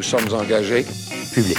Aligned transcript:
Nous 0.00 0.04
sommes 0.04 0.32
engagés 0.32 0.86
publics. 1.34 1.58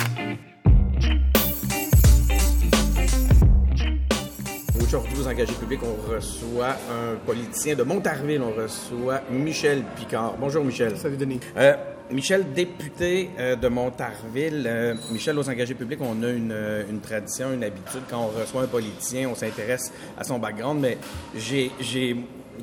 Aujourd'hui, 4.82 5.14
aux 5.22 5.28
engagés 5.28 5.54
publics, 5.54 5.82
on 5.84 6.12
reçoit 6.12 6.76
un 6.90 7.18
politicien 7.24 7.76
de 7.76 7.84
Montarville. 7.84 8.42
On 8.42 8.52
reçoit 8.52 9.22
Michel 9.30 9.84
Picard. 9.96 10.38
Bonjour, 10.40 10.66
Michel. 10.66 10.98
Salut, 10.98 11.18
Denis. 11.18 11.40
Euh, 11.56 11.76
Michel, 12.10 12.52
député 12.52 13.30
euh, 13.38 13.56
de 13.56 13.68
Montarville. 13.68 14.64
Euh, 14.66 14.96
Michel, 15.12 15.38
aux 15.38 15.48
engagés 15.48 15.76
publics, 15.76 16.00
on 16.02 16.24
a 16.24 16.30
une, 16.32 16.86
une 16.90 17.00
tradition, 17.00 17.54
une 17.54 17.64
habitude. 17.64 18.02
Quand 18.10 18.24
on 18.24 18.40
reçoit 18.40 18.64
un 18.64 18.68
politicien, 18.68 19.30
on 19.30 19.36
s'intéresse 19.36 19.94
à 20.18 20.24
son 20.24 20.40
background. 20.40 20.82
Mais 20.82 20.98
j'ai, 21.38 21.70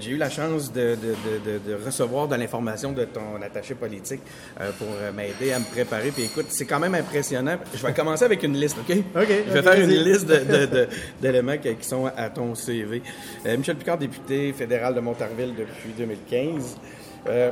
j'ai, 0.00 0.10
eu 0.10 0.16
la 0.16 0.30
chance 0.30 0.72
de, 0.72 0.96
de, 0.96 1.58
de, 1.58 1.84
recevoir 1.84 2.28
de 2.28 2.36
l'information 2.36 2.92
de 2.92 3.04
ton 3.04 3.40
attaché 3.42 3.74
politique 3.74 4.20
euh, 4.60 4.70
pour 4.78 4.88
euh, 4.88 5.12
m'aider 5.12 5.52
à 5.52 5.58
me 5.58 5.64
préparer. 5.64 6.10
Puis 6.10 6.24
écoute, 6.24 6.46
c'est 6.48 6.66
quand 6.66 6.80
même 6.80 6.94
impressionnant. 6.94 7.56
Je 7.74 7.84
vais 7.86 7.92
commencer 7.92 8.24
avec 8.24 8.42
une 8.42 8.56
liste, 8.56 8.76
OK? 8.78 8.96
OK, 9.16 9.28
Je 9.48 9.52
vais 9.52 9.62
faire 9.62 9.80
une 9.80 9.90
liste 9.90 10.26
d'éléments 11.20 11.58
qui, 11.58 11.74
qui 11.74 11.88
sont 11.88 12.06
à 12.06 12.30
ton 12.30 12.54
CV. 12.54 13.02
Euh, 13.46 13.56
Michel 13.56 13.76
Picard, 13.76 13.98
député 13.98 14.52
fédéral 14.52 14.94
de 14.94 15.00
Montarville 15.00 15.54
depuis 15.56 15.92
2015. 15.96 16.76
Euh, 17.28 17.50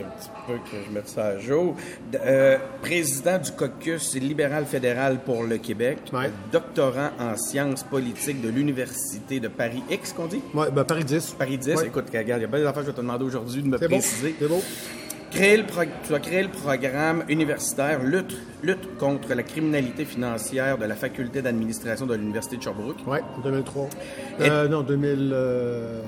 un 0.00 0.08
petit 0.08 0.30
peu 0.46 0.54
que 0.54 0.84
je 0.86 0.92
mette 0.92 1.08
ça 1.08 1.26
à 1.26 1.38
jour. 1.38 1.76
Euh, 2.14 2.58
président 2.80 3.38
du 3.38 3.50
caucus 3.52 4.14
libéral 4.14 4.64
fédéral 4.64 5.20
pour 5.24 5.44
le 5.44 5.58
Québec. 5.58 5.98
Ouais. 6.12 6.30
Doctorant 6.50 7.10
en 7.18 7.36
sciences 7.36 7.82
politiques 7.82 8.40
de 8.40 8.48
l'Université 8.48 9.40
de 9.40 9.48
Paris 9.48 9.82
X, 9.90 10.12
qu'on 10.12 10.26
dit? 10.26 10.42
Ouais, 10.54 10.70
ben, 10.70 10.84
Paris 10.84 11.04
10. 11.04 11.36
Paris 11.38 11.58
10. 11.58 11.74
Ouais. 11.76 11.86
Écoute, 11.86 12.06
regarde, 12.08 12.40
il 12.40 12.42
y 12.42 12.44
a 12.44 12.48
bien 12.48 12.60
des 12.60 12.66
affaires 12.66 12.82
que 12.82 12.86
je 12.86 12.90
vais 12.92 12.96
te 12.96 13.00
demander 13.00 13.24
aujourd'hui 13.24 13.62
de 13.62 13.68
me 13.68 13.78
préciser. 13.78 14.34
C'est 14.38 14.48
beau. 14.48 14.62
Créer 15.32 15.56
le 15.56 15.64
tu 16.06 16.14
as 16.14 16.20
créé 16.20 16.42
le 16.42 16.50
programme 16.50 17.24
universitaire 17.26 18.02
lutte, 18.02 18.36
lutte 18.62 18.98
contre 18.98 19.32
la 19.32 19.42
criminalité 19.42 20.04
financière 20.04 20.76
de 20.76 20.84
la 20.84 20.94
faculté 20.94 21.40
d'administration 21.40 22.04
de 22.04 22.14
l'Université 22.14 22.58
de 22.58 22.62
Sherbrooke. 22.62 22.98
Ouais, 23.06 23.22
2003. 23.42 23.88
Euh, 24.40 24.68
non, 24.68 24.82
2000. 24.82 25.30
Euh... 25.32 26.02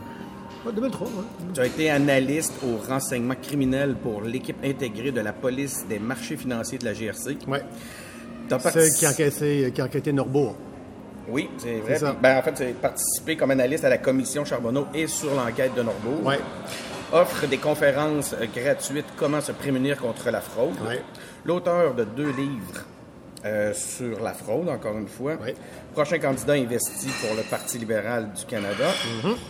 Ouais, 0.66 0.72
2003, 0.72 1.06
ouais. 1.06 1.12
Tu 1.54 1.60
as 1.60 1.66
été 1.66 1.90
analyste 1.90 2.54
au 2.64 2.76
renseignement 2.88 3.34
criminel 3.40 3.94
pour 3.96 4.22
l'équipe 4.22 4.56
intégrée 4.64 5.12
de 5.12 5.20
la 5.20 5.32
police 5.32 5.84
des 5.88 5.98
marchés 5.98 6.36
financiers 6.36 6.78
de 6.78 6.84
la 6.84 6.94
GRC. 6.94 7.36
T'as 8.48 8.58
Celle 8.58 8.72
partici- 8.72 8.98
qui 8.98 9.06
a 9.06 9.10
enquêté, 9.10 9.72
qui 9.74 9.82
enquêté 9.82 10.12
Norbourg. 10.12 10.56
Oui, 11.28 11.48
c'est 11.56 11.76
vrai. 11.80 11.94
C'est 11.94 12.00
ça. 12.00 12.10
Puis, 12.12 12.18
ben, 12.22 12.38
en 12.38 12.42
fait, 12.42 12.52
tu 12.52 12.62
as 12.62 12.66
participé 12.74 13.36
comme 13.36 13.50
analyste 13.50 13.84
à 13.84 13.88
la 13.88 13.98
commission 13.98 14.44
Charbonneau 14.44 14.86
et 14.94 15.06
sur 15.06 15.34
l'enquête 15.34 15.74
de 15.74 15.82
Norbourg. 15.82 16.24
Ouais. 16.24 16.38
Offre 17.12 17.46
des 17.46 17.56
conférences 17.58 18.34
euh, 18.34 18.44
gratuites 18.54 19.06
Comment 19.16 19.40
se 19.40 19.52
prémunir 19.52 19.96
contre 19.98 20.30
la 20.30 20.40
fraude. 20.42 20.74
Ouais. 20.86 21.00
L'auteur 21.46 21.94
de 21.94 22.04
deux 22.04 22.30
livres 22.32 22.84
euh, 23.46 23.72
sur 23.72 24.20
la 24.22 24.32
fraude, 24.34 24.68
encore 24.68 24.98
une 24.98 25.08
fois. 25.08 25.34
Ouais. 25.36 25.54
Prochain 25.94 26.18
candidat 26.18 26.54
investi 26.54 27.06
pour 27.20 27.36
le 27.36 27.42
Parti 27.42 27.78
libéral 27.78 28.28
du 28.32 28.44
Canada, 28.46 28.90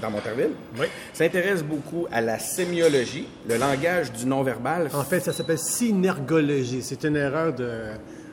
dans 0.03 0.11
Montarville. 0.11 0.51
Mm-hmm. 0.77 0.81
Oui. 0.81 0.87
S'intéresse 1.15 1.63
beaucoup 1.63 2.07
à 2.13 2.21
la 2.21 2.39
sémiologie, 2.39 3.27
le 3.49 3.57
langage 3.57 4.13
du 4.13 4.27
non-verbal. 4.27 4.91
En 4.93 5.05
fait, 5.05 5.21
ça 5.21 5.33
s'appelle 5.33 5.59
synergologie. 5.59 6.83
C'est 6.83 7.03
une 7.05 7.17
erreur 7.17 7.55
de, 7.55 7.71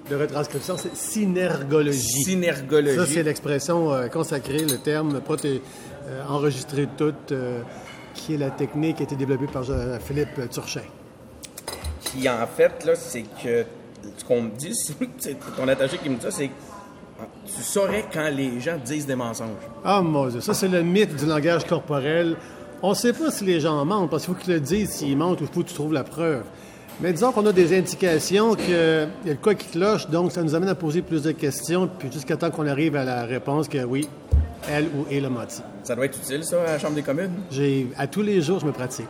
de 0.09 0.15
retranscription. 0.15 0.75
C'est 0.77 0.95
synergologie. 0.95 2.23
Synergologie. 2.25 2.97
Ça, 2.97 3.05
c'est 3.05 3.23
l'expression 3.23 3.93
euh, 3.93 4.07
consacrée, 4.07 4.59
le 4.65 4.77
terme 4.77 5.19
proté- 5.21 5.61
euh, 6.07 6.23
enregistré 6.27 6.87
tout, 6.97 7.13
euh, 7.31 7.61
qui 8.13 8.33
est 8.33 8.37
la 8.37 8.49
technique 8.51 8.97
qui 8.97 9.03
a 9.03 9.05
été 9.05 9.15
développée 9.15 9.47
par 9.47 9.63
Philippe 10.05 10.49
Turchin. 10.51 10.81
Qui, 12.03 12.27
en 12.27 12.45
fait, 12.45 12.83
là, 12.85 12.93
c'est 12.95 13.23
que 13.41 13.63
ce 14.17 14.25
qu'on 14.25 14.41
me 14.41 14.49
dit, 14.49 14.75
c'est 15.17 15.37
ton 15.55 15.67
attaché 15.69 15.97
qui 15.97 16.09
me 16.09 16.15
dit 16.15 16.23
ça, 16.23 16.31
c'est 16.31 16.49
tu 17.45 17.61
saurais 17.61 18.05
quand 18.11 18.29
les 18.29 18.59
gens 18.59 18.77
disent 18.83 19.05
des 19.05 19.15
mensonges. 19.15 19.49
Ah, 19.83 20.01
mon 20.01 20.27
Dieu, 20.27 20.41
ça, 20.41 20.53
c'est 20.53 20.67
le 20.67 20.83
mythe 20.83 21.15
du 21.15 21.25
langage 21.25 21.65
corporel. 21.65 22.35
On 22.81 22.89
ne 22.89 22.95
sait 22.95 23.13
pas 23.13 23.29
si 23.31 23.43
les 23.43 23.59
gens 23.59 23.83
mentent, 23.85 24.09
parce 24.09 24.25
qu'il 24.25 24.33
faut 24.33 24.39
qu'ils 24.39 24.53
le 24.53 24.59
disent 24.59 24.89
s'ils 24.89 25.17
mentent 25.17 25.41
ou 25.41 25.45
faut 25.45 25.61
que 25.61 25.67
tu 25.67 25.73
trouves 25.73 25.93
la 25.93 26.03
preuve. 26.03 26.43
Mais 26.99 27.13
disons 27.13 27.31
qu'on 27.31 27.45
a 27.45 27.51
des 27.51 27.77
indications 27.77 28.55
qu'il 28.55 28.71
y 28.71 28.75
a 28.75 29.05
le 29.25 29.35
quoi 29.41 29.55
qui 29.55 29.67
cloche, 29.67 30.07
donc 30.09 30.31
ça 30.31 30.43
nous 30.43 30.53
amène 30.53 30.69
à 30.69 30.75
poser 30.75 31.01
plus 31.01 31.23
de 31.23 31.31
questions, 31.31 31.89
puis 31.97 32.11
jusqu'à 32.11 32.37
temps 32.37 32.51
qu'on 32.51 32.67
arrive 32.67 32.95
à 32.95 33.03
la 33.03 33.23
réponse 33.25 33.67
que 33.67 33.83
oui, 33.83 34.07
elle 34.69 34.85
ou 34.85 35.05
il 35.09 35.25
a 35.25 35.29
menti. 35.29 35.61
Ça 35.83 35.95
doit 35.95 36.05
être 36.05 36.17
utile, 36.17 36.43
ça, 36.43 36.61
à 36.61 36.73
la 36.73 36.79
Chambre 36.79 36.95
des 36.95 37.01
communes? 37.01 37.31
J'ai, 37.49 37.87
à 37.97 38.05
tous 38.07 38.21
les 38.21 38.41
jours, 38.41 38.59
je 38.59 38.65
me 38.65 38.71
pratique. 38.71 39.07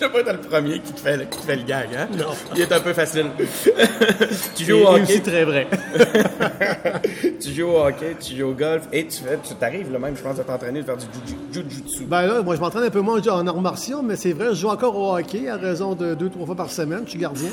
Je 0.00 0.04
vais 0.06 0.12
pas 0.12 0.20
être 0.20 0.32
le 0.42 0.48
premier 0.48 0.78
qui 0.80 0.92
te 0.92 1.00
fait 1.00 1.16
le, 1.16 1.24
qui 1.24 1.38
te 1.38 1.42
fait 1.44 1.56
le 1.56 1.62
gag, 1.64 1.88
hein? 1.98 2.08
Non. 2.16 2.26
Il 2.54 2.60
est 2.60 2.72
un 2.72 2.80
peu 2.80 2.92
facile. 2.92 3.26
tu 4.54 4.64
joues 4.64 4.76
au 4.84 4.88
hockey, 4.88 5.18
très 5.20 5.44
vrai. 5.44 5.66
tu 7.40 7.52
joues 7.52 7.66
au 7.68 7.84
hockey, 7.86 8.16
tu 8.20 8.36
joues 8.36 8.46
au 8.50 8.52
golf, 8.54 8.84
et 8.92 9.06
tu 9.06 9.22
fais, 9.22 9.38
tu 9.42 9.54
t'arrives 9.54 9.92
là 9.92 9.98
même, 9.98 10.16
je 10.16 10.22
pense, 10.22 10.38
à 10.38 10.44
t'entraîner 10.44 10.80
de 10.80 10.84
faire 10.86 10.96
du 10.96 11.04
juju- 11.52 11.68
jujutsu. 11.68 12.04
Ben 12.04 12.26
là, 12.26 12.42
moi, 12.42 12.54
je 12.54 12.60
m'entraîne 12.60 12.84
un 12.84 12.90
peu 12.90 13.00
moins 13.00 13.20
en 13.28 13.46
arts 13.46 13.60
martiaux, 13.60 14.02
mais 14.02 14.16
c'est 14.16 14.32
vrai, 14.32 14.48
je 14.50 14.54
joue 14.54 14.68
encore 14.68 14.96
au 14.96 15.16
hockey 15.16 15.48
à 15.48 15.56
raison 15.56 15.94
de 15.94 16.14
deux, 16.14 16.28
trois 16.30 16.46
fois 16.46 16.54
par 16.56 16.70
semaine. 16.70 17.02
Je 17.04 17.10
suis 17.10 17.18
gardien. 17.18 17.50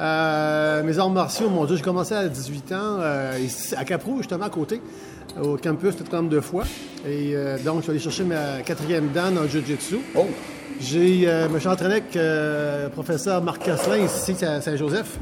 Euh, 0.00 0.82
mes 0.82 0.98
arts 0.98 1.10
martiaux, 1.10 1.48
mon 1.50 1.64
Dieu, 1.66 1.76
j'ai 1.76 1.82
commencé 1.82 2.14
à 2.14 2.26
18 2.26 2.72
ans 2.72 2.98
euh, 3.00 3.38
à 3.76 3.84
Caprou, 3.84 4.16
justement, 4.18 4.46
à 4.46 4.50
côté, 4.50 4.80
au 5.42 5.56
campus, 5.56 5.94
peut-être 5.94 6.10
32 6.10 6.40
fois. 6.40 6.64
Et 7.06 7.32
euh, 7.34 7.58
donc, 7.58 7.78
je 7.78 7.82
suis 7.82 7.90
allé 7.90 8.00
chercher 8.00 8.24
ma 8.24 8.62
quatrième 8.62 9.10
dan 9.12 9.36
en 9.38 9.46
Jiu-Jitsu. 9.46 9.96
Oh! 10.14 10.26
J'ai, 10.80 11.28
euh, 11.28 11.48
me 11.48 11.58
suis 11.58 11.68
entraîné 11.68 11.94
avec 11.94 12.16
euh, 12.16 12.84
le 12.84 12.90
professeur 12.90 13.42
Marc 13.42 13.64
Casselin 13.64 14.04
ici 14.04 14.44
à 14.44 14.60
Saint-Joseph, 14.60 15.18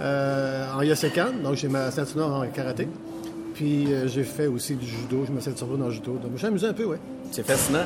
euh, 0.00 0.66
en 0.72 0.82
Yosekan. 0.82 1.32
Donc, 1.42 1.56
j'ai 1.56 1.68
ma 1.68 1.90
ceinture 1.90 2.18
noire 2.18 2.42
en 2.42 2.46
karaté. 2.46 2.88
Puis, 3.54 3.92
euh, 3.92 4.08
j'ai 4.08 4.24
fait 4.24 4.46
aussi 4.46 4.74
du 4.74 4.86
judo. 4.86 5.24
J'ai 5.26 5.32
ma 5.32 5.40
ceinture 5.40 5.68
jaune 5.68 5.82
en 5.82 5.90
judo. 5.90 6.12
Donc, 6.12 6.22
je 6.26 6.32
me 6.32 6.38
suis 6.38 6.46
amusé 6.46 6.66
un 6.68 6.72
peu, 6.72 6.84
ouais. 6.84 6.98
C'est 7.30 7.46
fascinant. 7.46 7.84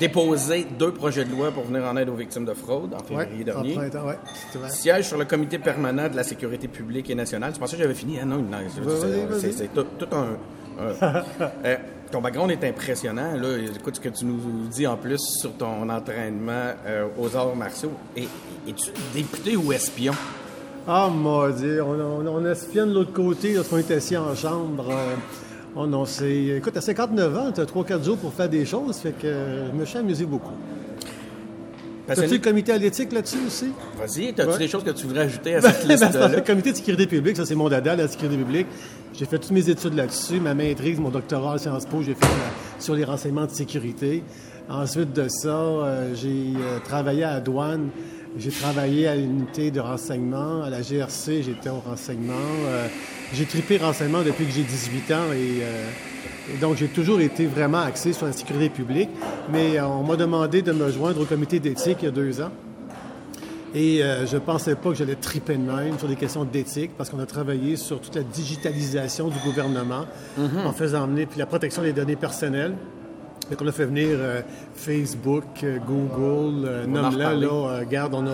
Déposer 0.00 0.66
deux 0.78 0.92
projets 0.92 1.24
de 1.24 1.30
loi 1.30 1.50
pour 1.52 1.64
venir 1.64 1.84
en 1.84 1.96
aide 1.96 2.08
aux 2.08 2.14
victimes 2.14 2.44
de 2.46 2.54
fraude 2.54 2.94
en 2.94 3.14
Ouais, 3.14 3.26
février 3.26 3.42
en 3.42 3.44
dernier. 3.44 3.74
printemps, 3.74 4.06
ouais. 4.08 4.18
C'est 4.50 4.58
vrai. 4.58 4.70
Siège 4.70 5.06
sur 5.08 5.18
le 5.18 5.26
comité 5.26 5.58
permanent 5.58 6.08
de 6.08 6.16
la 6.16 6.24
sécurité 6.24 6.66
publique 6.68 7.10
et 7.10 7.14
nationale. 7.14 7.52
Tu 7.52 7.60
pensais 7.60 7.76
que 7.76 7.82
j'avais 7.82 7.94
fini? 7.94 8.18
Ah 8.20 8.24
non, 8.24 8.38
non, 8.38 8.56
c'est- 9.38 9.68
tout, 9.74 9.84
tout 9.98 10.08
un... 10.12 10.22
un- 10.82 11.22
Euh, 11.64 11.76
ton 12.10 12.20
background 12.22 12.50
est 12.50 12.64
impressionnant. 12.64 13.34
Là. 13.36 13.48
Écoute 13.76 13.96
ce 13.96 14.00
que 14.00 14.08
tu 14.08 14.24
nous 14.24 14.40
dis 14.70 14.86
en 14.86 14.96
plus 14.96 15.20
sur 15.20 15.52
ton 15.52 15.88
entraînement 15.88 16.72
euh, 16.86 17.06
aux 17.18 17.36
arts 17.36 17.54
martiaux. 17.54 17.92
Et, 18.16 18.22
es-tu 18.66 18.90
député 19.14 19.56
ou 19.56 19.70
espion? 19.72 20.14
Ah, 20.88 21.08
mon 21.12 21.48
Dieu, 21.50 21.82
on, 21.84 22.00
on, 22.00 22.26
on 22.26 22.44
espionne 22.46 22.88
de 22.88 22.94
l'autre 22.94 23.12
côté 23.12 23.52
lorsqu'on 23.54 23.76
est 23.78 23.90
assis 23.90 24.16
en 24.16 24.34
chambre. 24.34 24.86
Euh, 24.90 25.14
oh 25.76 25.86
non, 25.86 26.04
c'est... 26.04 26.56
Écoute, 26.58 26.76
à 26.76 26.80
59 26.80 27.36
ans, 27.36 27.52
tu 27.52 27.60
as 27.60 27.64
3-4 27.64 28.04
jours 28.04 28.16
pour 28.16 28.32
faire 28.32 28.48
des 28.48 28.64
choses, 28.66 28.96
fait 28.98 29.12
que 29.12 29.28
je 29.72 29.78
me 29.78 29.84
suis 29.84 29.98
amusé 29.98 30.24
beaucoup. 30.26 30.54
As-tu 32.08 32.26
le 32.26 32.38
comité 32.38 32.72
à 32.72 32.78
l'éthique 32.78 33.12
là-dessus 33.12 33.38
aussi? 33.46 33.66
Vas-y, 33.96 34.30
as-tu 34.30 34.42
Ouais. 34.42 34.58
des 34.58 34.66
choses 34.68 34.82
que 34.82 34.90
tu 34.90 35.06
voudrais 35.06 35.24
ajouter 35.26 35.54
à 35.54 35.60
Ben, 35.60 35.70
cette 35.72 35.86
ben, 35.86 35.96
c'est 35.96 36.04
liste-là? 36.06 36.28
le 36.28 36.40
comité 36.40 36.72
de 36.72 36.76
sécurité 36.76 37.06
publique, 37.06 37.36
ça 37.36 37.46
c'est 37.46 37.54
mon 37.54 37.68
dada, 37.68 37.94
la 37.94 38.08
sécurité 38.08 38.36
publique. 38.36 38.66
J'ai 39.14 39.26
fait 39.26 39.38
toutes 39.38 39.52
mes 39.52 39.68
études 39.70 39.94
là-dessus, 39.94 40.40
ma 40.40 40.54
maîtrise, 40.54 40.98
mon 40.98 41.10
doctorat 41.10 41.54
à 41.54 41.58
Sciences 41.58 41.86
Po, 41.86 42.02
j'ai 42.02 42.14
fait 42.14 42.24
la- 42.26 42.80
sur 42.82 42.94
les 42.94 43.04
renseignements 43.04 43.46
de 43.46 43.50
sécurité. 43.52 44.24
Ensuite 44.68 45.12
de 45.12 45.28
ça, 45.28 45.48
euh, 45.50 46.14
j'ai 46.16 46.28
euh, 46.56 46.78
travaillé 46.84 47.22
à 47.22 47.34
la 47.34 47.40
douane, 47.40 47.90
j'ai 48.36 48.50
travaillé 48.50 49.06
à 49.06 49.14
l'unité 49.14 49.70
de 49.70 49.78
renseignement, 49.78 50.62
à 50.62 50.70
la 50.70 50.82
GRC, 50.82 51.42
j'étais 51.44 51.68
au 51.70 51.78
renseignement. 51.88 52.32
Euh, 52.66 52.88
j'ai 53.32 53.44
tripé 53.44 53.78
renseignement 53.78 54.22
depuis 54.22 54.44
que 54.44 54.52
j'ai 54.52 54.62
18 54.62 55.12
ans 55.12 55.32
et, 55.32 55.62
euh, 55.62 55.90
et 56.52 56.58
donc 56.58 56.76
j'ai 56.76 56.88
toujours 56.88 57.20
été 57.20 57.46
vraiment 57.46 57.80
axé 57.80 58.12
sur 58.12 58.26
la 58.26 58.32
sécurité 58.32 58.68
publique. 58.68 59.10
Mais 59.52 59.78
euh, 59.78 59.86
on 59.86 60.02
m'a 60.02 60.16
demandé 60.16 60.62
de 60.62 60.72
me 60.72 60.90
joindre 60.90 61.20
au 61.20 61.24
comité 61.24 61.60
d'éthique 61.60 61.98
il 62.02 62.06
y 62.06 62.08
a 62.08 62.12
deux 62.12 62.40
ans. 62.40 62.50
Et 63.72 64.02
euh, 64.02 64.26
je 64.26 64.36
pensais 64.36 64.74
pas 64.74 64.90
que 64.90 64.96
j'allais 64.96 65.14
triper 65.14 65.54
de 65.54 65.62
même 65.62 65.96
sur 65.96 66.08
des 66.08 66.16
questions 66.16 66.44
d'éthique 66.44 66.90
parce 66.98 67.08
qu'on 67.08 67.20
a 67.20 67.26
travaillé 67.26 67.76
sur 67.76 68.00
toute 68.00 68.16
la 68.16 68.24
digitalisation 68.24 69.28
du 69.28 69.38
gouvernement 69.44 70.06
en 70.38 70.72
faisant 70.72 71.04
emmener 71.04 71.26
puis 71.26 71.38
la 71.38 71.46
protection 71.46 71.82
des 71.82 71.92
données 71.92 72.16
personnelles. 72.16 72.74
Fait 73.50 73.56
qu'on 73.56 73.66
a 73.66 73.72
fait 73.72 73.84
venir 73.84 74.10
euh, 74.12 74.40
Facebook, 74.76 75.42
euh, 75.64 75.78
Google, 75.84 76.66
euh, 76.68 76.86
nomme-la, 76.86 77.34
là, 77.34 77.46
euh, 77.48 77.80
regarde, 77.80 78.14
on 78.14 78.24
a... 78.26 78.30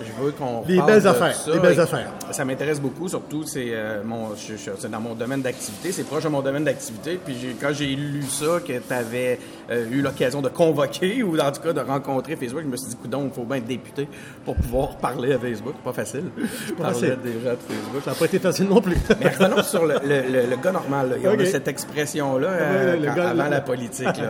Je 0.00 0.24
veux 0.24 0.30
qu'on 0.30 0.62
Les 0.66 0.76
parle 0.76 0.92
belles 0.92 1.02
de 1.02 1.08
affaires, 1.08 1.34
ça. 1.34 1.50
les 1.52 1.58
belles 1.58 1.80
affaires. 1.80 2.12
Ça 2.30 2.44
m'intéresse 2.44 2.80
beaucoup, 2.80 3.08
surtout 3.08 3.44
c'est 3.44 3.72
mon, 4.04 4.36
je- 4.36 4.54
je- 4.56 4.70
c'est 4.78 4.90
dans 4.90 5.00
mon 5.00 5.14
domaine 5.14 5.42
d'activité, 5.42 5.90
c'est 5.90 6.04
proche 6.04 6.22
de 6.22 6.28
mon 6.28 6.40
domaine 6.40 6.62
d'activité. 6.64 7.18
Puis 7.24 7.34
j'ai- 7.40 7.56
quand 7.60 7.72
j'ai 7.72 7.86
lu 7.96 8.22
ça, 8.22 8.60
que 8.60 8.72
tu 8.74 8.94
avais 8.94 9.40
eu 9.90 10.00
l'occasion 10.02 10.42
de 10.42 10.48
convoquer 10.48 11.22
ou 11.22 11.38
en 11.38 11.52
tout 11.52 11.60
cas 11.60 11.72
de 11.72 11.80
rencontrer 11.80 12.36
Facebook, 12.36 12.62
je 12.64 12.68
me 12.68 12.76
suis 12.76 12.88
dit, 12.90 12.96
coudon, 12.96 13.26
il 13.26 13.32
faut 13.32 13.44
bien 13.44 13.56
être 13.58 13.66
député 13.66 14.08
pour 14.44 14.56
pouvoir 14.56 14.96
parler 14.96 15.32
à 15.32 15.38
Facebook. 15.38 15.74
Pas 15.84 15.92
facile. 15.92 16.24
pas 16.76 16.82
Parler 16.84 16.94
facile. 16.94 17.12
à 17.12 17.16
des 17.16 17.32
gens 17.32 17.50
de 17.52 17.74
Facebook. 17.74 18.02
Ça 18.04 18.10
n'a 18.10 18.16
pas 18.16 18.24
été 18.24 18.38
facile 18.38 18.66
non 18.68 18.80
plus. 18.80 18.96
Mais 19.20 19.28
revenons 19.28 19.62
sur 19.62 19.86
le, 19.86 19.94
le- 20.04 20.22
le- 20.32 20.46
le 20.50 20.56
gars 20.62 20.72
normal. 20.72 21.10
là. 21.10 21.16
On 21.30 21.34
Ok. 21.34 21.40
a 21.40 21.46
cette 21.46 21.68
expression-là 21.68 22.48
euh, 22.48 22.96
quand- 23.06 23.14
gars- 23.14 23.28
avant 23.30 23.48
la 23.48 23.60
politique. 23.60 24.08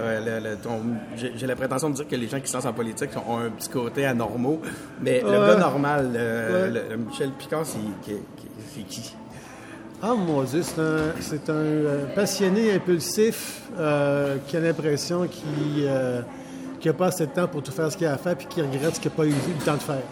j'ai 1.37 1.47
la 1.47 1.57
prétention 1.57 1.91
de 1.91 1.95
dire 1.95 2.09
que 2.09 2.17
les 2.17 2.29
gens 2.29 2.41
qui 2.41 2.49
se 2.49 2.55
lancent 2.57 2.67
en 2.67 2.73
politique 2.73 3.11
ont 3.29 3.39
un 3.39 3.51
petit 3.51 3.69
côté 3.69 4.05
anormaux, 4.07 4.61
mais 5.01 5.21
le 5.23 5.31
gars 5.31 5.57
normal, 5.57 6.11
euh, 6.15 6.71
Ouais. 6.73 6.97
Michel 6.97 7.31
Picard, 7.39 7.65
c'est 7.65 7.79
qui? 8.05 9.15
Ah 10.02 10.14
mon 10.14 10.43
Dieu, 10.44 10.62
c'est 10.62 11.50
un, 11.50 11.52
euh, 11.52 12.06
passionné 12.14 12.73
impulsif 12.73 13.64
euh, 13.79 14.38
qui 14.47 14.56
a 14.56 14.61
l'impression 14.61 15.26
qu'il 15.26 15.85
euh, 15.85 16.23
pas 16.97 17.08
assez 17.08 17.26
de 17.26 17.32
temps 17.32 17.47
pour 17.47 17.62
tout 17.62 17.70
faire 17.70 17.93
ce 17.93 17.99
qu'il 17.99 18.06
a 18.06 18.14
à 18.14 18.17
faire 18.17 18.35
puis 18.35 18.47
qui 18.47 18.62
regrette 18.62 18.94
ce 18.94 19.00
qu'il 19.00 19.11
n'a 19.11 19.17
pas 19.19 19.26
eu 19.26 19.29
le 19.29 19.62
temps 19.62 19.75
de 19.75 19.82
faire. 19.82 20.02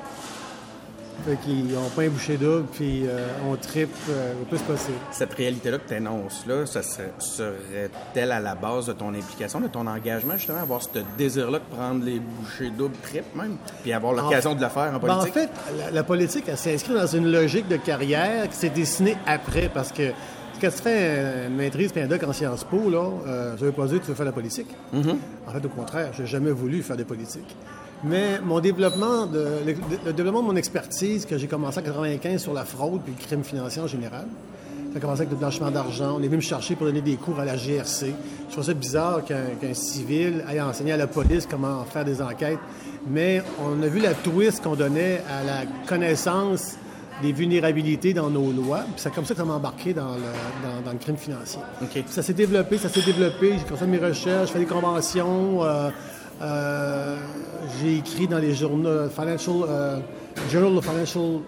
Fait 1.27 1.37
qu'ils 1.45 1.77
ont 1.77 1.89
pas 1.95 2.03
un 2.03 2.09
bouché 2.09 2.37
double 2.37 2.67
puis 2.73 3.03
euh, 3.07 3.27
on 3.51 3.57
tripe 3.57 3.95
euh, 4.09 4.33
au 4.41 4.45
plus 4.45 4.61
possible. 4.61 4.97
Cette 5.11 5.35
réalité-là 5.35 5.79
que 5.79 5.89
tu 5.89 5.95
énonces 5.95 6.45
là, 6.47 6.65
ça 6.65 6.83
serait- 6.83 7.13
serait-elle 7.19 8.33
à 8.33 8.41
la 8.41 8.55
base 8.55 8.87
de 8.87 8.93
ton 8.93 9.09
implication, 9.15 9.61
de 9.61 9.67
ton 9.69 9.87
engagement, 9.87 10.35
justement, 10.37 10.61
avoir 10.61 10.83
ce 10.83 10.89
désir-là 11.19 11.59
de 11.59 11.77
prendre 11.77 12.05
les 12.05 12.21
bouchées 12.21 12.71
doubles 12.71 12.97
tripes 13.03 13.35
même, 13.35 13.57
puis 13.83 13.93
avoir 13.93 14.13
l'occasion 14.15 14.55
de 14.55 14.61
le 14.63 14.69
faire 14.69 14.93
en 14.95 14.99
Ben, 14.99 15.11
en 15.15 15.19
politique? 15.19 15.35
fait, 15.35 15.51
la, 15.79 15.91
la 15.91 16.03
politique, 16.05 16.45
elle 16.49 16.57
s'inscrit 16.57 16.95
dans 16.95 17.07
une 17.07 17.31
logique 17.31 17.69
de 17.69 17.77
carrière 17.77 18.49
qui 18.49 18.57
s'est 18.57 18.71
dessinée 18.71 19.17
après 19.27 19.69
parce 19.73 19.93
que 19.93 20.13
quand 20.61 20.71
tu 20.71 20.83
fais 20.83 21.47
une 21.47 21.55
maîtrise 21.57 21.93
puis 21.93 22.01
un 22.01 22.07
doc 22.09 22.23
en 22.25 22.33
Sciences 22.33 22.65
Po, 22.65 22.91
là, 22.91 23.05
euh, 23.27 23.57
ça 23.57 23.65
veut 23.65 23.73
pas 23.73 23.87
dire 23.87 23.99
que 24.01 24.05
tu 24.05 24.09
veux 24.11 24.17
faire 24.17 24.25
la 24.27 24.33
politique. 24.33 24.69
En 24.95 25.53
fait, 25.53 25.65
au 25.65 25.69
contraire, 25.69 26.11
j'ai 26.17 26.27
jamais 26.27 26.51
voulu 26.51 26.83
faire 26.83 26.97
de 26.97 27.05
politique. 27.05 27.57
Mais 28.05 28.41
mon 28.41 28.61
développement, 28.61 29.27
de, 29.27 29.45
le, 29.67 29.75
le 30.07 30.13
développement 30.13 30.43
de 30.43 30.47
mon 30.47 30.57
expertise 30.57 31.27
que 31.27 31.37
j'ai 31.37 31.49
commencé 31.49 31.81
en 31.81 31.83
95 31.83 32.41
sur 32.41 32.53
la 32.55 32.65
fraude 32.65 33.01
puis 33.05 33.13
le 33.19 33.25
crime 33.25 33.43
financier 33.43 33.83
en 33.83 33.87
général, 33.89 34.27
ça 34.93 34.99
a 34.99 35.01
commencé 35.01 35.23
avec 35.23 35.33
le 35.33 35.37
blanchiment 35.37 35.71
d'argent. 35.71 36.15
On 36.17 36.23
est 36.23 36.27
venu 36.27 36.37
me 36.37 36.41
chercher 36.43 36.77
pour 36.77 36.87
donner 36.87 37.01
des 37.03 37.17
cours 37.17 37.39
à 37.41 37.45
la 37.45 37.57
GRC. 37.57 38.15
Je 38.49 38.53
trouve 38.53 38.65
ça 38.65 38.73
bizarre 38.73 39.23
qu'un 39.25 39.75
civil 39.75 40.45
aille 40.49 40.61
enseigner 40.61 40.93
à 40.93 40.97
la 40.97 41.07
police 41.09 41.47
comment 41.51 41.85
faire 41.85 42.05
des 42.05 42.23
enquêtes. 42.23 42.59
Mais 43.09 43.43
on 43.65 43.83
a 43.83 43.87
vu 43.89 44.01
la 44.01 44.15
twist 44.15 44.63
qu'on 44.63 44.77
donnait 44.77 45.21
à 45.29 45.45
la 45.45 45.67
connaissance 45.87 46.77
des 47.21 47.33
vulnérabilités 47.33 48.15
dans 48.15 48.31
nos 48.31 48.53
lois. 48.53 48.81
Puis 48.85 48.95
c'est 48.97 49.13
comme 49.13 49.25
ça 49.25 49.35
que 49.35 49.41
ça 49.41 49.45
m'a 49.45 49.55
embarqué 49.55 49.93
dans 49.93 50.15
le, 50.15 50.21
dans, 50.63 50.83
dans 50.87 50.93
le 50.93 50.99
crime 50.99 51.17
financier. 51.17 51.61
OK. 51.83 51.89
Puis 51.91 52.05
Ça 52.09 52.23
s'est 52.23 52.33
développé, 52.33 52.79
ça 52.79 52.89
s'est 52.89 53.03
développé. 53.03 53.57
J'ai 53.59 53.65
commencé 53.65 53.87
mes 53.87 53.99
recherches, 53.99 54.51
fait 54.51 54.61
des 54.61 54.67
conventions. 54.67 55.65
euh, 55.65 55.91
euh, 56.41 57.17
j'ai 57.81 57.99
écrit 57.99 58.29
dans 58.29 58.39
les 58.39 58.55
journaux 58.55 59.09
Financial 59.09 59.57
euh, 59.69 59.99
Journal 60.51 60.83
Financial 60.83 61.41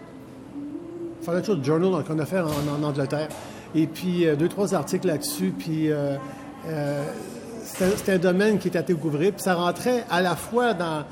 Financial 1.22 1.64
Journal 1.64 2.04
qu'on 2.04 2.18
a 2.18 2.26
fait 2.26 2.40
en, 2.40 2.82
Angleterre. 2.82 3.28
Et 3.74 3.86
puis, 3.86 4.26
euh, 4.26 4.36
deux, 4.36 4.48
trois 4.48 4.74
articles 4.74 5.06
là-dessus. 5.06 5.52
Puis, 5.56 5.90
euh, 5.90 6.16
euh, 6.66 7.04
c'était 7.62 8.12
un 8.12 8.18
domaine 8.18 8.58
qui 8.58 8.68
était 8.68 8.78
à 8.78 8.82
découvrir. 8.82 9.32
Puis, 9.32 9.42
ça 9.42 9.54
rentrait 9.54 10.04
à 10.10 10.22
la 10.22 10.34
fois 10.34 10.74
dans, 10.74 11.04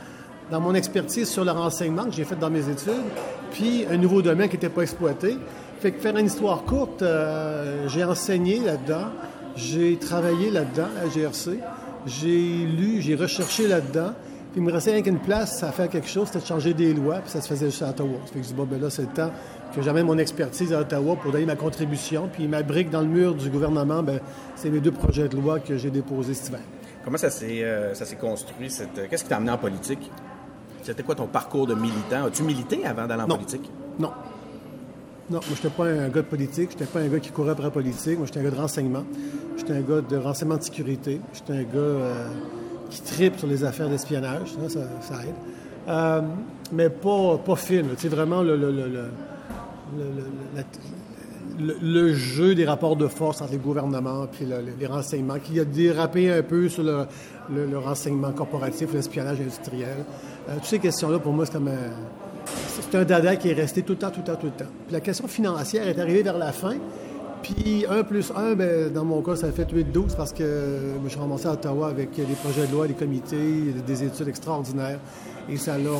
dans 0.50 0.60
mon 0.60 0.74
expertise 0.74 1.28
sur 1.28 1.44
le 1.44 1.52
renseignement 1.52 2.04
que 2.04 2.12
j'ai 2.12 2.24
fait 2.24 2.36
dans 2.36 2.50
mes 2.50 2.68
études, 2.68 3.04
puis 3.52 3.84
un 3.90 3.96
nouveau 3.96 4.22
domaine 4.22 4.48
qui 4.48 4.56
n'était 4.56 4.68
pas 4.68 4.82
exploité. 4.82 5.36
Fait 5.80 5.92
que 5.92 6.00
faire 6.00 6.16
une 6.16 6.26
histoire 6.26 6.64
courte, 6.64 7.02
euh, 7.02 7.86
j'ai 7.88 8.02
enseigné 8.02 8.58
là-dedans, 8.58 9.08
j'ai 9.56 9.96
travaillé 9.96 10.50
là-dedans 10.50 10.88
à 11.02 11.08
GRC, 11.08 11.60
j'ai 12.08 12.64
lu, 12.66 13.00
j'ai 13.00 13.14
recherché 13.14 13.66
là-dedans. 13.68 14.12
Puis 14.52 14.60
il 14.60 14.62
me 14.62 14.72
restait 14.72 14.92
rien 14.92 15.02
qu'une 15.02 15.18
place 15.18 15.62
à 15.62 15.70
faire 15.72 15.88
quelque 15.90 16.08
chose, 16.08 16.26
c'était 16.28 16.40
de 16.40 16.46
changer 16.46 16.72
des 16.74 16.94
lois, 16.94 17.16
puis 17.18 17.30
ça 17.30 17.40
se 17.42 17.48
faisait 17.48 17.66
juste 17.66 17.82
à 17.82 17.90
Ottawa. 17.90 18.18
Fait 18.32 18.38
que 18.38 18.42
je 18.42 18.48
dis, 18.48 18.54
bon, 18.54 18.64
ben 18.64 18.80
là, 18.80 18.88
c'est 18.88 19.02
le 19.02 19.08
temps 19.08 19.30
que 19.74 19.82
j'amène 19.82 20.06
mon 20.06 20.16
expertise 20.16 20.72
à 20.72 20.80
Ottawa 20.80 21.16
pour 21.16 21.30
donner 21.32 21.44
ma 21.44 21.54
contribution. 21.56 22.30
Puis 22.32 22.48
ma 22.48 22.62
brique 22.62 22.88
dans 22.90 23.02
le 23.02 23.08
mur 23.08 23.34
du 23.34 23.50
gouvernement, 23.50 24.02
ben, 24.02 24.20
c'est 24.56 24.70
mes 24.70 24.80
deux 24.80 24.90
projets 24.92 25.28
de 25.28 25.36
loi 25.36 25.60
que 25.60 25.76
j'ai 25.76 25.90
déposés 25.90 26.32
cet 26.32 26.48
hiver. 26.48 26.60
Comment 27.04 27.18
ça 27.18 27.28
s'est 27.30 27.62
euh, 27.62 27.92
ça 27.94 28.04
s'est 28.06 28.16
construit? 28.16 28.70
cette- 28.70 28.98
euh, 28.98 29.06
Qu'est-ce 29.08 29.24
qui 29.24 29.28
t'a 29.30 29.36
amené 29.36 29.50
en 29.50 29.58
politique? 29.58 30.10
C'était 30.82 31.02
quoi 31.02 31.14
ton 31.14 31.26
parcours 31.26 31.66
de 31.66 31.74
militant? 31.74 32.24
As-tu 32.26 32.42
milité 32.42 32.84
avant 32.86 33.06
d'aller 33.06 33.22
en 33.22 33.28
Non. 33.28 33.34
politique? 33.36 33.70
Non. 33.98 34.12
Non, 35.30 35.40
moi, 35.40 35.42
je 35.48 35.54
n'étais 35.54 35.68
pas 35.68 35.84
un 35.84 36.08
gars 36.08 36.22
de 36.22 36.26
politique. 36.26 36.70
Je 36.70 36.74
n'étais 36.78 36.86
pas 36.86 37.00
un 37.00 37.08
gars 37.08 37.18
qui 37.20 37.30
courait 37.30 37.50
après 37.50 37.64
la 37.64 37.70
politique. 37.70 38.16
Moi, 38.16 38.26
j'étais 38.26 38.40
un 38.40 38.44
gars 38.44 38.50
de 38.50 38.56
renseignement. 38.56 39.04
J'étais 39.58 39.74
un 39.74 39.80
gars 39.80 40.00
de 40.00 40.16
renseignement 40.16 40.56
de 40.56 40.62
sécurité. 40.62 41.20
J'étais 41.34 41.52
un 41.52 41.62
gars 41.64 41.76
euh, 41.76 42.28
qui 42.88 43.02
tripe 43.02 43.38
sur 43.38 43.46
les 43.46 43.62
affaires 43.62 43.88
d'espionnage. 43.90 44.48
Ça, 44.68 44.80
ça, 45.02 45.14
aide. 45.22 45.34
Euh, 45.88 46.22
mais 46.72 46.88
pas, 46.88 47.38
pas. 47.44 47.56
Tu 47.56 47.82
sais, 47.98 48.08
vraiment 48.08 48.42
le, 48.42 48.56
le, 48.56 48.70
le, 48.70 48.88
le, 51.82 52.12
jeu 52.14 52.54
des 52.54 52.64
rapports 52.64 52.96
de 52.96 53.06
force 53.06 53.42
entre 53.42 53.52
les 53.52 53.58
gouvernements 53.58 54.26
puis 54.30 54.44
le- 54.46 54.58
le- 54.60 54.72
les 54.78 54.86
renseignements, 54.86 55.38
qui 55.42 55.58
a 55.60 55.64
dérapé 55.64 56.30
un 56.32 56.42
peu 56.42 56.68
sur 56.68 56.82
le 56.84 57.78
renseignement 57.78 58.32
corporatif, 58.32 58.92
l'espionnage 58.94 59.40
industriel. 59.40 59.96
Euh, 60.48 60.54
toutes 60.54 60.64
ces 60.64 60.78
questions-là, 60.78 61.18
pour 61.18 61.32
moi, 61.32 61.44
c'est 61.46 61.52
comme 61.54 61.68
un, 61.68 61.72
c'est 62.90 62.98
un 62.98 63.04
dada 63.04 63.36
qui 63.36 63.50
est 63.50 63.54
resté 63.54 63.82
tout 63.82 63.92
le 63.92 63.98
temps, 63.98 64.10
tout 64.10 64.20
le 64.20 64.24
temps, 64.26 64.36
tout 64.36 64.46
le 64.46 64.52
temps. 64.52 64.70
Puis 64.86 64.92
la 64.92 65.00
question 65.00 65.26
financière 65.28 65.86
est 65.86 65.98
arrivée 65.98 66.22
vers 66.22 66.38
la 66.38 66.52
fin. 66.52 66.76
Puis 67.42 67.84
1 67.88 68.02
plus 68.02 68.32
1, 68.34 68.54
ben, 68.54 68.92
dans 68.92 69.04
mon 69.04 69.22
cas, 69.22 69.36
ça 69.36 69.52
fait 69.52 69.70
8-12 69.70 70.16
parce 70.16 70.32
que 70.32 70.42
euh, 70.42 70.94
je 71.04 71.08
suis 71.10 71.20
ramassé 71.20 71.46
à 71.46 71.52
Ottawa 71.52 71.88
avec 71.88 72.10
des 72.16 72.22
projets 72.42 72.66
de 72.66 72.72
loi, 72.72 72.88
des 72.88 72.94
comités, 72.94 73.72
des 73.86 74.04
études 74.04 74.28
extraordinaires. 74.28 74.98
Et 75.48 75.56
ça 75.56 75.78
l'a... 75.78 75.90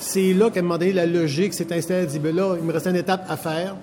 C'est 0.00 0.32
là 0.32 0.48
qu'à 0.50 0.60
un 0.60 0.62
moment 0.62 0.78
donné, 0.78 0.92
la 0.92 1.04
logique 1.06 1.52
s'est 1.52 1.70
installée. 1.72 2.00
Elle 2.00 2.06
dit, 2.06 2.18
ben 2.18 2.34
là, 2.34 2.54
il 2.58 2.64
me 2.64 2.72
reste 2.72 2.86
une 2.86 2.96
étape 2.96 3.24
à 3.28 3.36
faire. 3.36 3.76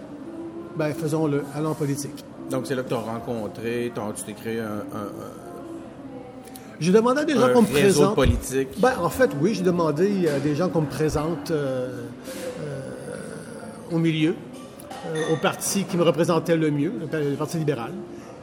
Ben, 0.76 0.92
faisons-le. 0.94 1.44
Allons 1.56 1.70
en 1.70 1.76
politique. 1.76 2.24
Donc, 2.50 2.66
c'est 2.66 2.76
là 2.76 2.82
que 2.84 2.90
tu 2.90 2.96
as 2.96 2.98
rencontré, 2.98 3.92
tu 4.16 4.24
t'es 4.24 4.34
créé 4.34 4.60
un- 4.60 4.84
J'ai 6.80 6.92
demandé 6.92 7.22
à 7.22 7.26
des 7.26 7.34
gens 7.34 7.54
qu'on 7.54 7.62
me 7.62 7.68
présente. 7.68 8.16
politique. 8.16 8.70
Ben, 8.80 8.94
en 9.02 9.10
fait, 9.10 9.30
oui, 9.42 9.54
j'ai 9.54 9.64
demandé 9.64 10.28
à 10.28 10.40
des 10.40 10.56
gens 10.56 10.70
qu'on 10.70 10.82
me 10.82 10.90
présente 10.90 11.52
euh, 11.52 11.90
euh, 12.62 12.90
au 13.92 13.98
milieu, 13.98 14.36
euh, 15.14 15.34
au 15.34 15.38
parti 15.38 15.84
qui 15.84 15.98
me 15.98 16.04
représentait 16.04 16.58
le 16.58 16.72
mieux, 16.72 16.94
le 17.12 17.36
Parti 17.36 17.58
libéral. 17.58 17.92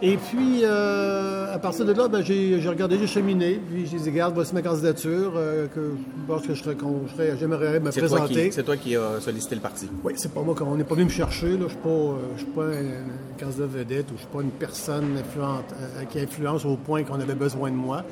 Et 0.03 0.17
puis, 0.17 0.61
euh, 0.65 1.55
à 1.55 1.59
partir 1.59 1.85
de 1.85 1.93
là, 1.93 2.09
ben, 2.09 2.23
j'ai 2.23 2.59
regardé, 2.67 2.99
j'ai 2.99 3.07
cheminé, 3.07 3.61
puis 3.71 3.87
j'ai 3.87 3.99
dit, 3.99 4.09
regarde, 4.09 4.35
voici 4.35 4.55
ma 4.55 4.63
candidature, 4.63 5.35
euh, 5.37 5.67
que 5.67 5.93
je 5.93 6.27
pense 6.27 6.47
que 6.47 6.55
je 6.55 6.63
serais, 6.63 7.37
j'aimerais 7.39 7.81
me 7.81 7.91
présenter. 7.91 8.51
c'est 8.51 8.63
toi 8.63 8.77
qui 8.79 8.97
as 8.97 9.21
sollicité 9.21 9.57
le 9.57 9.61
parti. 9.61 9.89
Oui, 10.03 10.15
c'est 10.17 10.33
pas 10.33 10.41
moi, 10.41 10.55
on 10.63 10.77
n'est 10.77 10.85
pas 10.85 10.95
venu 10.95 11.05
me 11.05 11.11
chercher. 11.11 11.51
Là. 11.51 11.57
Je 11.59 11.65
ne 11.65 11.69
suis 11.69 11.79
pas, 11.79 11.89
euh, 11.91 12.15
je 12.37 12.43
suis 12.43 12.51
pas 12.53 12.65
un, 12.65 12.69
un 12.69 13.39
candidat 13.39 13.67
vedette 13.67 14.07
ou 14.07 14.11
je 14.11 14.15
ne 14.15 14.19
suis 14.19 14.29
pas 14.33 14.41
une 14.41 14.51
personne 14.51 15.19
influente, 15.19 15.75
euh, 15.79 16.05
qui 16.05 16.19
influence 16.19 16.65
au 16.65 16.77
point 16.77 17.03
qu'on 17.05 17.21
avait 17.21 17.35
besoin 17.35 17.71
de 17.71 17.77
moi. 17.77 18.03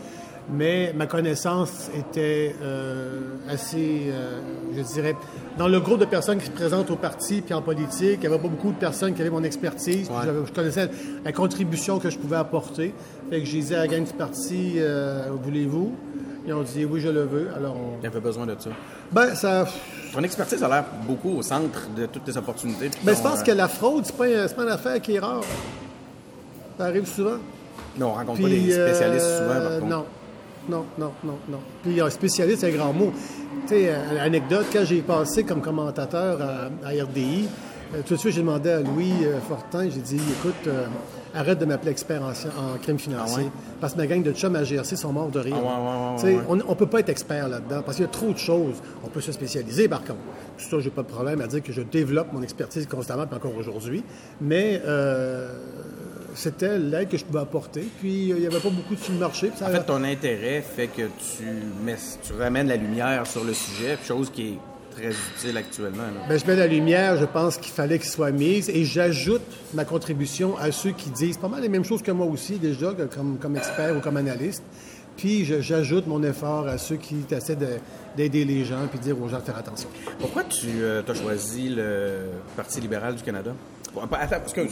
Mais 0.50 0.94
ma 0.96 1.06
connaissance 1.06 1.90
était 1.94 2.54
euh, 2.62 3.20
assez, 3.48 4.06
euh, 4.08 4.40
je 4.74 4.80
dirais, 4.80 5.14
dans 5.58 5.68
le 5.68 5.78
groupe 5.78 6.00
de 6.00 6.06
personnes 6.06 6.38
qui 6.38 6.46
se 6.46 6.50
présentent 6.50 6.90
au 6.90 6.96
parti 6.96 7.42
puis 7.42 7.52
en 7.52 7.60
politique, 7.60 8.14
il 8.14 8.20
n'y 8.20 8.26
avait 8.26 8.38
pas 8.38 8.48
beaucoup 8.48 8.72
de 8.72 8.78
personnes 8.78 9.14
qui 9.14 9.20
avaient 9.20 9.30
mon 9.30 9.44
expertise. 9.44 10.08
Ouais. 10.08 10.32
Je 10.46 10.52
connaissais 10.52 10.88
la 11.22 11.32
contribution 11.32 11.98
que 11.98 12.08
je 12.08 12.18
pouvais 12.18 12.36
apporter. 12.36 12.94
Fait 13.28 13.40
que 13.40 13.44
je 13.44 13.50
disais 13.50 13.74
à 13.74 13.80
la 13.80 13.88
gang 13.88 14.04
du 14.04 14.12
parti, 14.12 14.74
euh, 14.78 15.26
voulez-vous? 15.42 15.94
Ils 16.46 16.54
ont 16.54 16.62
dit 16.62 16.86
oui, 16.86 17.00
je 17.00 17.08
le 17.08 17.24
veux. 17.24 17.48
Alors, 17.54 17.76
on... 17.76 18.00
Tu 18.00 18.06
avais 18.06 18.20
besoin 18.20 18.46
de 18.46 18.56
ça. 18.58 18.70
ben, 19.12 19.34
ça, 19.34 19.66
Ton 20.14 20.22
expertise 20.22 20.62
a 20.62 20.68
l'air 20.68 20.84
beaucoup 21.06 21.36
au 21.36 21.42
centre 21.42 21.88
de 21.94 22.06
toutes 22.06 22.24
tes 22.24 22.36
opportunités. 22.38 22.88
puis 22.88 23.00
Ben, 23.04 23.14
je 23.14 23.20
pense 23.20 23.42
que 23.42 23.52
la 23.52 23.68
fraude, 23.68 24.06
c'est 24.06 24.16
pas, 24.16 24.54
pas 24.54 24.62
une 24.62 24.70
affaire 24.70 24.98
qui 25.02 25.16
est 25.16 25.18
rare. 25.18 25.42
Ça 26.78 26.86
arrive 26.86 27.06
souvent. 27.06 27.36
Non, 27.98 28.08
on 28.08 28.14
rencontre 28.14 28.34
Puis, 28.36 28.44
pas 28.44 28.48
des 28.48 28.72
spécialistes 28.72 29.26
souvent, 29.26 29.60
par 29.60 29.72
contre. 29.80 29.86
Non, 29.86 30.04
non, 30.68 30.84
non, 30.98 31.12
non, 31.24 31.38
non. 31.48 31.58
Puis 31.82 32.00
un 32.00 32.10
spécialiste, 32.10 32.60
c'est 32.60 32.72
un 32.72 32.76
grand 32.76 32.92
mot. 32.92 33.12
Tu 33.66 33.74
sais, 33.74 33.88
euh, 33.88 34.20
anecdote, 34.20 34.66
quand 34.72 34.84
j'ai 34.84 35.00
passé 35.02 35.44
comme 35.44 35.60
commentateur 35.60 36.38
à, 36.40 36.86
à 36.86 36.90
RDI, 37.04 37.48
euh, 37.94 38.02
tout 38.06 38.14
de 38.14 38.18
suite, 38.18 38.34
j'ai 38.34 38.40
demandé 38.42 38.70
à 38.70 38.80
Louis 38.80 39.12
euh, 39.22 39.38
Fortin, 39.48 39.88
j'ai 39.88 40.00
dit, 40.00 40.16
écoute, 40.16 40.54
euh, 40.66 40.86
arrête 41.34 41.58
de 41.58 41.64
m'appeler 41.64 41.90
expert 41.90 42.22
en, 42.22 42.28
en 42.30 42.76
crime 42.82 42.98
financier. 42.98 43.36
Ah 43.40 43.44
ouais? 43.44 43.50
Parce 43.80 43.94
que 43.94 43.98
ma 43.98 44.06
gang 44.06 44.22
de 44.22 44.32
chums 44.32 44.56
à 44.56 44.64
GRC 44.64 44.96
sont 44.96 45.12
morts 45.12 45.30
de 45.30 45.40
rire. 45.40 45.56
Ah 45.56 46.14
ouais, 46.22 46.34
ouais. 46.34 46.42
On 46.48 46.56
ne 46.56 46.74
peut 46.74 46.86
pas 46.86 47.00
être 47.00 47.08
expert 47.08 47.48
là-dedans 47.48 47.82
parce 47.82 47.96
qu'il 47.96 48.04
y 48.04 48.08
a 48.08 48.12
trop 48.12 48.32
de 48.32 48.38
choses. 48.38 48.76
On 49.04 49.08
peut 49.08 49.20
se 49.22 49.32
spécialiser, 49.32 49.88
par 49.88 50.00
contre. 50.00 50.18
Puis 50.56 50.66
ça, 50.68 50.78
j'ai 50.80 50.90
pas 50.90 51.02
de 51.02 51.08
problème 51.08 51.40
à 51.40 51.46
dire 51.46 51.62
que 51.62 51.72
je 51.72 51.80
développe 51.82 52.32
mon 52.32 52.42
expertise 52.42 52.86
constamment, 52.86 53.26
puis 53.26 53.36
encore 53.36 53.56
aujourd'hui. 53.56 54.04
Mais 54.40 54.82
euh, 54.84 55.48
c'était 56.34 56.78
l'aide 56.78 57.08
que 57.08 57.16
je 57.16 57.24
pouvais 57.24 57.40
apporter. 57.40 57.82
Puis 58.00 58.32
euh, 58.32 58.36
il 58.36 58.40
n'y 58.40 58.46
avait 58.46 58.60
pas 58.60 58.70
beaucoup 58.70 58.96
sur 58.96 59.12
le 59.12 59.18
marché. 59.18 59.48
puis 59.48 59.58
ça- 59.58 59.68
En 59.68 59.70
fait, 59.70 59.84
ton 59.84 60.02
intérêt 60.04 60.62
fait 60.62 60.88
que 60.88 61.02
tu, 61.02 61.44
mets, 61.84 61.96
tu 62.22 62.32
ramènes 62.34 62.68
la 62.68 62.76
lumière 62.76 63.26
sur 63.26 63.44
le 63.44 63.54
sujet, 63.54 63.98
chose 64.06 64.30
qui 64.30 64.48
est 64.48 64.58
très 64.94 65.10
utile 65.10 65.56
actuellement. 65.56 66.04
Ben, 66.28 66.38
je 66.38 66.44
mets 66.46 66.56
la 66.56 66.66
lumière, 66.66 67.16
je 67.18 67.24
pense 67.24 67.56
qu'il 67.56 67.72
fallait 67.72 67.98
qu'il 67.98 68.08
soit 68.10 68.32
mise, 68.32 68.68
et 68.68 68.84
j'ajoute 68.84 69.42
ma 69.74 69.84
contribution 69.84 70.56
à 70.58 70.72
ceux 70.72 70.90
qui 70.90 71.10
disent 71.10 71.36
pas 71.36 71.48
mal 71.48 71.62
les 71.62 71.68
mêmes 71.68 71.84
choses 71.84 72.02
que 72.02 72.10
moi 72.10 72.26
aussi, 72.26 72.56
déjà, 72.58 72.92
comme, 73.14 73.38
comme 73.38 73.56
expert 73.56 73.96
ou 73.96 74.00
comme 74.00 74.16
analyste. 74.16 74.62
Puis 75.16 75.44
j'ajoute 75.44 76.06
mon 76.06 76.22
effort 76.22 76.68
à 76.68 76.78
ceux 76.78 76.94
qui 76.96 77.16
essaient 77.32 77.56
de- 77.56 77.78
d'aider 78.16 78.44
les 78.44 78.64
gens 78.64 78.86
puis 78.88 78.98
de 79.00 79.04
dire 79.04 79.20
aux 79.20 79.28
gens 79.28 79.38
de 79.38 79.42
faire 79.44 79.56
attention. 79.58 79.88
Pourquoi 80.20 80.44
tu 80.44 80.68
as 80.84 81.14
choisi 81.14 81.70
le 81.70 82.18
Parti 82.56 82.80
libéral 82.80 83.16
du 83.16 83.22
Canada? 83.24 83.52
Pour- 84.06 84.18
Attends, 84.18 84.36
excuse, 84.42 84.70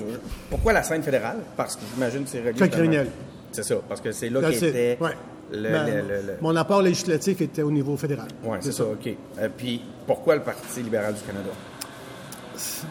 pourquoi 0.50 0.72
la 0.72 0.82
scène 0.82 1.02
fédérale? 1.02 1.38
Parce 1.56 1.76
que 1.76 1.82
j'imagine 1.94 2.24
que 2.24 2.30
c'est 2.30 2.40
relié. 2.40 2.68
Criminel. 2.68 3.10
C'est 3.52 3.62
ça, 3.62 3.76
parce 3.88 4.00
que 4.00 4.12
c'est 4.12 4.28
là 4.28 4.40
That's 4.40 4.58
qu'il 4.58 4.68
it. 4.68 4.74
était 4.74 4.98
Ouais. 5.00 5.12
Le, 5.52 5.70
Ben, 5.70 5.86
le- 6.08 6.32
Mon 6.40 6.54
apport 6.56 6.82
législatif 6.82 7.40
était 7.40 7.62
au 7.62 7.70
niveau 7.70 7.96
fédéral. 7.96 8.26
Ouais, 8.44 8.58
c'est 8.60 8.72
ça, 8.72 8.84
OK. 8.84 9.08
Euh, 9.38 9.48
puis 9.56 9.80
pourquoi 10.06 10.34
le 10.34 10.42
Parti 10.42 10.82
libéral 10.82 11.14
du 11.14 11.20
Canada? 11.20 11.50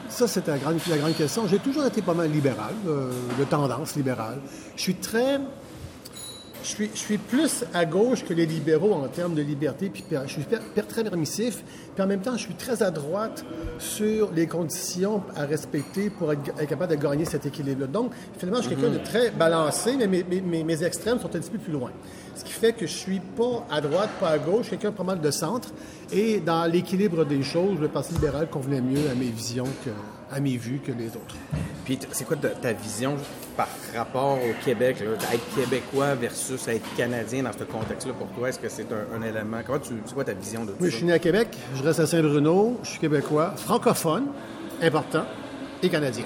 Ça, 0.10 0.27
c'est 0.27 0.48
la 0.48 0.58
grande, 0.58 0.77
la 0.89 0.98
grande 0.98 1.15
question. 1.15 1.48
J'ai 1.48 1.58
toujours 1.60 1.86
été 1.86 2.01
pas 2.01 2.13
mal 2.13 2.30
libéral, 2.32 2.74
euh, 2.88 3.10
de 3.39 3.44
tendance 3.46 3.96
libérale. 3.96 4.38
Je 4.75 4.82
suis 4.82 4.96
très. 4.96 5.39
Je 6.66 6.72
suis, 6.72 6.90
je 6.96 7.00
suis 7.00 7.18
plus 7.20 7.64
à 7.76 7.86
gauche 7.86 8.26
que 8.26 8.34
les 8.34 8.48
libéraux 8.48 8.92
en 8.94 9.08
termes 9.08 9.36
de 9.36 9.44
liberté, 9.44 9.88
puis 9.94 10.04
je 10.26 10.32
suis 10.32 10.44
très 10.88 11.04
permissif, 11.04 11.64
puis 11.94 12.04
en 12.04 12.08
même 12.08 12.22
temps, 12.22 12.36
je 12.36 12.42
suis 12.42 12.56
très 12.56 12.82
à 12.82 12.90
droite 12.90 13.46
sur 13.78 14.32
les 14.32 14.48
conditions 14.48 15.22
à 15.36 15.46
respecter 15.46 16.10
pour 16.10 16.34
être, 16.34 16.42
être 16.60 16.68
capable 16.68 16.96
de 16.98 17.02
gagner 17.02 17.24
cet 17.26 17.46
équilibre-là. 17.46 17.86
Donc, 17.86 18.14
finalement, 18.40 18.64
je 18.64 18.68
suis 18.68 18.76
quelqu'un 18.76 18.94
de 18.98 19.04
très 19.04 19.30
balancé, 19.30 19.96
mais 19.96 20.08
mes, 20.08 20.24
mes- 20.24 20.42
mes- 20.42 20.64
mes 20.64 20.84
extrêmes 20.84 21.20
sont 21.20 21.28
un 21.36 21.40
petit 21.40 21.52
peu 21.52 21.60
plus 21.60 21.72
loin. 21.74 21.92
Ce 22.36 22.44
qui 22.44 22.52
fait 22.52 22.74
que 22.74 22.88
je 22.88 22.94
suis 22.94 23.20
pas 23.20 23.66
à 23.70 23.80
droite, 23.80 24.10
pas 24.20 24.30
à 24.30 24.40
gauche, 24.40 24.72
quelqu'un 24.72 24.92
pas 24.92 25.04
mal 25.04 25.22
de 25.22 25.30
centre, 25.32 25.70
et 26.12 26.40
dans 26.40 26.66
l'équilibre 26.66 27.26
des 27.26 27.44
choses, 27.44 27.80
le 27.80 27.90
Parti 27.90 28.14
libéral 28.16 28.50
convenait 28.50 28.82
mieux 28.82 29.08
à 29.12 29.14
mes 29.14 29.30
visions 29.30 29.68
que 29.86 29.92
à 30.32 30.39
mes 30.39 30.58
vues 30.58 30.79
que 30.86 30.91
les 30.91 31.08
autres. 31.08 31.36
Puis 31.86 32.00
c'est 32.12 32.25
quoi 32.25 32.36
ta, 32.38 32.50
ta 32.50 32.74
vision 32.74 33.15
par 33.55 33.67
rapport 33.96 34.38
au 34.38 34.63
Québec? 34.65 34.98
là? 35.00 35.12
Être 35.34 35.55
québécois 35.55 36.15
versus 36.15 36.67
être 36.67 36.96
canadien 36.98 37.44
dans 37.44 37.51
ce 37.53 37.63
contexte-là, 37.63 38.13
pour 38.13 38.27
toi, 38.29 38.50
est-ce 38.50 38.60
que 38.60 38.70
c'est 38.70 38.88
un, 38.91 39.17
un 39.17 39.22
élément? 39.22 39.58
Comment 39.65 39.79
tu, 39.79 39.94
c'est 40.05 40.13
quoi 40.13 40.24
ta 40.24 40.34
vision 40.34 40.65
de 40.65 40.72
tout 40.72 40.77
Oui, 40.79 40.88
ça? 40.88 40.91
je 40.91 40.98
suis 40.98 41.05
né 41.05 41.13
à 41.13 41.20
Québec, 41.20 41.50
je 41.75 41.84
reste 41.84 42.00
à 42.00 42.08
Saint-Bruno, 42.08 42.79
je 42.84 42.89
suis 42.89 43.00
québécois, 43.00 43.53
francophone, 43.55 44.25
important, 44.82 45.25
et 45.84 45.89
canadien. 45.89 46.25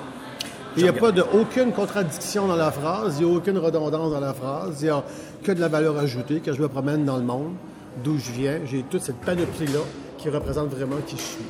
Il 0.77 0.83
n'y 0.83 0.89
a 0.89 0.93
pas 0.93 1.11
de, 1.11 1.23
aucune 1.33 1.73
contradiction 1.73 2.47
dans 2.47 2.55
la 2.55 2.71
phrase, 2.71 3.17
il 3.19 3.25
n'y 3.25 3.33
a 3.33 3.35
aucune 3.35 3.57
redondance 3.57 4.11
dans 4.11 4.19
la 4.19 4.33
phrase, 4.33 4.77
il 4.81 4.85
n'y 4.85 4.91
a 4.91 5.03
que 5.43 5.51
de 5.51 5.59
la 5.59 5.67
valeur 5.67 5.97
ajoutée 5.97 6.41
quand 6.45 6.53
je 6.53 6.61
me 6.61 6.67
promène 6.69 7.03
dans 7.05 7.17
le 7.17 7.23
monde, 7.23 7.53
d'où 8.03 8.17
je 8.17 8.31
viens. 8.31 8.59
J'ai 8.65 8.83
toute 8.83 9.01
cette 9.01 9.17
panoplie-là 9.17 9.79
qui 10.17 10.29
représente 10.29 10.69
vraiment 10.69 10.97
qui 11.05 11.17
je 11.17 11.21
suis. 11.21 11.43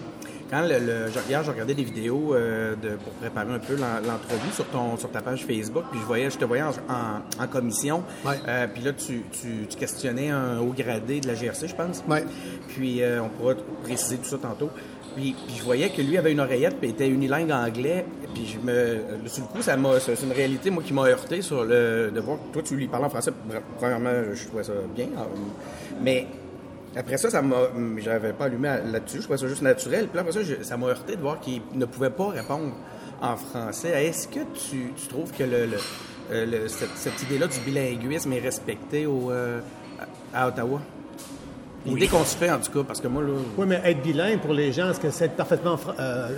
Quand 0.50 0.62
le, 0.62 0.80
le- 0.80 1.08
je- 1.14 1.30
hier, 1.30 1.44
j'ai 1.44 1.52
regardé 1.52 1.74
des 1.76 1.84
vidéos 1.84 2.34
euh, 2.34 2.76
de, 2.76 2.90
pour 2.96 3.14
préparer 3.14 3.54
un 3.54 3.60
peu 3.60 3.76
l'en- 3.76 4.00
l'entrevue 4.06 4.52
sur, 4.54 4.66
ton, 4.66 4.98
sur 4.98 5.12
ta 5.12 5.22
page 5.22 5.46
Facebook, 5.46 5.84
puis 5.92 6.00
je, 6.00 6.06
voyais, 6.06 6.30
je 6.30 6.38
te 6.38 6.46
voyais 6.46 6.64
en, 6.64 6.70
en- 6.70 7.44
en 7.44 7.48
commission. 7.48 8.04
Ouais. 8.26 8.40
Euh, 8.48 8.68
puis 8.74 8.84
là, 8.84 8.94
tu, 8.94 9.24
tu- 9.32 9.68
tu 9.70 9.78
questionnais 9.78 10.30
un 10.30 10.60
haut 10.60 10.74
gradé 10.76 11.20
de 11.22 11.28
la 11.28 11.36
GRC, 11.36 11.68
je 11.68 11.76
pense. 11.76 12.04
Ouais. 12.08 12.24
Puis 12.70 13.02
euh, 13.04 13.22
on 13.22 13.30
pourra 13.30 13.54
préciser 13.84 14.18
tout 14.18 14.26
ça 14.30 14.38
tantôt. 14.38 14.70
Puis, 15.16 15.36
puis 15.48 15.56
je 15.58 15.64
voyais 15.64 15.90
que 15.90 16.02
lui 16.02 16.18
avait 16.18 16.32
une 16.32 16.40
oreillette, 16.40 16.78
puis 16.80 16.90
était 16.92 17.08
unilingue 17.10 17.52
anglais. 17.52 18.06
Puis 18.34 18.46
je 18.46 18.60
me, 18.60 19.28
sur 19.28 19.44
le 19.44 19.48
coup, 19.50 19.62
ça 19.62 19.76
m'a, 19.76 20.00
c'est 20.00 20.14
une 20.24 20.32
réalité 20.32 20.70
moi 20.70 20.84
qui 20.84 20.94
m'a 20.94 21.04
heurté 21.08 21.42
sur 21.42 21.64
le 21.66 22.12
de 22.14 22.20
voir 22.20 22.38
que 22.38 22.54
toi 22.54 22.62
tu 22.64 22.76
lui 22.76 22.88
parles 22.88 23.06
en 23.06 23.10
français. 23.10 23.32
Premièrement, 23.80 24.12
je 24.34 24.46
trouvais 24.48 24.64
ça 24.64 24.74
bien, 24.96 25.08
mais 26.02 26.28
après 26.96 27.18
ça, 27.18 27.30
ça 27.30 27.42
m'a, 27.42 27.56
j'avais 27.98 28.34
pas 28.34 28.46
allumé 28.46 28.70
là-dessus. 28.92 29.18
Je 29.18 29.24
trouvais 29.24 29.38
ça 29.38 29.48
juste 29.48 29.62
naturel. 29.62 30.08
Puis 30.08 30.16
là, 30.16 30.22
après 30.22 30.34
ça, 30.34 30.42
je- 30.44 30.64
ça 30.64 30.78
m'a 30.78 30.88
heurté 30.88 31.16
de 31.16 31.22
voir 31.22 31.40
qu'il 31.40 31.62
ne 31.74 31.86
pouvait 31.86 32.10
pas 32.10 32.30
répondre 32.30 32.72
en 33.22 33.36
français. 33.38 34.06
Est-ce 34.08 34.28
que 34.28 34.40
tu, 34.54 34.92
tu 34.96 35.08
trouves 35.08 35.32
que 35.32 35.44
le, 35.44 35.66
le- 35.68 35.78
euh, 36.32 36.46
le- 36.46 36.68
cette, 36.68 36.96
cette 36.96 37.22
idée-là 37.24 37.48
du 37.48 37.60
bilinguisme 37.60 38.32
est 38.34 38.40
respectée 38.40 39.06
au, 39.06 39.32
euh, 39.32 39.60
à 40.34 40.48
Ottawa? 40.48 40.82
L'idée 41.86 42.08
qu'on 42.08 42.26
se 42.26 42.36
fait, 42.36 42.52
en 42.52 42.60
tout 42.60 42.72
cas, 42.72 42.84
parce 42.86 43.00
que 43.00 43.08
moi, 43.08 43.24
là, 43.24 43.30
Oui, 43.58 43.66
mais 43.68 43.82
être 43.86 44.02
bilingue 44.02 44.40
pour 44.42 44.54
les 44.54 44.74
gens, 44.74 44.90
est-ce 44.92 45.00
que 45.00 45.10
c'est 45.12 45.26
être 45.26 45.36
parfaitement 45.36 45.80
euh, 46.00 46.30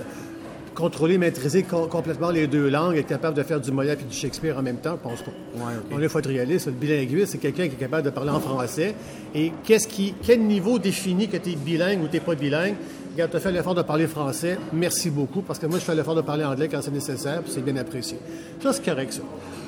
contrôler, 0.81 1.17
maîtriser 1.17 1.63
co- 1.63 1.88
complètement 1.88 2.31
les 2.31 2.47
deux 2.47 2.69
langues, 2.69 2.97
être 2.97 3.07
capable 3.07 3.38
de 3.38 3.43
faire 3.43 3.59
du 3.61 3.71
Molière 3.71 3.97
et 4.00 4.03
du 4.03 4.15
Shakespeare 4.15 4.57
en 4.57 4.61
même 4.61 4.77
temps? 4.77 4.97
Je 5.03 5.09
pense 5.09 5.21
pas. 5.21 5.31
Ouais. 5.55 5.73
On 5.91 6.00
il 6.01 6.09
faut 6.09 6.19
être 6.19 6.27
réaliste. 6.27 6.65
Le 6.67 6.71
bilinguiste, 6.73 7.33
c'est 7.33 7.38
quelqu'un 7.38 7.67
qui 7.67 7.75
est 7.75 7.79
capable 7.79 8.03
de 8.03 8.09
parler 8.09 8.31
en 8.31 8.39
français. 8.39 8.95
Et 9.35 9.51
qu'est-ce 9.63 9.88
qui, 9.88 10.13
quel 10.25 10.41
niveau 10.41 10.79
définit 10.79 11.27
que 11.27 11.38
tu 11.38 11.51
es 11.51 11.55
bilingue 11.55 12.01
ou 12.03 12.07
tu 12.07 12.13
n'es 12.13 12.19
pas 12.19 12.35
bilingue? 12.35 12.75
Regarde, 13.13 13.31
tu 13.31 13.38
as 13.38 13.39
fait 13.41 13.51
l'effort 13.51 13.75
de 13.75 13.81
parler 13.81 14.07
français. 14.07 14.57
Merci 14.73 15.09
beaucoup, 15.09 15.41
parce 15.41 15.59
que 15.59 15.65
moi, 15.67 15.79
je 15.79 15.83
fais 15.83 15.93
l'effort 15.93 16.15
de 16.15 16.21
parler 16.21 16.45
anglais 16.45 16.67
quand 16.69 16.81
c'est 16.81 16.91
nécessaire, 16.91 17.41
puis 17.43 17.51
c'est 17.53 17.63
bien 17.63 17.75
apprécié. 17.77 18.17
Ça, 18.63 18.71
c'est 18.73 18.83
correct, 18.85 19.13
ça. 19.13 19.21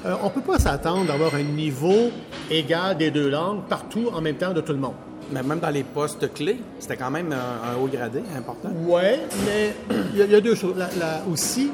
Euh, 0.05 0.15
on 0.21 0.25
ne 0.27 0.31
peut 0.31 0.41
pas 0.41 0.59
s'attendre 0.59 1.05
d'avoir 1.05 1.35
un 1.35 1.43
niveau 1.43 2.09
égal 2.49 2.97
des 2.97 3.11
deux 3.11 3.29
langues 3.29 3.61
partout 3.69 4.09
en 4.13 4.21
même 4.21 4.35
temps 4.35 4.53
de 4.53 4.61
tout 4.61 4.73
le 4.73 4.79
monde. 4.79 4.95
Mais 5.31 5.41
même 5.43 5.59
dans 5.59 5.69
les 5.69 5.83
postes 5.83 6.33
clés, 6.33 6.59
c'était 6.79 6.97
quand 6.97 7.11
même 7.11 7.31
un, 7.31 7.71
un 7.71 7.75
haut 7.81 7.87
gradé 7.87 8.21
important. 8.37 8.69
Ouais, 8.87 9.21
mais 9.45 9.75
il 10.13 10.17
y, 10.31 10.35
a- 10.35 10.41
deux 10.41 10.55
choses. 10.55 10.75
La- 10.77 11.21
aussi, 11.31 11.71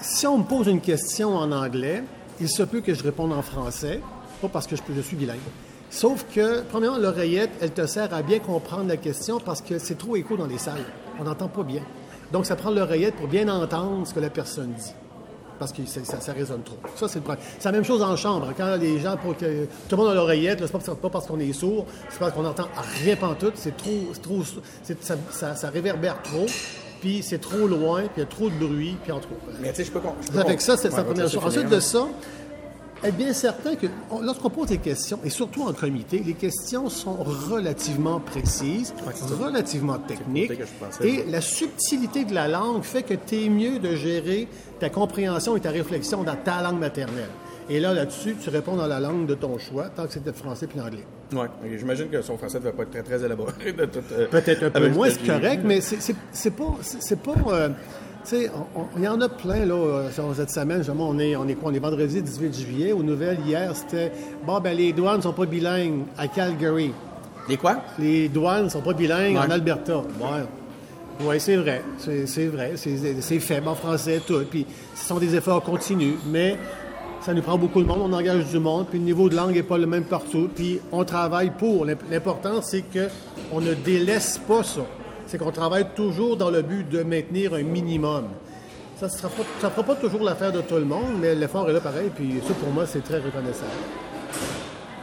si 0.00 0.26
on 0.26 0.38
me 0.38 0.44
pose 0.44 0.66
une 0.68 0.80
question 0.80 1.36
en 1.36 1.50
anglais, 1.52 2.02
il 2.40 2.48
se 2.48 2.62
peut 2.62 2.80
que 2.80 2.94
je 2.94 3.02
réponde 3.02 3.32
en 3.32 3.42
français, 3.42 4.00
pas 4.40 4.48
parce 4.48 4.66
que 4.66 4.76
je, 4.76 4.82
je 4.94 5.00
suis 5.00 5.16
bilingue. 5.16 5.38
Sauf 5.90 6.24
que, 6.34 6.62
premièrement, 6.70 6.98
l'oreillette, 6.98 7.50
elle 7.60 7.72
te 7.72 7.84
sert 7.86 8.14
à 8.14 8.22
bien 8.22 8.38
comprendre 8.38 8.88
la 8.88 8.96
question 8.96 9.40
parce 9.40 9.60
que 9.60 9.78
c'est 9.78 9.98
trop 9.98 10.16
écho 10.16 10.36
dans 10.36 10.46
les 10.46 10.58
salles. 10.58 10.84
On 11.18 11.24
n'entend 11.24 11.48
pas 11.48 11.62
bien. 11.64 11.82
Donc, 12.32 12.46
ça 12.46 12.54
prend 12.54 12.70
l'oreillette 12.70 13.16
pour 13.16 13.26
bien 13.26 13.48
entendre 13.48 14.06
ce 14.06 14.14
que 14.14 14.20
la 14.20 14.30
personne 14.30 14.72
dit. 14.72 14.94
Parce 15.60 15.72
que 15.72 15.82
ça, 15.86 16.32
résonne 16.32 16.62
trop. 16.62 16.78
Ça, 16.96 17.06
c'est 17.06 17.16
le 17.18 17.24
problème. 17.24 17.44
C'est 17.58 17.66
la 17.68 17.72
même 17.72 17.84
chose 17.84 18.02
en 18.02 18.16
chambre. 18.16 18.52
Quand 18.56 18.76
les 18.76 18.98
gens, 18.98 19.16
pour 19.18 19.36
que 19.36 19.64
tout 19.64 19.68
le 19.90 19.96
monde 19.98 20.08
a 20.08 20.14
l'oreillette, 20.14 20.58
c'est 20.58 20.72
pas, 20.72 20.94
pas 20.96 21.10
parce 21.10 21.26
qu'on 21.26 21.38
est 21.38 21.52
sourd, 21.52 21.84
c'est 22.08 22.18
parce 22.18 22.32
qu'on 22.32 22.42
n'entend 22.42 22.66
rien 23.04 23.14
pantoute. 23.14 23.52
C'est 23.56 23.76
trop, 23.76 24.08
c'est 24.14 24.22
trop, 24.22 24.42
ça, 25.02 25.14
ça- 25.30 25.54
ça 25.54 25.68
réverbère 25.68 26.20
trop, 26.22 26.46
puis 27.02 27.22
c'est 27.22 27.38
trop 27.42 27.66
loin, 27.66 28.00
puis 28.02 28.10
il 28.16 28.20
y 28.20 28.22
a 28.22 28.26
trop 28.26 28.48
de 28.48 28.54
bruit, 28.54 28.96
puis 29.02 29.12
en 29.12 29.20
tout 29.20 29.28
cas. 29.28 29.34
Mais 29.60 29.68
tu 29.70 29.76
sais, 29.76 29.84
je 29.84 29.90
peux, 29.92 30.00
je 30.22 30.32
peux 30.32 30.58
Ça 30.60 30.76
c'est 30.78 30.88
Ouais, 30.88 30.96
va 30.96 31.04
première 31.04 31.28
chose. 31.28 31.44
Ensuite 31.44 31.68
de 31.68 31.80
ça, 31.80 32.08
être 33.02 33.16
bien 33.16 33.32
certain 33.32 33.74
que 33.76 33.86
on- 34.10 34.20
lorsqu'on 34.20 34.50
pose 34.50 34.68
des 34.68 34.78
questions, 34.78 35.18
et 35.24 35.30
surtout 35.30 35.62
en 35.62 35.72
comité, 35.72 36.22
les 36.24 36.34
questions 36.34 36.88
sont 36.88 37.14
relativement 37.14 38.20
précises, 38.20 38.92
relativement 39.40 39.98
techniques, 39.98 40.52
et 41.02 41.24
la 41.30 41.40
subtilité 41.40 42.24
de 42.24 42.34
la 42.34 42.48
langue 42.48 42.82
fait 42.82 43.02
que 43.02 43.14
tu 43.14 43.44
es 43.44 43.48
mieux 43.48 43.78
de 43.78 43.94
gérer 43.94 44.48
ta 44.78 44.88
compréhension 44.90 45.56
et 45.56 45.60
ta 45.60 45.70
réflexion 45.70 46.22
dans 46.24 46.36
ta 46.36 46.62
langue 46.62 46.78
maternelle. 46.78 47.28
Et 47.68 47.78
là, 47.78 47.94
là-dessus, 47.94 48.34
tu 48.42 48.50
réponds 48.50 48.74
dans 48.76 48.88
la 48.88 48.98
langue 48.98 49.26
de 49.26 49.34
ton 49.34 49.56
choix, 49.58 49.88
tant 49.90 50.06
que 50.06 50.12
c'est 50.12 50.26
le 50.26 50.32
français 50.32 50.66
puis 50.66 50.78
l'anglais. 50.78 51.04
Ok, 51.32 51.48
j'imagine 51.78 52.08
que 52.08 52.20
son 52.20 52.36
français 52.36 52.58
ne 52.58 52.64
devait 52.64 52.72
pas 52.76 52.82
être 52.82 52.90
très, 52.90 53.02
très 53.04 53.24
élaboré. 53.24 53.52
euh, 53.78 54.26
Peut-être 54.28 54.64
un 54.64 54.70
peu 54.70 54.88
moins, 54.88 55.08
ce 55.08 55.18
c'est 55.20 55.26
correct, 55.26 55.62
mais 55.64 55.80
c'est- 55.80 56.50
pas. 56.50 56.76
C'est 56.82 57.20
pas. 57.20 57.32
euh, 57.52 57.68
tu 58.24 58.36
sais, 58.36 58.50
il 58.96 59.02
y 59.02 59.08
en 59.08 59.20
a 59.20 59.28
plein, 59.28 59.64
là, 59.64 59.74
euh, 59.74 60.10
sur 60.10 60.24
cette 60.34 60.50
semaine. 60.50 60.78
Justement, 60.78 61.08
on 61.08 61.18
est, 61.18 61.36
on 61.36 61.46
est 61.48 61.54
quoi? 61.54 61.70
On 61.70 61.74
est 61.74 61.78
vendredi 61.78 62.20
18 62.22 62.54
juillet. 62.58 62.92
Aux 62.92 63.02
nouvelles, 63.02 63.38
hier, 63.46 63.74
c'était. 63.74 64.12
Bon, 64.46 64.60
ben, 64.60 64.76
les 64.76 64.92
douanes 64.92 65.22
sont 65.22 65.32
pas 65.32 65.46
bilingues 65.46 66.02
à 66.18 66.28
Calgary. 66.28 66.92
Les 67.48 67.56
quoi? 67.56 67.76
Les 67.98 68.28
douanes 68.28 68.68
sont 68.70 68.82
pas 68.82 68.92
bilingues 68.92 69.36
en. 69.36 69.50
Alberta. 69.50 69.96
Ouais. 69.98 70.44
Oui, 71.22 71.40
c'est 71.40 71.56
vrai. 71.56 71.82
C'est 72.26 72.46
vrai. 72.46 72.72
C'est 72.76 73.38
faible 73.40 73.68
en 73.68 73.74
français, 73.74 74.20
tout. 74.26 74.40
Puis, 74.50 74.66
ce 74.94 75.06
sont 75.06 75.18
des 75.18 75.34
efforts 75.34 75.62
continus. 75.62 76.14
Mais 76.30 76.56
ça 77.20 77.34
nous 77.34 77.42
prend 77.42 77.58
beaucoup 77.58 77.82
de 77.82 77.86
monde. 77.86 78.00
On 78.02 78.12
engage 78.12 78.46
du 78.46 78.58
monde. 78.58 78.86
Puis, 78.88 78.98
le 78.98 79.04
niveau 79.04 79.28
de 79.28 79.36
langue 79.36 79.52
n'est 79.54 79.62
pas 79.62 79.76
le 79.78 79.86
même 79.86 80.04
partout. 80.04 80.48
Puis, 80.54 80.80
on 80.92 81.04
travaille 81.04 81.50
pour. 81.50 81.84
L'imp- 81.84 82.02
L'important, 82.10 82.62
c'est 82.62 82.82
qu'on 82.82 83.60
ne 83.60 83.74
délaisse 83.74 84.40
pas 84.48 84.62
ça. 84.62 84.82
C'est 85.30 85.38
qu'on 85.38 85.52
travaille 85.52 85.86
toujours 85.94 86.36
dans 86.36 86.50
le 86.50 86.60
but 86.60 86.88
de 86.88 87.04
maintenir 87.04 87.54
un 87.54 87.62
minimum. 87.62 88.24
Ça 88.96 89.06
ne 89.06 89.70
fera 89.70 89.82
pas 89.84 89.94
toujours 89.94 90.24
l'affaire 90.24 90.50
de 90.50 90.60
tout 90.60 90.74
le 90.74 90.84
monde, 90.84 91.20
mais 91.20 91.36
l'effort 91.36 91.70
est 91.70 91.72
là 91.72 91.78
pareil. 91.78 92.10
Puis, 92.12 92.40
ça, 92.44 92.52
pour 92.54 92.70
moi, 92.70 92.84
c'est 92.84 93.04
très 93.04 93.18
reconnaissable. 93.18 93.70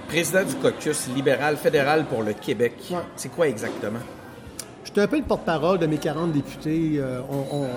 Président 0.09 0.43
du 0.43 0.53
caucus 0.55 1.07
libéral 1.15 1.55
fédéral 1.55 2.03
pour 2.07 2.23
le 2.23 2.33
Québec. 2.33 2.73
Ouais. 2.91 2.97
C'est 3.15 3.29
quoi 3.29 3.47
exactement? 3.47 4.01
Je 4.83 4.91
suis 4.91 4.99
un 4.99 5.07
peu 5.07 5.15
le 5.17 5.23
porte-parole 5.23 5.79
de 5.79 5.85
mes 5.85 5.97
40 5.97 6.33
députés. 6.33 6.95
Euh, 6.97 7.21
on, 7.31 7.69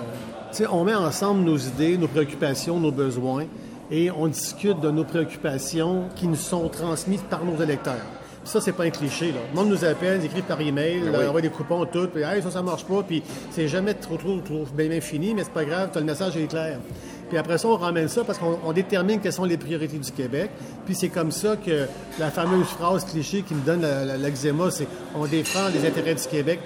on 0.69 0.83
met 0.83 0.93
ensemble 0.93 1.45
nos 1.45 1.57
idées, 1.57 1.97
nos 1.97 2.09
préoccupations, 2.09 2.81
nos 2.81 2.91
besoins, 2.91 3.45
et 3.89 4.11
on 4.11 4.27
discute 4.27 4.81
de 4.81 4.91
nos 4.91 5.05
préoccupations 5.05 6.09
qui 6.17 6.27
nous 6.27 6.35
sont 6.35 6.67
transmises 6.67 7.23
par 7.29 7.45
nos 7.45 7.63
électeurs. 7.63 8.05
Ça, 8.43 8.59
c'est 8.59 8.71
pas 8.71 8.83
un 8.85 8.89
cliché. 8.89 9.27
Là. 9.27 9.39
Le 9.51 9.55
monde 9.55 9.69
nous 9.69 9.85
appelle, 9.85 10.19
ils 10.21 10.25
écrivent 10.25 10.43
par 10.43 10.59
email, 10.59 11.01
Ben 11.01 11.11
là, 11.11 11.19
oui. 11.19 11.27
envoie 11.27 11.41
des 11.41 11.49
coupons, 11.49 11.85
tout, 11.85 12.07
puis 12.07 12.23
hey, 12.23 12.41
ça, 12.41 12.49
ça 12.49 12.61
marche 12.61 12.85
pas, 12.85 13.03
puis 13.03 13.21
c'est 13.51 13.67
jamais 13.67 13.93
trop, 13.93 14.17
trop, 14.17 14.39
trop 14.39 14.65
bien, 14.75 14.87
bien 14.87 14.99
fini, 15.01 15.33
mais 15.35 15.43
c'est 15.43 15.53
pas 15.53 15.63
grave, 15.63 15.89
t'as 15.93 15.99
le 15.99 16.07
message 16.07 16.35
est 16.37 16.47
clair. 16.47 16.79
Puis 17.29 17.37
après 17.37 17.57
ça, 17.57 17.67
on 17.69 17.77
ramène 17.77 18.09
ça 18.09 18.23
parce 18.25 18.39
qu'on 18.39 18.57
on 18.65 18.73
détermine 18.73 19.19
quelles 19.21 19.31
sont 19.31 19.45
les 19.45 19.55
priorités 19.57 19.97
du 19.97 20.11
Québec. 20.11 20.49
Puis 20.85 20.95
c'est 20.95 21.07
comme 21.09 21.31
ça 21.31 21.55
que 21.55 21.85
la 22.19 22.29
fameuse 22.29 22.65
phrase 22.67 23.05
cliché 23.05 23.43
qui 23.43 23.53
me 23.53 23.61
donne 23.61 23.85
l'eczéma, 24.21 24.69
c'est 24.69 24.87
on 25.15 25.25
défend 25.27 25.69
les 25.73 25.87
intérêts 25.87 26.15
du 26.15 26.25
Québec. 26.27 26.59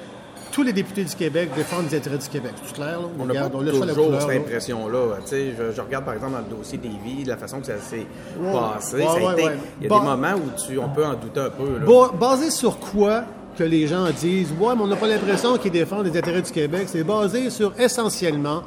Tous 0.55 0.63
les 0.63 0.71
députés 0.71 1.03
du 1.03 1.13
Québec 1.13 1.49
défendent 1.53 1.87
les 1.91 1.97
intérêts 1.97 2.17
du 2.17 2.29
Québec. 2.29 2.53
C'est 2.65 2.75
clair, 2.75 3.01
là? 3.01 3.07
On 3.19 3.25
n'a 3.25 3.33
Regarde, 3.33 3.51
pas 3.51 3.57
on 3.57 3.61
toujours 3.65 3.79
couleur, 3.81 4.21
cette 4.21 4.29
là. 4.29 4.35
impression-là. 4.37 4.99
Je, 5.29 5.73
je 5.75 5.81
regarde 5.81 6.05
par 6.05 6.13
exemple 6.13 6.31
dans 6.31 6.39
le 6.49 6.57
dossier 6.57 6.77
des 6.77 6.87
vies, 7.03 7.25
la 7.25 7.35
façon 7.35 7.59
que 7.59 7.65
ça 7.65 7.77
s'est 7.77 8.05
Ouais. 8.39 8.53
passé. 8.53 8.95
Ouais, 8.95 9.03
ça 9.03 9.29
a 9.29 9.33
été-. 9.33 9.49
Il 9.81 9.87
y 9.89 9.93
a 9.93 9.99
des 9.99 10.05
moments 10.05 10.33
où 10.35 10.49
tu, 10.65 10.79
on 10.79 10.87
peut 10.87 11.05
en 11.05 11.15
douter 11.15 11.41
un 11.41 11.49
peu. 11.49 11.79
Là. 11.79 11.85
Ba- 11.85 12.17
basé 12.17 12.49
sur 12.51 12.79
quoi 12.79 13.25
que 13.57 13.65
les 13.65 13.85
gens 13.85 14.05
disent 14.17 14.53
Ouais, 14.57 14.73
mais 14.77 14.81
on 14.83 14.87
n'a 14.87 14.95
pas 14.95 15.07
l'impression 15.07 15.57
qu'ils 15.57 15.71
défendent 15.73 16.05
les 16.05 16.17
intérêts 16.17 16.41
du 16.41 16.51
Québec 16.51 16.83
C'est 16.87 17.03
basé 17.03 17.49
sur 17.49 17.73
essentiellement 17.77 18.63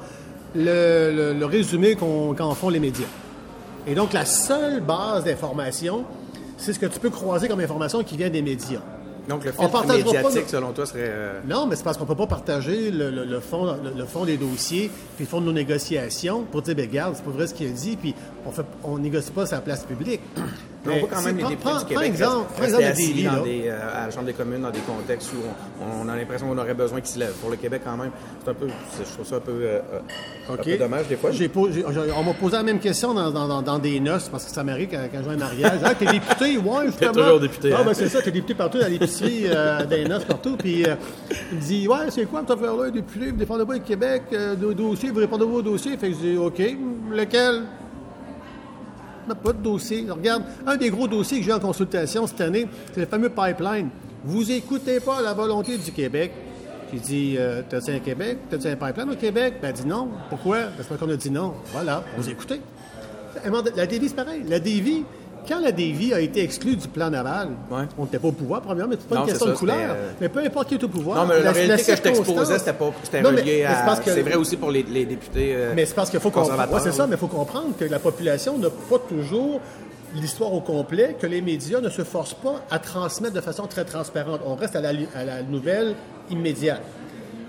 le, 0.54 1.10
le- 1.14 1.32
le 1.38 1.46
résumé 1.46 1.94
qu'on- 1.94 2.34
qu'en 2.34 2.54
font 2.54 2.68
les 2.68 2.80
médias. 2.80 3.06
Et 3.86 3.94
donc, 3.94 4.12
la 4.12 4.26
seule 4.26 4.80
base 4.82 5.24
d'information, 5.24 6.04
c'est 6.58 6.74
ce 6.74 6.78
que 6.78 6.84
tu 6.86 6.98
peux 7.00 7.08
croiser 7.10 7.48
comme 7.48 7.60
information 7.60 8.02
qui 8.02 8.18
vient 8.18 8.28
des 8.28 8.42
médias. 8.42 8.80
Donc, 9.28 9.44
le 9.44 9.52
On 9.58 9.62
filtre 9.62 9.82
pas 9.86 9.94
médiatique, 9.96 10.42
nos- 10.42 10.48
selon 10.48 10.72
toi, 10.72 10.86
serait... 10.86 11.00
euh, 11.04 11.40
Non, 11.46 11.66
mais 11.66 11.76
c'est 11.76 11.82
parce 11.84 11.96
qu'on 11.98 12.04
ne 12.04 12.08
peut 12.08 12.14
pas 12.16 12.26
partager 12.26 12.90
le, 12.90 13.10
le- 13.10 13.24
le 13.24 13.40
fond, 13.40 13.64
le, 13.66 13.90
le 13.96 14.04
fond 14.06 14.24
des 14.24 14.36
dossiers, 14.38 14.90
puis 15.16 15.24
le 15.24 15.28
fond 15.28 15.40
de 15.40 15.46
nos 15.46 15.52
négociations 15.52 16.44
pour 16.44 16.62
dire, 16.62 16.74
ben, 16.74 16.88
regarde, 16.88 17.14
c'est 17.16 17.24
pas 17.24 17.30
vrai 17.30 17.46
ce 17.46 17.54
qu'il 17.54 17.66
a 17.68 17.70
dit, 17.70 17.96
puis 17.96 18.14
on 18.46 18.50
fait, 18.50 18.64
on 18.84 18.98
négocie 18.98 19.30
pas 19.30 19.44
sur 19.46 19.56
la 19.56 19.60
place 19.60 19.84
publique. 19.84 20.20
Mais 20.86 20.94
on 20.94 20.98
voit 21.00 21.08
quand 21.12 21.22
même 21.22 21.36
les 21.36 21.42
députés 21.44 21.70
du 21.80 21.84
Québec 21.86 22.06
exemple, 22.06 22.46
rester 22.60 22.64
exemple 22.64 22.84
assis 22.84 23.24
dans 23.24 23.42
des, 23.42 23.62
euh, 23.66 23.78
à 24.02 24.06
la 24.06 24.10
Chambre 24.12 24.26
des 24.26 24.32
communes 24.32 24.62
dans 24.62 24.70
des 24.70 24.78
contextes 24.80 25.30
où 25.32 25.84
on, 26.02 26.08
a 26.08 26.16
l'impression 26.16 26.46
qu'on 26.48 26.56
aurait 26.56 26.72
besoin 26.74 27.00
qu'ils 27.00 27.10
se 27.14 27.18
lèvent. 27.18 27.34
Pour 27.40 27.50
le 27.50 27.56
Québec, 27.56 27.82
quand 27.84 27.96
même, 27.96 28.10
c'est 28.44 28.50
un 28.50 28.54
peu, 28.54 28.68
je 28.98 29.12
trouve 29.12 29.26
ça 29.26 29.36
un 29.36 29.40
peu, 29.40 29.50
euh, 29.52 29.80
euh, 29.92 30.00
un 30.50 30.54
OK. 30.54 30.62
peu 30.64 30.76
dommage 30.78 31.08
des 31.08 31.16
fois. 31.16 31.30
On 32.16 32.22
m'a 32.22 32.32
posé 32.34 32.56
la 32.56 32.62
même 32.62 32.78
question 32.78 33.12
dans, 33.12 33.30
dans- 33.30 33.48
dans- 33.48 33.62
dans 33.62 33.78
des 33.78 33.98
noces, 34.00 34.28
parce 34.28 34.44
que 34.44 34.50
ça 34.52 34.62
m'arrive 34.62 34.88
quand, 34.90 35.00
quand 35.12 35.18
je 35.18 35.24
vais 35.24 35.30
à 35.30 35.34
un 35.34 35.36
mariage. 35.36 35.80
Ah, 35.84 35.94
t'es 35.94 36.06
député? 36.06 36.56
Ouais, 36.58 36.86
justement. 36.86 37.12
toujours 37.12 37.40
député, 37.40 37.72
Ah, 37.74 37.78
hein? 37.80 37.84
ben 37.84 37.94
c'est 37.94 38.08
ça, 38.08 38.22
t'es 38.22 38.30
député 38.30 38.54
partout, 38.54 38.78
dans 38.78 38.88
l'épicerie, 38.88 39.42
euh, 39.46 39.84
des 39.84 40.04
noces 40.04 40.24
partout. 40.24 40.56
Puis 40.56 40.84
euh, 40.86 40.94
il 41.50 41.56
me 41.58 41.62
dit, 41.62 41.88
ouais, 41.88 41.96
c'est 42.10 42.24
quoi 42.26 42.40
cette 42.46 42.52
affaire-là, 42.58 42.90
député? 42.90 43.26
Vous 43.30 43.36
défendez 43.36 43.64
pas 43.66 43.74
le 43.74 43.80
Québec, 43.80 44.22
euh, 44.32 44.54
dossier, 44.54 45.10
vous 45.10 45.18
répondez 45.20 45.44
pas 45.44 45.50
au 45.50 45.62
dossier. 45.62 45.96
Fait 45.96 46.08
que 46.10 46.14
je 46.14 46.18
dis, 46.20 46.36
OK, 46.38 46.62
lequel? 47.12 47.62
Pas 49.34 49.52
de 49.52 49.62
dossier. 49.62 50.06
Regarde, 50.08 50.44
un 50.66 50.76
des 50.76 50.90
gros 50.90 51.08
dossiers 51.08 51.38
que 51.38 51.44
j'ai 51.44 51.52
en 51.52 51.60
consultation 51.60 52.26
cette 52.26 52.40
année, 52.40 52.66
c'est 52.92 53.00
le 53.00 53.06
fameux 53.06 53.30
pipeline. 53.30 53.88
Vous 54.24 54.50
écoutez 54.50 55.00
pas 55.00 55.22
la 55.22 55.32
volonté 55.34 55.78
du 55.78 55.92
Québec. 55.92 56.32
J'ai 56.92 56.98
dit, 56.98 57.36
euh, 57.38 57.62
t'as-tu 57.68 57.90
un 57.90 57.98
Québec? 57.98 58.38
T'as-tu 58.50 58.66
un 58.66 58.76
pipeline 58.76 59.10
au 59.10 59.16
Québec? 59.16 59.54
Ben, 59.60 59.68
elle 59.68 59.74
dit 59.74 59.86
non. 59.86 60.08
Pourquoi? 60.30 60.58
Parce 60.76 60.88
qu'on 60.88 61.10
a 61.10 61.16
dit 61.16 61.30
non. 61.30 61.54
Voilà, 61.72 62.02
vous 62.16 62.28
écoutez. 62.28 62.60
La 63.76 63.86
Davie, 63.86 64.08
c'est 64.08 64.16
pareil. 64.16 64.42
La 64.48 64.58
Davie, 64.58 65.04
quand 65.48 65.60
la 65.60 65.72
Davie 65.72 66.12
a 66.12 66.20
été 66.20 66.42
exclue 66.42 66.76
du 66.76 66.86
plan 66.88 67.10
naval, 67.10 67.48
Ouais. 67.70 67.84
on 67.98 68.04
n'était 68.04 68.18
pas 68.18 68.28
au 68.28 68.32
pouvoir, 68.32 68.60
premièrement, 68.62 68.90
mais 68.90 68.98
c'est 69.00 69.08
pas 69.08 69.14
Non, 69.16 69.20
une 69.22 69.28
question 69.28 69.46
ça, 69.46 69.52
de 69.52 69.56
couleur. 69.58 69.76
euh, 69.90 70.10
Mais 70.20 70.28
peu 70.28 70.40
importe 70.40 70.68
qui 70.68 70.74
est 70.74 70.84
au 70.84 70.88
pouvoir. 70.88 71.16
Non, 71.26 71.26
mais 71.34 71.42
la, 71.42 71.52
réalité 71.52 71.90
que 71.92 71.96
je 71.96 72.02
t'exposais, 72.02 72.58
c'était 72.58 72.72
pas, 72.74 72.92
c'était 73.02 73.22
relié 73.22 73.64
à. 73.64 73.96
C'est 74.04 74.22
vrai 74.22 74.34
aussi 74.36 74.56
pour 74.56 74.70
les, 74.70 74.82
les 74.82 75.06
députés. 75.06 75.54
euh, 75.56 75.72
mais 75.74 75.86
c'est 75.86 75.94
parce 75.94 76.10
qu'il 76.10 76.20
faut 76.20 76.30
comprendre. 76.30 76.72
Ouais, 76.72 76.80
c'est 76.80 76.92
ça, 76.92 77.06
mais 77.06 77.16
il 77.16 77.18
faut 77.18 77.26
comprendre 77.28 77.76
que 77.78 77.84
la 77.86 77.98
population 77.98 78.58
n'a 78.58 78.68
pas 78.70 78.98
toujours 79.08 79.60
l'histoire 80.14 80.52
au 80.54 80.60
complet, 80.60 81.16
que 81.20 81.26
les 81.26 81.40
médias 81.42 81.80
ne 81.80 81.88
se 81.90 82.02
forcent 82.02 82.34
pas 82.34 82.62
à 82.70 82.78
transmettre 82.78 83.34
de 83.34 83.40
façon 83.40 83.66
très 83.66 83.84
transparente. 83.84 84.40
On 84.46 84.54
reste 84.54 84.76
à 84.76 84.80
la, 84.80 84.90
à 85.14 85.24
la 85.24 85.42
nouvelle 85.42 85.94
immédiate. 86.30 86.80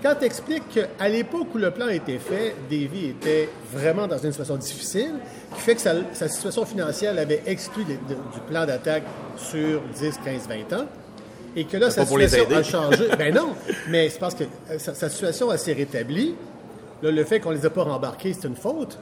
Quand 0.02 0.14
tu 0.18 0.24
expliques 0.24 0.68
qu'à 0.70 1.08
l'époque 1.08 1.48
où 1.54 1.58
le 1.58 1.70
plan 1.70 1.86
a 1.86 1.92
été 1.92 2.18
fait, 2.18 2.54
Davy 2.70 3.06
était 3.10 3.48
vraiment 3.72 4.06
dans 4.06 4.16
une 4.16 4.30
situation 4.30 4.56
difficile, 4.56 5.12
qui 5.54 5.60
fait 5.60 5.74
que 5.74 5.80
sa, 5.82 5.92
sa 6.14 6.28
situation 6.28 6.64
financière 6.64 7.12
l'avait 7.12 7.42
exclu 7.46 7.84
de- 7.84 7.92
de- 7.92 8.14
du 8.14 8.40
plan 8.48 8.64
d'attaque 8.64 9.02
sur 9.36 9.82
10, 9.94 10.18
15, 10.24 10.48
20 10.48 10.72
ans, 10.78 10.86
et 11.54 11.64
que 11.64 11.76
là, 11.76 11.90
sa 11.90 12.06
situation 12.06 12.46
a 12.56 12.62
changé. 12.62 13.08
ben 13.18 13.34
non, 13.34 13.54
mais 13.88 14.08
c'est 14.08 14.18
parce 14.20 14.34
que 14.34 14.44
euh, 14.70 14.78
sa, 14.78 14.94
sa 14.94 15.10
situation 15.10 15.54
s'est 15.58 15.72
rétablie. 15.74 16.34
Là, 17.02 17.10
le 17.10 17.24
fait 17.24 17.40
qu'on 17.40 17.50
les 17.50 17.66
a 17.66 17.70
pas 17.70 17.82
rembarqués, 17.82 18.32
c'est 18.32 18.46
une 18.48 18.56
faute, 18.56 18.98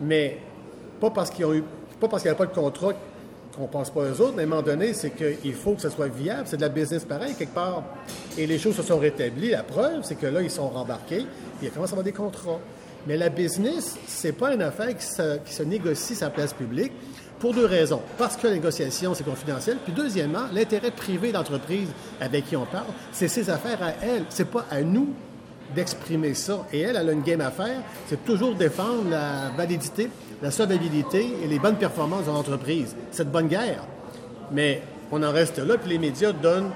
mais 0.00 0.38
pas 1.00 1.10
parce 1.10 1.30
qu'ils 1.30 1.44
ont 1.46 1.54
eu, 1.54 1.64
pas 2.00 2.06
parce 2.08 2.22
qu'il 2.22 2.30
n'y 2.30 2.36
avait 2.36 2.46
pas 2.46 2.52
de 2.52 2.58
contrat 2.60 2.92
qu'on 3.56 3.66
pense 3.66 3.90
pas 3.90 4.02
aux 4.02 4.20
autres, 4.20 4.34
mais 4.36 4.42
à 4.42 4.44
un 4.44 4.48
moment 4.48 4.62
donné, 4.62 4.92
c'est 4.92 5.10
qu'il 5.10 5.54
faut 5.54 5.72
que 5.72 5.82
ce 5.82 5.88
soit 5.88 6.08
viable. 6.08 6.42
C'est 6.44 6.56
de 6.56 6.62
la 6.62 6.68
business 6.68 7.04
pareil, 7.04 7.34
quelque 7.34 7.54
part. 7.54 7.82
Et 8.36 8.46
les 8.46 8.58
choses 8.58 8.76
se 8.76 8.82
sont 8.82 8.98
rétablies. 8.98 9.50
La 9.50 9.62
preuve, 9.62 10.02
c'est 10.02 10.14
que 10.14 10.26
là, 10.26 10.42
ils 10.42 10.50
sont 10.50 10.68
rembarqués, 10.68 11.26
puis 11.58 11.66
il 11.66 11.70
commence 11.70 11.90
à 11.90 11.92
avoir 11.92 12.04
des 12.04 12.12
contrats. 12.12 12.60
Mais 13.06 13.16
la 13.16 13.28
business, 13.28 13.96
c'est 14.06 14.32
pas 14.32 14.52
une 14.52 14.62
affaire 14.62 14.96
qui 14.96 15.04
se, 15.04 15.38
qui 15.38 15.52
se 15.52 15.62
négocie 15.62 16.16
la 16.20 16.30
place 16.30 16.52
publique 16.52 16.92
pour 17.38 17.54
deux 17.54 17.66
raisons. 17.66 18.02
Parce 18.18 18.36
que 18.36 18.46
la 18.46 18.54
négociation, 18.54 19.14
c'est 19.14 19.24
confidentiel. 19.24 19.78
Puis 19.84 19.92
deuxièmement, 19.92 20.46
l'intérêt 20.52 20.90
privé 20.90 21.32
d'entreprise 21.32 21.88
avec 22.20 22.46
qui 22.46 22.56
on 22.56 22.66
parle, 22.66 22.86
c'est 23.12 23.28
ses 23.28 23.48
affaires 23.50 23.82
à 23.82 23.92
elle. 24.02 24.24
C'est 24.28 24.50
pas 24.50 24.66
à 24.70 24.82
nous 24.82 25.14
d'exprimer 25.74 26.34
ça. 26.34 26.66
Et 26.72 26.80
elle, 26.80 26.96
elle 26.96 27.08
a 27.08 27.12
une 27.12 27.22
game 27.22 27.40
à 27.40 27.50
faire, 27.50 27.82
c'est 28.08 28.24
toujours 28.24 28.54
défendre 28.54 29.10
la 29.10 29.50
validité, 29.56 30.08
la 30.42 30.50
solvabilité 30.50 31.36
et 31.42 31.46
les 31.46 31.58
bonnes 31.58 31.76
performances 31.76 32.26
de 32.26 32.30
l'entreprise. 32.30 32.94
C'est 33.10 33.24
de 33.24 33.30
bonne 33.30 33.48
guerre. 33.48 33.84
Mais 34.52 34.82
on 35.10 35.22
en 35.22 35.32
reste 35.32 35.58
là, 35.58 35.76
puis 35.78 35.90
les 35.90 35.98
médias 35.98 36.32
donnent 36.32 36.70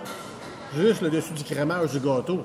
juste 0.76 1.02
le 1.02 1.10
dessus 1.10 1.32
du 1.32 1.44
crémage 1.44 1.92
du 1.92 2.00
gâteau. 2.00 2.40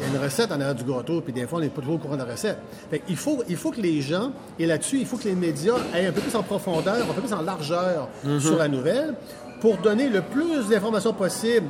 Il 0.00 0.06
y 0.06 0.10
a 0.10 0.16
une 0.16 0.22
recette 0.22 0.50
en 0.50 0.54
arrière 0.54 0.74
du 0.74 0.84
gâteau, 0.84 1.20
puis 1.20 1.32
des 1.32 1.46
fois, 1.46 1.58
on 1.58 1.62
n'est 1.62 1.68
pas 1.68 1.80
toujours 1.80 1.96
au 1.96 1.98
courant 1.98 2.16
de 2.16 2.22
la 2.22 2.32
recette. 2.32 2.58
Fait 2.90 3.02
il, 3.08 3.16
faut, 3.16 3.42
il 3.48 3.56
faut 3.56 3.70
que 3.70 3.80
les 3.80 4.00
gens, 4.00 4.32
et 4.58 4.66
là-dessus, 4.66 4.98
il 4.98 5.06
faut 5.06 5.16
que 5.16 5.24
les 5.24 5.34
médias 5.34 5.74
aillent 5.92 6.06
un 6.06 6.12
peu 6.12 6.22
plus 6.22 6.34
en 6.34 6.42
profondeur, 6.42 6.96
un 6.96 7.14
peu 7.14 7.20
plus 7.20 7.32
en 7.32 7.42
largeur 7.42 8.08
sur 8.38 8.56
la 8.56 8.68
nouvelle, 8.68 9.14
pour 9.60 9.76
donner 9.76 10.08
le 10.08 10.22
plus 10.22 10.68
d'informations 10.68 11.12
possible 11.12 11.66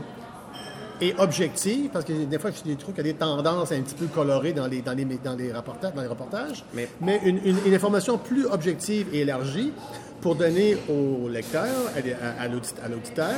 et 1.01 1.15
objective, 1.19 1.91
parce 1.93 2.05
que 2.05 2.13
des 2.13 2.39
fois, 2.39 2.51
je 2.51 2.73
trouve 2.75 2.95
qu'il 2.95 3.07
y 3.07 3.11
a 3.11 3.13
des 3.13 3.19
tendances 3.19 3.73
un 3.73 3.81
petit 3.81 3.95
peu 3.95 4.07
colorées 4.07 4.53
dans 4.53 4.67
les, 4.67 4.83
dans 4.83 4.93
les, 4.93 5.05
dans 5.05 5.35
les, 5.37 5.53
reportages, 5.53 5.95
dans 5.95 6.03
les 6.03 6.09
reportages, 6.09 6.65
Mais- 6.75 6.89
une, 7.25 7.39
une- 7.45 7.59
une 7.67 7.75
information 7.75 8.19
plus 8.19 8.47
objective 8.47 9.07
et 9.13 9.21
élargie 9.21 9.73
pour 10.21 10.35
donner 10.35 10.77
au 10.89 11.29
lecteur, 11.29 11.65
à, 11.95 11.99
à- 11.99 12.45
à 12.45 12.49
l'audit- 12.49 12.75
à 12.85 12.89
l'auditeur, 12.89 13.33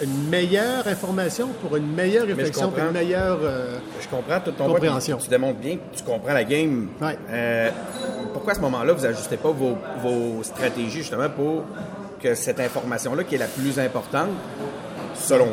une 0.00 0.28
meilleure 0.30 0.86
information 0.88 1.48
pour 1.60 1.76
une 1.76 1.92
meilleure 1.94 2.26
réflexion, 2.26 2.70
pour 2.70 2.82
une 2.84 2.92
meilleure... 2.92 3.38
euh, 3.42 3.78
Je 4.00 4.08
comprends 4.08 4.40
tout 4.40 4.52
ton 4.52 4.66
Compréhension. 4.66 5.16
point, 5.16 5.24
Tu 5.24 5.30
démontres 5.30 5.58
bien 5.60 5.76
que 5.76 5.96
tu 5.96 6.02
comprends 6.02 6.32
la 6.32 6.44
game. 6.44 6.88
Ouais. 7.00 7.18
Euh, 7.30 7.70
pourquoi 8.32 8.52
à 8.52 8.56
ce 8.56 8.60
moment-là, 8.62 8.92
vous 8.94 9.02
n'ajustez 9.02 9.36
pas 9.36 9.50
vos, 9.50 9.76
vos 10.02 10.42
stratégies 10.42 10.98
justement 11.02 11.28
pour 11.28 11.64
que 12.20 12.34
cette 12.34 12.58
information-là, 12.60 13.22
qui 13.24 13.34
est 13.34 13.38
la 13.38 13.46
plus 13.46 13.78
importante, 13.78 14.30
selon, 15.14 15.48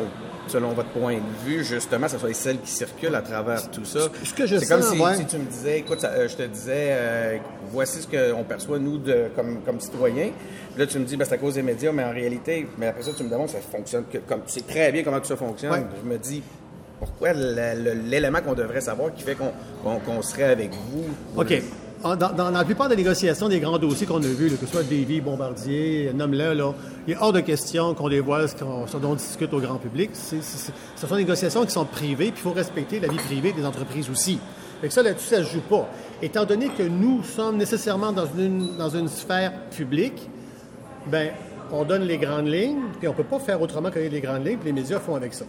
selon 0.50 0.72
votre 0.72 0.90
point 0.90 1.14
de 1.14 1.48
vue, 1.48 1.64
justement, 1.64 2.08
ce 2.08 2.18
soit 2.18 2.34
celle 2.34 2.58
qui 2.60 2.70
circule 2.70 3.14
à 3.14 3.22
travers 3.22 3.70
tout 3.70 3.84
ça? 3.84 4.08
ce 4.24 4.34
que 4.34 4.46
je 4.46 4.56
C'est 4.58 4.66
comme 4.68 4.82
si, 4.82 4.98
ouais. 4.98 5.14
si 5.16 5.24
tu 5.26 5.36
me 5.38 5.44
disais, 5.44 5.78
écoute, 5.78 6.00
ça- 6.00 6.10
euh, 6.10 6.28
je 6.28 6.36
te 6.36 6.42
disais, 6.42 6.88
euh, 6.90 7.36
voici 7.70 8.02
ce 8.02 8.06
qu'on 8.06 8.44
perçoit, 8.44 8.78
nous, 8.78 8.98
de, 8.98 9.26
comme, 9.36 9.60
comme 9.64 9.80
citoyens. 9.80 10.30
Là, 10.76 10.86
tu 10.86 10.98
me 10.98 11.04
dis, 11.04 11.16
ben, 11.16 11.24
c'est 11.24 11.34
à 11.34 11.38
cause 11.38 11.54
des 11.54 11.62
médias, 11.62 11.92
mais 11.92 12.04
en 12.04 12.12
réalité, 12.12 12.66
mais 12.78 12.86
après 12.88 13.02
ça, 13.02 13.10
tu 13.16 13.22
me 13.24 13.28
demandes, 13.30 13.48
ça 13.48 13.58
fonctionne, 13.60 14.04
que, 14.12 14.18
comme, 14.18 14.40
tu 14.46 14.52
sais 14.52 14.60
très 14.62 14.92
bien 14.92 15.02
comment 15.02 15.20
tout 15.20 15.26
ça 15.26 15.36
fonctionne. 15.36 15.72
Ouais. 15.72 15.84
Je 16.04 16.08
me 16.08 16.18
dis, 16.18 16.42
pourquoi 16.98 17.32
l'élément 17.32 18.40
qu'on 18.40 18.54
devrait 18.54 18.80
savoir 18.80 19.12
qui 19.14 19.22
fait 19.22 19.36
qu'on 19.36 20.22
serait 20.22 20.44
avec 20.44 20.70
vous? 20.72 21.04
OK. 21.40 21.62
Dans, 22.02 22.16
dans 22.16 22.50
la 22.50 22.64
plupart 22.64 22.88
des 22.88 22.96
négociations 22.96 23.46
des 23.48 23.60
grands 23.60 23.78
dossiers 23.78 24.06
qu'on 24.06 24.22
a 24.22 24.26
vus, 24.26 24.50
que 24.52 24.64
ce 24.64 24.72
soit 24.72 24.82
Davy, 24.82 25.20
Bombardier, 25.20 26.10
nomme-le, 26.14 26.54
il 27.06 27.12
est 27.12 27.16
hors 27.20 27.32
de 27.32 27.40
question 27.40 27.92
qu'on 27.94 28.08
dévoile 28.08 28.48
ce, 28.48 28.54
qu'on- 28.54 28.86
ce 28.86 28.96
dont 28.96 29.10
on 29.10 29.14
discute 29.16 29.52
au 29.52 29.60
grand 29.60 29.76
public. 29.76 30.10
Ce 30.14 30.36
sont 30.96 31.14
des 31.14 31.22
négociations 31.22 31.64
qui 31.66 31.72
sont 31.72 31.84
privées, 31.84 32.30
puis 32.30 32.36
il 32.36 32.40
faut 32.42 32.52
respecter 32.52 33.00
la 33.00 33.08
vie 33.08 33.18
privée 33.18 33.52
des 33.52 33.66
entreprises 33.66 34.08
aussi. 34.08 34.38
Fait 34.80 34.88
que 34.88 34.94
ça, 34.94 35.02
là-dessus, 35.02 35.28
ça 35.28 35.40
ne 35.40 35.44
se 35.44 35.52
joue 35.52 35.60
pas. 35.60 35.90
Étant 36.22 36.46
donné 36.46 36.68
que 36.70 36.82
nous 36.84 37.22
sommes 37.22 37.58
nécessairement 37.58 38.12
dans 38.12 38.26
une, 38.38 38.76
dans 38.78 38.88
une 38.88 39.08
sphère 39.08 39.52
publique, 39.70 40.26
ben, 41.06 41.32
on 41.70 41.84
donne 41.84 42.04
les 42.04 42.16
grandes 42.16 42.48
lignes, 42.48 42.80
puis 42.98 43.08
on 43.08 43.12
ne 43.12 43.16
peut 43.16 43.24
pas 43.24 43.40
faire 43.40 43.60
autrement 43.60 43.90
que 43.90 43.98
les 43.98 44.20
grandes 44.22 44.46
lignes, 44.46 44.56
puis 44.56 44.68
les 44.68 44.80
médias 44.80 45.00
font 45.00 45.16
avec 45.16 45.34
ça 45.34 45.44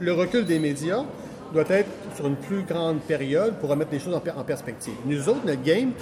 le 0.00 0.12
recul 0.12 0.44
des 0.44 0.60
médias 0.60 1.02
doit 1.52 1.64
être 1.70 1.88
sur 2.16 2.26
une 2.26 2.36
plus 2.36 2.62
grande 2.62 3.00
période 3.00 3.54
pour 3.60 3.70
remettre 3.70 3.90
les 3.92 3.98
choses 4.00 4.14
en, 4.14 4.20
per- 4.20 4.32
en 4.36 4.44
perspective. 4.44 4.92
Nous 5.06 5.28
autres, 5.28 5.44
notre 5.46 5.62
game, 5.62 5.92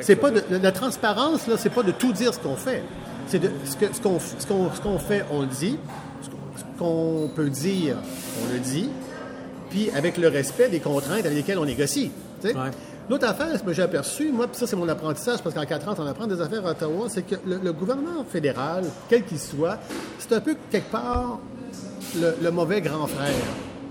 c'est 0.00 0.14
ce 0.14 0.20
pas 0.20 0.30
de, 0.30 0.42
la 0.50 0.72
transparence, 0.72 1.46
là, 1.46 1.56
c'est 1.58 1.70
pas 1.70 1.82
de 1.82 1.92
tout 1.92 2.12
dire 2.12 2.32
ce 2.32 2.38
qu'on 2.38 2.56
fait. 2.56 2.82
C'est 3.26 3.38
de 3.38 3.50
ce 3.64 4.00
qu'on 4.00 4.18
ce 4.18 4.46
qu'on- 4.46 4.70
ce 4.72 4.80
qu'on 4.80 4.98
fait, 4.98 5.24
on 5.30 5.40
le 5.42 5.46
dit. 5.46 5.78
Ce 6.22 6.28
qu'on- 6.78 7.28
peut 7.34 7.50
dire, 7.50 7.96
on 8.42 8.52
le 8.52 8.58
dit. 8.58 8.88
Puis 9.70 9.90
avec 9.96 10.18
le 10.18 10.28
respect 10.28 10.68
des 10.68 10.80
contraintes 10.80 11.24
avec 11.24 11.34
lesquelles 11.34 11.58
on 11.58 11.64
négocie. 11.64 12.10
Ouais. 12.44 12.52
L'autre 13.10 13.26
affaire, 13.28 13.58
ce 13.58 13.62
que 13.62 13.72
j'ai 13.72 13.82
aperçu, 13.82 14.30
moi, 14.32 14.46
puis 14.46 14.56
ça 14.56 14.66
c'est 14.66 14.76
mon 14.76 14.88
apprentissage, 14.88 15.42
parce 15.42 15.54
qu'en 15.54 15.64
4 15.66 15.88
ans, 15.88 15.94
on 15.98 16.06
apprend 16.06 16.26
des 16.26 16.40
affaires 16.40 16.66
à 16.66 16.70
Ottawa, 16.70 17.06
c'est 17.08 17.22
que 17.22 17.34
le, 17.46 17.58
le 17.62 17.72
gouvernement 17.72 18.24
fédéral, 18.30 18.84
quel 19.08 19.24
qu'il 19.24 19.38
soit, 19.38 19.78
c'est 20.18 20.32
un 20.34 20.40
peu 20.40 20.56
quelque 20.70 20.90
part 20.90 21.38
le, 22.18 22.34
le 22.42 22.50
mauvais 22.50 22.80
grand 22.80 23.06
frère. 23.06 23.32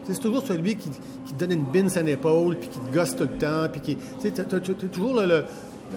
C'est 0.08 0.20
toujours 0.20 0.44
celui 0.46 0.76
qui, 0.76 0.89
qui 1.26 1.34
te 1.34 1.39
donne 1.39 1.52
une 1.54 1.63
bine 1.66 1.89
à 1.96 2.02
l'épaule, 2.02 2.58
puis 2.58 2.68
qui 2.70 2.80
te 2.80 2.94
gosse 2.94 3.16
tout 3.16 3.24
le 3.24 3.38
temps, 3.38 3.68
puis 3.72 3.82
qui... 3.82 3.96
Tu 4.22 4.32
sais, 4.34 4.44
toujours 4.89 5.13
le, 5.22 5.26
le- 5.26 5.46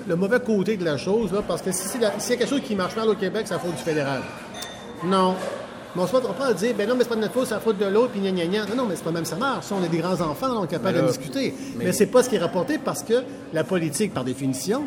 le 0.06 0.14
mauvais 0.16 0.38
côté 0.40 0.76
de 0.76 0.84
la 0.84 0.96
chose, 0.98 1.32
là, 1.32 1.40
parce 1.46 1.62
que 1.62 1.72
si 1.72 1.88
s'il 1.88 2.00
y 2.02 2.04
a 2.04 2.10
quelque 2.10 2.46
chose 2.46 2.60
qui 2.60 2.74
marche 2.74 2.94
mal 2.96 3.08
au 3.08 3.14
Québec, 3.14 3.42
c'est 3.46 3.54
la 3.54 3.60
faute 3.60 3.74
du 3.74 3.82
fédéral. 3.82 4.20
Non. 5.04 5.34
Mais 5.94 6.02
on 6.02 6.06
se 6.06 6.12
va 6.12 6.20
pas 6.20 6.52
dire, 6.52 6.74
ben 6.76 6.86
non, 6.86 6.94
mais 6.94 7.04
c'est 7.04 7.08
pas 7.08 7.14
de 7.16 7.20
notre 7.22 7.32
faute, 7.32 7.46
c'est 7.46 7.54
la 7.54 7.60
faute 7.60 7.78
de 7.78 7.86
l'autre, 7.86 8.10
puis 8.12 8.20
gna 8.20 8.30
gna 8.30 8.44
gna. 8.46 8.66
Non, 8.66 8.76
non, 8.82 8.86
mais 8.86 8.96
c'est 8.96 9.04
pas 9.04 9.10
même 9.12 9.24
ça 9.24 9.36
marche. 9.36 9.66
On 9.72 9.82
est 9.82 9.88
des 9.88 9.96
grands 9.98 10.20
enfants, 10.20 10.48
on 10.60 10.64
est 10.64 10.68
capable 10.68 11.00
de 11.00 11.06
discuter. 11.06 11.54
Mais, 11.76 11.86
mais- 11.86 11.92
c'est 11.92 12.06
pas 12.06 12.22
ce 12.22 12.28
qui 12.28 12.36
est 12.36 12.40
rapporté 12.40 12.76
parce 12.78 13.02
que 13.02 13.22
la 13.54 13.64
politique, 13.64 14.12
par 14.12 14.24
définition, 14.24 14.82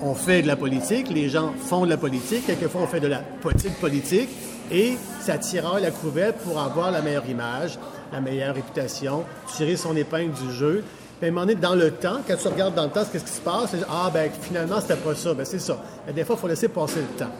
on 0.00 0.14
fait 0.14 0.42
de 0.42 0.48
la 0.48 0.56
politique, 0.56 1.08
les 1.10 1.28
gens 1.28 1.52
font 1.56 1.84
de 1.84 1.90
la 1.90 1.96
politique, 1.96 2.46
quelquefois 2.46 2.80
on 2.82 2.86
fait 2.88 3.00
de 3.00 3.06
la 3.08 3.18
petite 3.18 3.74
politique, 3.76 4.28
et 4.72 4.96
ça 5.20 5.38
tire 5.38 5.78
la 5.80 5.90
couverte 5.92 6.36
pour 6.38 6.58
avoir 6.60 6.90
la 6.90 7.00
meilleure 7.02 7.28
image, 7.28 7.78
la 8.12 8.20
meilleure 8.20 8.54
réputation, 8.54 9.24
tirer 9.56 9.76
son 9.76 9.96
épingle 9.96 10.32
du 10.32 10.52
jeu. 10.52 10.84
Puis 11.20 11.30
à 11.30 11.40
un 11.40 11.46
dans 11.54 11.74
le 11.74 11.90
temps, 11.90 12.18
quand 12.26 12.36
tu 12.36 12.48
regardes 12.48 12.74
dans 12.74 12.84
le 12.84 12.90
temps, 12.90 13.02
qu'est-ce 13.10 13.24
qui 13.24 13.32
se 13.32 13.40
passe? 13.40 13.74
Ah, 13.90 14.10
ben 14.12 14.30
finalement, 14.40 14.80
c'était 14.80 14.96
pas 14.96 15.14
ça. 15.14 15.34
Ben 15.34 15.44
c'est 15.44 15.58
ça. 15.58 15.78
Des 16.14 16.24
fois, 16.24 16.36
il 16.38 16.40
faut 16.40 16.48
laisser 16.48 16.68
passer 16.68 17.00
le 17.00 17.18
temps. 17.18 17.30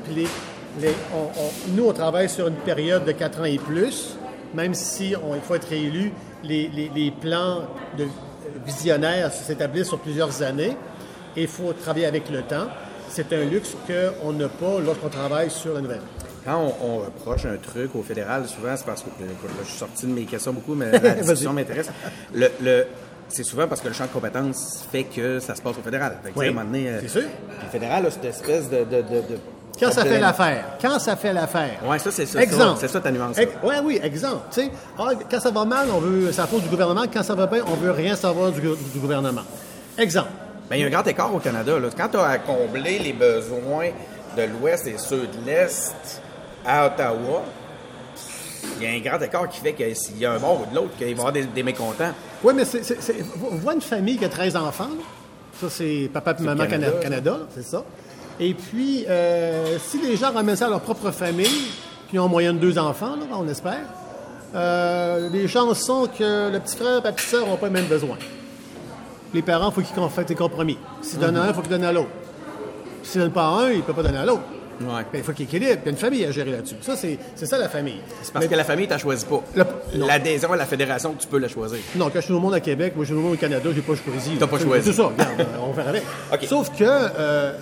Nous, 1.68 1.84
on 1.84 1.92
travaille 1.92 2.28
sur 2.28 2.48
une 2.48 2.54
période 2.54 3.04
de 3.04 3.12
4 3.12 3.40
ans 3.40 3.44
et 3.44 3.58
plus, 3.58 4.16
même 4.54 4.74
si 4.74 5.10
il 5.10 5.40
faut 5.42 5.54
être 5.54 5.68
réélu, 5.68 6.12
les, 6.42 7.12
plans 7.20 7.62
visionnaires 8.66 9.32
s'établissent 9.32 9.88
sur 9.88 9.98
plusieurs 9.98 10.42
années 10.42 10.76
et 11.36 11.42
il 11.42 11.48
faut 11.48 11.72
travailler 11.72 12.06
avec 12.06 12.30
le 12.30 12.42
temps. 12.42 12.66
C'est 13.08 13.32
un 13.32 13.44
luxe 13.44 13.74
qu'on 13.86 14.32
n'a 14.32 14.48
pas 14.48 14.80
lorsqu'on 14.80 15.08
travaille 15.08 15.50
sur 15.50 15.74
la 15.74 15.80
nouvelle. 15.80 16.02
Quand 16.44 16.72
on, 16.80 16.86
on 16.86 16.98
reproche 16.98 17.44
un 17.46 17.56
truc 17.56 17.94
au 17.94 18.02
fédéral, 18.02 18.46
souvent 18.48 18.74
c'est 18.76 18.86
parce 18.86 19.02
que 19.02 19.08
là, 19.22 19.30
je 19.62 19.68
suis 19.68 19.78
sorti 19.78 20.06
de 20.06 20.12
mes 20.12 20.24
questions 20.24 20.52
beaucoup, 20.52 20.74
mais 20.74 20.90
la 20.90 20.98
discussion 21.14 21.52
m'intéresse. 21.52 21.90
Le, 22.34 22.48
le- 22.62 22.86
c'est 23.28 23.44
souvent 23.44 23.68
parce 23.68 23.82
que 23.82 23.88
le 23.88 23.94
champ 23.94 24.04
de 24.06 24.10
compétences 24.10 24.86
fait 24.90 25.04
que 25.04 25.38
ça 25.38 25.54
se 25.54 25.60
passe 25.60 25.76
au 25.78 25.82
fédéral. 25.82 26.16
Fait 26.24 26.30
que, 26.30 26.34
tu 26.34 26.34
sais, 26.34 26.38
Oui, 26.40 26.46
à 26.46 26.48
un 26.48 26.52
moment 26.54 26.64
donné, 26.64 26.88
euh, 26.88 26.98
c'est 27.02 27.08
sûr. 27.08 27.22
Le 27.62 27.68
fédéral 27.70 28.06
a 28.06 28.10
cette 28.10 28.24
espèce 28.24 28.70
de. 28.70 28.78
de, 28.78 29.02
de, 29.02 29.02
de- 29.02 29.38
Quand 29.78 29.92
ça 29.92 30.02
fait 30.04 30.18
l'affaire. 30.18 30.64
Quand 30.80 30.98
ça 30.98 31.14
fait 31.14 31.32
l'affaire. 31.34 31.78
Ouais, 31.86 31.98
ça, 31.98 32.10
c'est 32.10 32.24
ça. 32.24 32.40
Exemple. 32.42 32.78
C'est 32.80 32.88
ça 32.88 33.00
ta 33.00 33.10
nuance. 33.12 33.36
ouais, 33.36 33.76
oui, 33.84 34.00
exemple. 34.02 34.44
Tu 34.50 34.62
sais, 34.62 34.70
ah, 34.98 35.10
quand 35.30 35.40
ça 35.40 35.50
va 35.50 35.64
mal, 35.66 35.88
on 35.92 35.98
veut, 35.98 36.32
ça 36.32 36.46
faute 36.46 36.62
du 36.62 36.68
gouvernement. 36.70 37.04
Quand 37.12 37.22
ça 37.22 37.34
va 37.34 37.46
bien, 37.46 37.62
on 37.66 37.74
veut 37.74 37.90
rien 37.90 38.16
savoir 38.16 38.50
du, 38.50 38.62
gouvernement. 38.98 39.42
Exemple. 39.98 40.30
Ben, 40.70 40.76
il 40.76 40.80
y 40.80 40.84
a 40.84 40.86
un 40.86 40.90
grand 40.90 41.06
écart 41.06 41.34
au 41.34 41.38
Canada. 41.38 41.78
Là. 41.78 41.88
Quand 41.94 42.08
tu 42.08 42.16
as 42.16 42.24
à 42.24 42.38
combler 42.38 42.98
les 42.98 43.12
besoins 43.12 43.90
de 44.38 44.42
l'Ouest 44.44 44.86
et 44.86 44.96
ceux 44.96 45.26
de 45.26 45.46
l'Est 45.46 46.22
à 46.68 46.86
Ottawa, 46.86 47.42
il 48.80 48.84
y 48.84 48.86
a 48.86 48.90
un 48.90 49.00
grand 49.00 49.24
écart 49.24 49.48
qui 49.48 49.60
fait 49.60 49.72
que 49.72 49.94
s'il 49.94 50.18
y 50.18 50.26
a 50.26 50.32
un 50.32 50.38
bord 50.38 50.60
ou 50.62 50.70
de 50.70 50.74
l'autre, 50.76 50.90
qu'il 50.96 51.06
va 51.06 51.10
y 51.10 51.14
avoir 51.14 51.32
des, 51.32 51.44
des 51.44 51.62
mécontents. 51.62 52.12
Oui, 52.44 52.52
mais 52.54 52.64
c'est, 52.64 52.84
c'est, 52.84 53.00
c'est- 53.02 53.16
on 53.50 53.56
voit 53.56 53.74
une 53.74 53.80
famille 53.80 54.18
qui 54.18 54.24
a 54.24 54.28
13 54.28 54.54
enfants. 54.56 54.84
là. 54.84 55.04
Ça, 55.60 55.68
c'est 55.70 56.08
papa 56.12 56.36
et 56.38 56.42
maman 56.42 56.64
Canada, 56.66 56.92
Canada, 56.92 57.02
Canada, 57.02 57.38
c'est 57.54 57.64
ça. 57.64 57.82
Et 58.38 58.54
puis, 58.54 59.04
euh, 59.08 59.78
si 59.84 60.00
les 60.00 60.16
gens 60.16 60.30
ramènent 60.32 60.54
ça 60.54 60.66
à 60.66 60.70
leur 60.70 60.80
propre 60.80 61.10
famille, 61.10 61.48
qui 62.08 62.18
ont 62.18 62.24
en 62.24 62.28
moyenne 62.28 62.58
deux 62.58 62.78
enfants, 62.78 63.16
là, 63.16 63.24
on 63.32 63.48
espère, 63.48 63.80
euh, 64.54 65.28
les 65.30 65.48
chances 65.48 65.80
sont 65.80 66.06
que 66.06 66.50
le 66.52 66.60
petit 66.60 66.76
frère 66.76 66.98
et 67.00 67.02
la 67.04 67.12
petite 67.12 67.28
sœur 67.28 67.46
n'ont 67.46 67.56
pas 67.56 67.66
les 67.66 67.72
mêmes 67.72 67.86
besoins. 67.86 68.16
Les 69.34 69.42
parents, 69.42 69.70
il 69.70 69.74
faut 69.74 69.80
qu'ils 69.82 70.08
fassent 70.10 70.26
des 70.26 70.34
compromis. 70.34 70.78
S'ils 71.02 71.18
donnent 71.18 71.36
à 71.36 71.42
un, 71.42 71.48
il 71.48 71.54
faut 71.54 71.60
qu'ils 71.60 71.70
donnent 71.70 71.84
à 71.84 71.92
l'autre. 71.92 72.08
S'ils 73.02 73.20
ne 73.20 73.26
donnent 73.26 73.34
pas 73.34 73.46
à 73.48 73.50
un, 73.64 73.70
ils 73.70 73.78
ne 73.78 73.82
peuvent 73.82 73.94
pas 73.96 74.02
donner 74.04 74.18
à 74.18 74.24
l'autre. 74.24 74.42
Ouais. 74.80 75.02
Ben, 75.12 75.18
Il 75.18 75.22
faut 75.24 75.32
qu'il 75.32 75.46
équilibre. 75.46 75.72
Il 75.82 75.84
y 75.84 75.88
a 75.88 75.90
une 75.90 75.96
famille 75.96 76.24
à 76.24 76.30
gérer 76.30 76.52
là-dessus. 76.52 76.76
Ça, 76.80 76.94
c'est, 76.96 77.18
ça 77.34 77.58
la 77.58 77.68
famille. 77.68 78.00
C'est 78.22 78.32
parce 78.32 78.46
que 78.46 78.54
la 78.54 78.64
famille, 78.64 78.86
tu 78.88 78.98
choisi 78.98 79.24
pas. 79.26 79.42
L'adhésion 79.94 80.52
à 80.52 80.56
la 80.56 80.66
fédération, 80.66 81.14
tu 81.18 81.26
peux 81.26 81.38
la 81.38 81.48
choisir. 81.48 81.78
Non, 81.96 82.06
quand 82.06 82.20
je 82.20 82.26
suis 82.26 82.32
au 82.34 82.40
monde 82.40 82.54
à 82.54 82.60
Québec, 82.60 82.92
moi 82.96 83.04
je 83.04 83.10
suis 83.12 83.18
au 83.18 83.22
monde 83.22 83.34
au 83.34 83.36
Canada, 83.36 83.68
j'ai 83.74 83.82
pas 83.82 83.94
choisi. 83.94 84.36
T'as 84.38 84.46
pas 84.46 84.58
choisi. 84.58 84.84
C'est 84.92 84.96
ça, 84.96 85.04
regarde, 85.06 85.40
euh, 85.40 85.44
on 85.62 85.72
va 85.72 85.82
faire 85.82 85.88
avec. 85.88 86.02
Sauf 86.48 86.70
que 86.70 86.84
euh, 86.84 87.52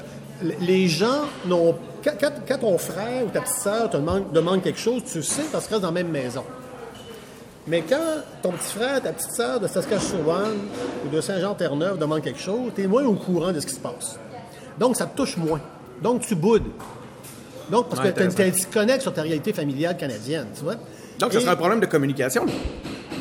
les 0.61 0.89
gens 0.89 1.23
n'ont. 1.47 1.75
Quand, 2.05 2.13
quand- 2.21 2.33
quand 2.47 2.59
ton 2.59 2.79
frère 2.79 3.25
ou 3.25 3.29
ta 3.31 3.41
petite 3.41 3.57
sœur 3.57 3.91
te 3.91 3.97
demande, 3.97 4.33
demande 4.33 4.63
quelque 4.63 4.79
chose, 4.79 5.03
tu 5.11 5.23
sais 5.23 5.43
parce 5.51 5.65
que 5.65 5.69
tu 5.71 5.75
restes 5.75 5.83
dans 5.83 5.89
la 5.89 6.03
même 6.05 6.11
maison. 6.13 6.45
Mais 7.67 7.83
quand 7.83 7.97
ton 8.43 8.53
petit 8.53 8.73
frère, 8.77 9.03
ta 9.03 9.13
petite 9.13 9.33
sœur 9.33 9.59
de 9.59 9.67
Saskatchewan 9.67 10.55
ou 11.05 11.09
de 11.15 11.21
Saint-Jean-Terre-Neuve 11.21 11.99
demande 11.99 12.23
quelque 12.23 12.39
chose, 12.39 12.71
tu 12.77 12.83
es 12.83 12.87
moins 12.87 13.05
au 13.05 13.15
courant 13.15 13.53
de 13.53 13.59
ce 13.59 13.67
qui 13.67 13.75
se 13.75 13.81
passe. 13.81 14.19
Donc, 14.79 14.95
ça 14.95 15.07
te 15.07 15.17
touche 15.17 15.37
moins. 15.37 15.61
Donc, 16.01 16.21
tu 16.21 16.37
boudes. 16.37 16.63
Donc, 17.71 17.89
parce 17.89 18.01
Ouais, 18.03 18.13
que 18.13 18.21
tu 18.33 18.43
as 18.43 18.45
un 18.47 18.49
disconnect 18.49 19.03
sur 19.03 19.13
ta 19.13 19.23
réalité 19.23 19.53
familiale 19.53 19.97
canadienne, 19.97 20.47
tu 20.57 20.63
vois. 20.65 20.77
Donc, 21.19 21.33
ça 21.33 21.39
Et- 21.39 21.43
serait 21.43 21.53
un 21.53 21.57
problème 21.57 21.81
de 21.81 21.87
communication, 21.87 22.45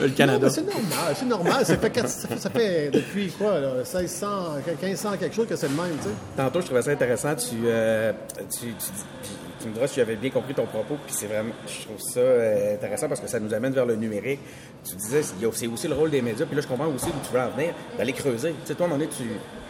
le 0.02 0.10
Canada. 0.10 0.50
c'est 0.50 0.62
normal, 0.62 1.16
c'est 1.16 1.26
normal. 1.26 1.66
Ça 1.66 1.78
fait, 1.78 1.90
quatre- 1.90 2.10
ça 2.10 2.28
fait, 2.28 2.38
ça 2.38 2.50
fait 2.50 2.90
depuis 2.92 3.30
quoi, 3.32 3.60
là, 3.60 3.70
1600, 3.84 4.28
1500 4.66 5.12
quelque 5.20 5.36
chose 5.36 5.48
que 5.48 5.56
c'est 5.56 5.68
le 5.70 5.76
même, 5.76 5.96
tu 6.02 6.10
sais. 6.10 6.16
Tantôt, 6.38 6.62
je 6.62 6.66
trouvais 6.66 6.82
ça 6.82 6.92
intéressant. 6.92 7.34
Tu, 7.36 7.56
euh, 7.66 8.12
tu, 8.60 8.66
me 9.70 9.74
diras 9.74 9.88
si 9.88 9.96
j'avais 9.96 10.16
bien 10.16 10.30
compris 10.30 10.54
ton 10.54 10.66
propos. 10.68 10.96
Puis 11.08 11.16
c'est 11.18 11.26
vraiment, 11.26 11.54
je 11.66 11.86
trouve 11.86 12.00
ça 12.00 12.20
euh, 12.20 12.76
intéressant 12.76 13.08
parce 13.08 13.20
que 13.22 13.28
ça 13.28 13.40
nous 13.40 13.52
amène 13.54 13.74
vers 13.74 13.86
le 13.88 13.96
numérique. 13.96 14.40
Tu 14.88 14.96
disais, 14.96 15.22
c'est 15.24 15.66
aussi 15.68 15.88
le 15.88 15.96
rôle 15.96 16.12
des 16.12 16.22
médias. 16.22 16.46
Puis 16.46 16.56
là, 16.56 16.62
je 16.62 16.68
comprends 16.68 16.86
aussi 16.88 17.08
où 17.08 17.26
tu 17.28 17.34
veux 17.34 17.40
en 17.40 17.50
venir, 17.50 17.74
d'aller 17.98 18.14
creuser. 18.14 18.52
Tu 18.52 18.68
sais, 18.68 18.76
toi, 18.76 18.86
à 18.86 18.90
un 18.90 18.92
moment 18.92 19.04
donné, 19.04 19.10
tu, 19.18 19.24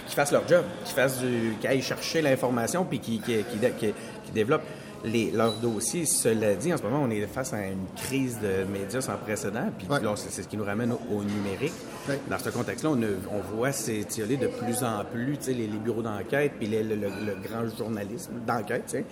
qu'ils 0.06 0.16
fassent 0.16 0.32
leur 0.32 0.48
job, 0.48 0.64
qu'ils 0.86 0.96
fassent 0.96 1.20
du, 1.20 1.56
qu'ils 1.60 1.70
aillent 1.70 1.82
chercher 1.82 2.22
l'information, 2.22 2.86
puis 2.86 3.00
qu'ils, 3.00 3.22
qu'ils, 3.22 3.44
qu'ils 3.46 3.74
qu'ils- 3.78 3.94
développent 4.34 4.64
les, 5.04 5.30
leurs 5.32 5.54
dossiers. 5.58 6.06
Cela 6.06 6.56
dit, 6.56 6.74
en 6.74 6.78
ce 6.78 6.84
moment, 6.84 7.02
on 7.04 7.10
est 7.12 7.22
face 7.28 7.54
à 7.54 7.66
une 7.68 7.86
crise 7.96 8.40
de 8.42 8.64
médias 8.72 9.02
sans 9.02 9.18
précédent. 9.18 9.70
Puis 9.78 9.88
Ouais. 9.88 10.00
c'est, 10.16 10.32
c'est 10.32 10.42
ce 10.44 10.48
qui 10.48 10.58
nous 10.58 10.64
ramène 10.66 10.92
au, 10.94 11.00
au 11.12 11.24
numérique. 11.24 11.74
Ouais. 12.10 12.20
Dans 12.30 12.40
ce 12.40 12.50
contexte-là, 12.50 12.90
on, 12.92 13.00
on 13.32 13.56
voit 13.56 13.72
s'étioler 13.72 14.38
de 14.38 14.48
plus 14.48 14.84
en 14.84 15.04
plus 15.06 15.38
tu 15.38 15.44
sais, 15.46 15.54
les, 15.54 15.68
les 15.68 15.78
bureaux 15.78 16.02
d'enquête 16.02 16.54
puis 16.58 16.68
le, 16.68 16.82
le- 16.82 16.96
le 16.96 17.36
grand 17.48 17.68
journalisme 17.78 18.34
d'enquête. 18.48 19.06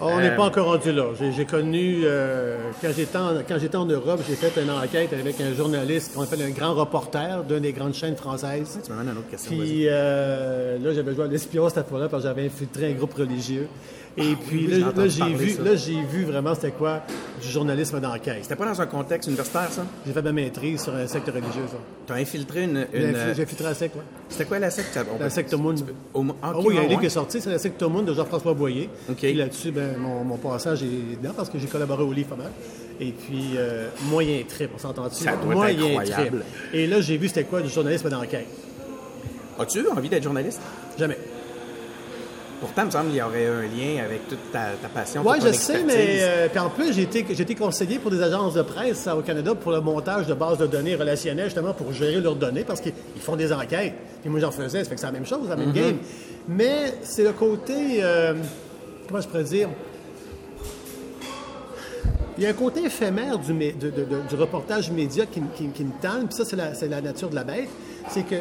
On 0.00 0.18
n'est 0.20 0.30
Euh, 0.30 0.36
pas 0.36 0.44
encore 0.44 0.66
rendu 0.66 0.92
là. 0.92 1.06
J'ai, 1.36 1.44
connu, 1.44 2.02
euh, 2.04 2.56
quand, 2.80 2.88
j'étais 2.96 3.16
en, 3.18 3.30
quand 3.46 3.58
j'étais 3.58 3.76
en 3.76 3.84
Europe, 3.84 4.20
j'ai 4.28 4.34
fait 4.34 4.60
une 4.60 4.70
enquête 4.70 5.12
avec 5.12 5.40
un 5.40 5.54
journaliste 5.54 6.14
qu'on 6.14 6.22
appelle 6.22 6.42
un 6.42 6.50
grand 6.50 6.74
reporter 6.74 7.44
d'une 7.44 7.60
des 7.60 7.72
grandes 7.72 7.94
chaînes 7.94 8.16
françaises. 8.16 8.80
Tu 8.84 8.92
à 8.92 8.94
une 8.96 9.10
autre 9.10 9.30
question. 9.30 9.50
Puis 9.50 9.84
euh, 9.88 10.78
là, 10.78 10.92
j'avais 10.94 11.14
joué 11.14 11.24
à 11.24 11.28
l'espion 11.28 11.68
cette 11.68 11.88
fois-là 11.88 12.08
parce 12.08 12.22
que 12.22 12.28
j'avais 12.28 12.46
infiltré 12.46 12.90
un 12.90 12.94
groupe 12.94 13.14
religieux. 13.14 13.68
Et 14.18 14.34
puis 14.46 14.66
oui, 14.66 14.68
j'ai 14.70 14.80
là, 14.80 15.08
j'ai 15.08 15.34
vu, 15.34 15.50
ça. 15.50 15.62
là, 15.62 15.74
j'ai 15.74 16.02
vu 16.02 16.24
vraiment 16.24 16.54
c'était 16.54 16.70
quoi 16.70 17.00
du 17.40 17.48
journalisme 17.48 17.98
d'enquête. 17.98 18.40
C'était 18.42 18.56
pas 18.56 18.66
dans 18.66 18.78
un 18.80 18.86
contexte 18.86 19.26
universitaire, 19.28 19.68
ça? 19.70 19.86
J'ai 20.06 20.12
fait 20.12 20.20
ma 20.20 20.32
maîtrise 20.32 20.82
sur 20.82 20.94
un 20.94 21.06
secte 21.06 21.28
religieux, 21.28 21.64
ça. 21.66 21.76
Tu 22.06 22.12
as 22.12 22.16
infiltré 22.16 22.64
une. 22.64 22.86
Une- 22.92 23.12
infi- 23.14 23.34
J'ai 23.34 23.42
infiltré 23.44 23.64
la 23.64 23.74
secte, 23.74 23.96
ouais. 23.96 24.02
C'était 24.28 24.44
quoi 24.44 24.58
la 24.58 24.70
secte? 24.70 24.98
On 25.14 25.18
La 25.18 25.30
secte 25.30 25.54
Moon. 25.54 25.74
Au- 26.12 26.24
ah, 26.28 26.34
Ah 26.42 26.58
ok, 26.58 26.64
oui, 26.66 26.74
il 26.74 26.76
y 26.76 26.78
a 26.78 26.82
un 26.82 26.88
livre 26.88 27.00
qui 27.00 27.06
est 27.06 27.10
sorti, 27.10 27.40
c'est 27.40 27.50
la 27.50 27.58
secte 27.58 27.82
Moon 27.82 28.02
de 28.02 28.12
Jean-François 28.12 28.52
Boyer. 28.52 28.90
OK. 29.08 29.16
Puis 29.16 29.32
là-dessus, 29.34 29.70
ben, 29.70 29.96
mon, 29.98 30.24
mon 30.24 30.36
passage 30.36 30.82
est 30.82 31.16
dedans 31.20 31.32
parce 31.34 31.48
que 31.48 31.58
j'ai 31.58 31.66
collaboré 31.66 32.02
au 32.02 32.12
livre 32.12 32.28
pas 32.28 32.36
mal. 32.36 32.50
Et 33.00 33.12
puis, 33.12 33.52
euh, 33.56 33.88
moyen 34.10 34.42
trip, 34.46 34.70
on 34.74 34.78
s'entend-tu? 34.78 35.24
Ça 35.24 35.32
doit 35.36 35.52
être 35.70 35.78
moyen 35.78 35.86
incroyable. 36.00 36.40
trip. 36.40 36.74
Et 36.74 36.86
là, 36.86 37.00
j'ai 37.00 37.16
vu 37.16 37.28
c'était 37.28 37.44
quoi 37.44 37.62
du 37.62 37.70
journalisme 37.70 38.10
d'enquête. 38.10 38.46
As-tu 39.58 39.86
envie 39.88 40.08
d'être 40.08 40.22
journaliste? 40.22 40.60
Jamais. 40.98 41.16
Pourtant, 42.62 42.82
il 42.82 42.86
me 42.86 42.90
semble 42.92 43.08
qu'il 43.08 43.16
y 43.18 43.22
aurait 43.22 43.44
un 43.46 43.62
lien 43.62 44.04
avec 44.04 44.28
toute 44.28 44.50
ta, 44.52 44.68
ta 44.80 44.88
passion. 44.88 45.22
Oui, 45.26 45.36
je 45.44 45.50
sais, 45.52 45.82
mais 45.84 46.18
euh, 46.20 46.48
puis 46.48 46.58
en 46.60 46.70
plus, 46.70 46.92
j'ai 46.94 47.02
été, 47.02 47.26
j'ai 47.28 47.42
été 47.42 47.54
conseiller 47.56 47.98
pour 47.98 48.10
des 48.10 48.22
agences 48.22 48.54
de 48.54 48.62
presse 48.62 49.06
euh, 49.08 49.14
au 49.14 49.20
Canada 49.22 49.54
pour 49.54 49.72
le 49.72 49.80
montage 49.80 50.26
de 50.28 50.34
bases 50.34 50.58
de 50.58 50.66
données 50.68 50.94
relationnelles, 50.94 51.46
justement 51.46 51.74
pour 51.74 51.92
gérer 51.92 52.20
leurs 52.20 52.36
données, 52.36 52.62
parce 52.64 52.80
qu'ils 52.80 52.92
ils 53.16 53.20
font 53.20 53.34
des 53.36 53.52
enquêtes. 53.52 53.94
Puis 54.20 54.30
moi, 54.30 54.38
j'en 54.40 54.52
faisais, 54.52 54.84
ça 54.84 54.88
fait 54.88 54.94
que 54.94 55.00
c'est 55.00 55.06
la 55.06 55.12
même 55.12 55.26
chose, 55.26 55.48
la 55.48 55.56
même 55.56 55.70
Mm-hmm. 55.70 55.74
game. 55.74 55.96
Mais 56.48 56.94
c'est 57.02 57.24
le 57.24 57.32
côté, 57.32 57.98
euh, 58.00 58.34
comment 59.08 59.20
je 59.20 59.26
pourrais 59.28 59.44
dire, 59.44 59.68
il 62.38 62.44
y 62.44 62.46
a 62.46 62.50
un 62.50 62.54
côté 62.54 62.84
éphémère 62.84 63.38
du, 63.38 63.52
mé- 63.52 63.76
de- 63.76 63.90
de- 63.90 64.04
de- 64.04 64.20
du 64.28 64.34
reportage 64.36 64.90
média 64.90 65.26
qui, 65.26 65.40
me- 65.40 65.48
qui, 65.54 65.68
qui 65.68 65.84
me 65.84 65.92
tente, 66.00 66.28
puis 66.28 66.34
ça, 66.36 66.44
c'est 66.44 66.56
la, 66.56 66.74
c'est 66.74 66.88
la 66.88 67.00
nature 67.00 67.28
de 67.28 67.34
la 67.34 67.44
bête. 67.44 67.68
C'est 68.08 68.22
que 68.22 68.36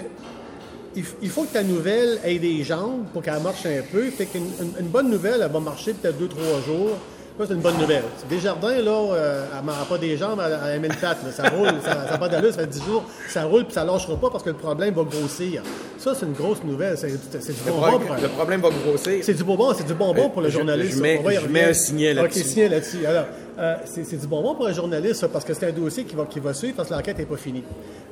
il, 0.96 1.30
faut 1.30 1.44
que 1.44 1.54
ta 1.54 1.64
nouvelle 1.64 2.20
ait 2.26 2.40
des 2.40 2.64
jambes 2.64 3.06
pour 3.14 3.22
qu'elle 3.22 3.40
marche 3.42 3.66
un 3.66 3.82
peu. 3.92 4.10
Fait 4.10 4.26
qu'une 4.26 4.44
une, 4.60 4.74
une 4.82 4.88
bonne 4.88 5.10
nouvelle, 5.10 5.42
elle 5.44 5.52
va 5.52 5.60
marcher 5.60 5.94
peut-être 5.94 6.18
deux, 6.18 6.28
trois 6.28 6.60
jours. 6.66 6.98
Ça, 7.40 7.46
c'est 7.48 7.54
une 7.54 7.62
bonne 7.62 7.78
nouvelle. 7.78 8.04
Desjardins, 8.30 8.82
là, 8.82 8.92
euh, 9.14 9.46
elle 9.58 9.66
n'a 9.66 9.74
pas 9.90 9.98
des 9.98 10.16
jambes, 10.18 10.40
elle, 10.46 10.52
elle 10.64 10.72
a 10.72 10.76
une 10.76 10.94
patte. 10.96 11.24
là. 11.26 11.32
Ça 11.32 11.50
roule, 11.50 11.70
ça 11.84 11.96
n'a 12.12 12.18
pas 12.18 12.28
d'allure, 12.30 12.52
ça 12.54 12.60
fait 12.60 12.68
10 12.68 12.84
jours, 12.84 13.04
ça 13.30 13.46
roule, 13.46 13.64
puis 13.64 13.74
ça 13.74 13.84
ne 13.84 13.88
lâchera 13.90 14.16
pas 14.18 14.30
parce 14.30 14.44
que 14.44 14.50
le 14.50 14.58
problème 14.58 14.94
va 14.94 15.04
grossir. 15.04 15.64
Ça, 15.98 16.14
c'est 16.14 16.26
une 16.26 16.34
grosse 16.34 16.62
nouvelle. 16.64 16.98
C'est 16.98 17.10
c'est 17.40 17.54
du 17.54 17.60
Le, 17.66 17.72
bonbon. 17.72 17.88
pro- 17.88 18.00
pour 18.00 18.12
un- 18.16 18.22
le 18.22 18.28
problème 18.28 18.62
va 18.62 18.70
grossir. 18.70 19.24
c'est 19.24 19.34
du 19.34 19.44
bonbon, 19.46 19.74
c'est 19.76 19.88
du 19.88 19.94
bonbon 19.94 20.26
Euh, 20.26 20.30
pour 20.30 20.42
le 20.42 20.50
je- 20.50 20.54
journaliste. 20.58 20.98
je 20.98 21.02
mets- 21.02 21.22
je 21.42 21.48
mets 21.48 21.64
un 21.64 21.74
signet 21.74 22.14
là-dessus. 22.14 22.42
OK, 22.42 22.46
signet 22.46 22.70
là-dessus. 22.70 23.06
Alors, 23.08 23.26
euh, 23.58 23.76
c'est 23.86 24.04
c'est 24.06 24.18
du 24.18 24.28
bonbon 24.28 24.54
pour 24.54 24.68
un 24.68 24.74
journaliste, 24.74 25.22
ça, 25.22 25.30
parce 25.30 25.46
que 25.46 25.54
c'est 25.54 25.68
un 25.68 25.72
dossier 25.72 26.04
qui 26.04 26.16
va, 26.16 26.26
qui 26.26 26.42
va 26.42 26.54
suivre 26.54 26.76
parce 26.76 26.90
que 26.90 26.94
l'enquête 26.94 27.18
n'est 27.18 27.26
pas 27.26 27.38
finie. 27.38 27.64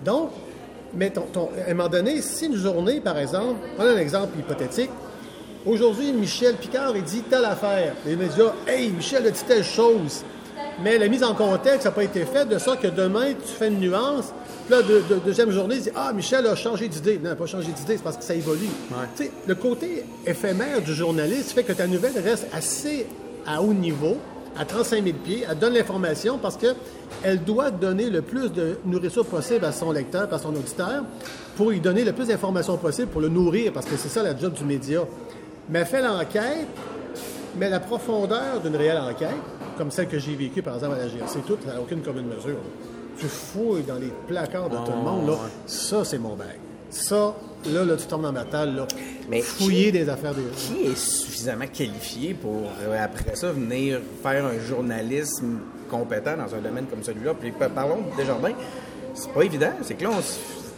Donc, 0.03 0.29
mais 0.93 1.10
ton- 1.10 1.28
ton- 1.34 1.49
à 1.67 1.71
un 1.71 1.73
moment 1.73 1.89
donné, 1.89 2.21
si 2.21 2.45
une 2.47 2.56
journée, 2.56 2.99
par 2.99 3.17
exemple, 3.17 3.60
prenons 3.78 3.91
un 3.95 3.97
exemple 3.99 4.38
hypothétique, 4.39 4.89
aujourd'hui, 5.65 6.12
Michel 6.13 6.56
Picard, 6.56 6.93
il 6.95 7.04
dit 7.04 7.21
telle 7.30 7.45
affaire. 7.45 7.93
Les 8.06 8.15
médias, 8.15 8.54
hey, 8.67 8.89
Michel 8.89 9.25
a 9.28 9.32
dit 9.32 9.43
telle 9.47 9.63
chose. 9.63 10.23
Mais 10.82 10.97
la 10.97 11.08
mise 11.10 11.23
en 11.23 11.34
contexte 11.36 11.86
n'a 11.86 11.91
pas 11.91 12.04
été 12.04 12.23
faite 12.25 12.47
de 12.47 12.58
sorte 12.58 12.82
que 12.82 12.88
demain, 12.88 13.34
tu 13.34 13.52
fais 13.58 13.67
une 13.67 13.80
nuance. 13.80 14.32
Puis 14.65 14.75
là, 14.75 14.82
de, 14.82 15.02
de- 15.13 15.19
deuxième 15.25 15.52
journée, 15.52 15.75
il 15.75 15.82
dit 15.82 15.89
Ah, 15.95 16.13
Michel 16.13 16.45
a 16.47 16.56
changé 16.56 16.88
d'idée. 16.88 17.15
Non, 17.15 17.19
il 17.23 17.30
n'a 17.30 17.36
pas 17.36 17.47
changé 17.47 17.67
d'idée, 17.71 17.97
c'est 17.97 18.04
parce 18.04 18.15
que 18.17 18.23
ça 18.23 18.34
évolue. 18.34 18.67
Tu 19.17 19.23
sais, 19.25 19.32
le 19.45 19.56
côté 19.56 20.06
éphémère 20.25 20.82
du 20.82 20.93
journaliste 20.93 21.52
fait 21.52 21.63
que 21.63 21.73
ta 21.73 21.86
nouvelle 21.88 22.13
reste 22.23 22.47
assez 22.54 23.08
à 23.45 23.62
haut 23.62 23.73
niveau, 23.73 24.17
à 24.57 24.65
35 24.65 25.03
000 25.03 25.17
pieds. 25.23 25.45
Elle 25.49 25.57
donne 25.57 25.73
l'information 25.73 26.38
parce 26.38 26.57
qu'elle 26.57 27.43
doit 27.43 27.71
donner 27.71 28.09
le 28.09 28.21
plus 28.21 28.51
de 28.51 28.77
nourriture 28.85 29.25
possible 29.25 29.65
à 29.65 29.71
son 29.71 29.91
lecteur, 29.91 30.31
à 30.33 30.39
son 30.39 30.49
auditeur, 30.49 31.03
pour 31.55 31.71
lui 31.71 31.79
donner 31.79 32.03
le 32.03 32.13
plus 32.13 32.27
d'informations 32.27 32.77
possible 32.77 33.07
pour 33.07 33.21
le 33.21 33.29
nourrir, 33.29 33.73
parce 33.73 33.85
que 33.85 33.97
c'est 33.97 34.09
ça 34.09 34.23
la 34.23 34.38
job 34.38 34.53
du 34.53 34.63
média. 34.63 35.01
Mais 35.69 35.79
elle 35.79 35.85
fait 35.85 36.01
l'enquête, 36.01 36.67
mais 37.57 37.69
la 37.69 37.79
profondeur 37.79 38.59
d'une 38.63 38.75
réelle 38.75 38.99
enquête, 38.99 39.29
comme 39.77 39.91
celle 39.91 40.07
que 40.07 40.19
j'ai 40.19 40.35
vécue 40.35 40.62
par 40.62 40.75
exemple 40.75 40.95
à 40.95 40.99
la 40.99 41.07
GRC, 41.07 41.39
toute, 41.45 41.65
n'a 41.65 41.79
aucune 41.79 42.01
commune 42.01 42.25
mesure. 42.25 42.57
Tu 43.17 43.27
fouilles 43.27 43.83
dans 43.83 43.95
les 43.95 44.13
placards 44.27 44.69
de 44.69 44.77
tout 44.77 44.91
le 44.91 45.03
monde, 45.03 45.27
là. 45.27 45.35
ça 45.65 46.03
c'est 46.05 46.17
mon 46.17 46.35
bail. 46.35 46.57
Ça, 46.89 47.35
là, 47.67 47.84
là, 47.86 47.95
tu 47.98 48.06
tombes 48.08 48.22
dans 48.24 48.32
ma 48.32 48.45
table, 48.45 48.76
là. 48.78 48.88
Mais 49.30 49.41
Fouiller 49.41 49.91
des 49.91 50.08
affaires 50.10 50.34
des 50.34 50.41
gens. 50.43 50.74
Qui 50.76 50.88
est 50.88 50.98
suffisamment 50.98 51.67
qualifié 51.67 52.34
pour, 52.34 52.63
euh, 52.82 53.04
après 53.04 53.36
ça, 53.36 53.52
venir 53.52 54.00
faire 54.24 54.45
un 54.45 54.60
journalisme 54.60 55.60
compétent 55.89 56.38
dans 56.38 56.54
un 56.56 56.60
domaine 56.62 56.86
comme 56.88 57.04
celui-là? 57.04 57.34
Puis 57.39 57.52
pa- 57.52 57.69
parlons 57.69 57.98
de 57.98 58.15
Desjardins. 58.17 58.54
C'est 59.13 59.32
pas 59.34 59.43
évident. 59.43 59.72
C'est 59.84 59.95
que 59.95 60.04
là, 60.04 60.12
on 60.17 60.22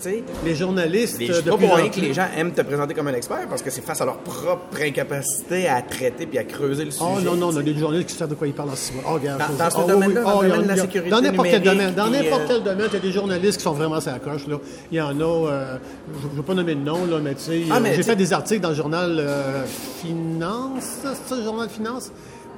sais, 0.03 0.23
Les 0.45 0.55
journalistes, 0.55 1.19
les- 1.19 1.29
euh, 1.31 1.41
de 1.41 1.49
pas 1.49 1.57
pour 1.57 1.75
rien 1.75 1.89
que 1.89 1.99
les 1.99 2.13
gens 2.13 2.27
aiment 2.37 2.51
te 2.51 2.61
présenter 2.61 2.93
comme 2.93 3.07
un 3.07 3.13
expert 3.13 3.47
parce 3.49 3.61
que 3.61 3.69
c'est 3.69 3.81
face 3.81 4.01
à 4.01 4.05
leur 4.05 4.17
propre 4.19 4.81
incapacité 4.81 5.67
à 5.67 5.81
traiter 5.81 6.25
puis 6.25 6.37
à 6.37 6.43
creuser 6.43 6.85
le 6.85 6.91
sujet. 6.91 7.05
Oh 7.07 7.19
non, 7.21 7.35
non, 7.35 7.49
on 7.53 7.57
a 7.57 7.61
des 7.61 7.75
journalistes 7.77 8.09
qui 8.09 8.15
savent 8.15 8.29
de 8.29 8.35
quoi 8.35 8.47
ils 8.47 8.53
parlent 8.53 8.69
en 8.69 8.75
six 8.75 8.93
mois. 8.93 9.03
Oh, 9.07 9.13
regarde, 9.15 9.39
Dans- 9.39 9.63
dans 9.65 9.69
ce 9.69 9.77
Oh, 9.83 9.87
domaine-là, 9.87 10.21
oui, 10.21 10.25
dans 10.25 10.31
le 10.31 10.37
oh, 10.37 10.41
domaine 10.41 10.59
il 10.59 10.59
y 10.59 10.63
de 10.63 10.67
la 10.69 10.75
sécurité 10.77 11.09
Dans 11.09 11.21
n'importe 11.21 11.47
quel 11.49 11.61
domaine. 11.63 11.93
Dans 11.93 12.09
n'importe 12.09 12.41
euh, 12.41 12.45
quel 12.47 12.63
domaine, 12.63 12.87
il 12.89 12.93
y 12.93 12.97
a 12.97 12.99
des 12.99 13.11
journalistes 13.11 13.57
qui 13.57 13.63
sont 13.63 13.73
vraiment 13.73 13.97
à 13.97 14.05
la 14.11 14.19
coche. 14.19 14.47
Là. 14.47 14.57
Il 14.91 14.97
y 14.97 15.01
en 15.01 15.19
a, 15.19 15.23
euh, 15.23 15.77
je 16.21 16.27
ne 16.27 16.33
veux 16.35 16.43
pas 16.43 16.53
nommer 16.53 16.75
de 16.75 16.81
nom, 16.81 17.05
là, 17.05 17.19
mais 17.21 17.35
tu 17.35 17.41
sais, 17.41 17.61
Ah, 17.71 17.79
j'ai 17.95 18.03
fait 18.03 18.15
des 18.15 18.33
articles 18.33 18.61
dans 18.61 18.69
le 18.69 18.75
journal 18.75 19.17
euh, 19.19 19.63
Finance, 20.01 20.83
c'est 21.03 21.29
ça, 21.29 21.35
le 21.37 21.43
journal 21.43 21.69
Finance? 21.69 22.11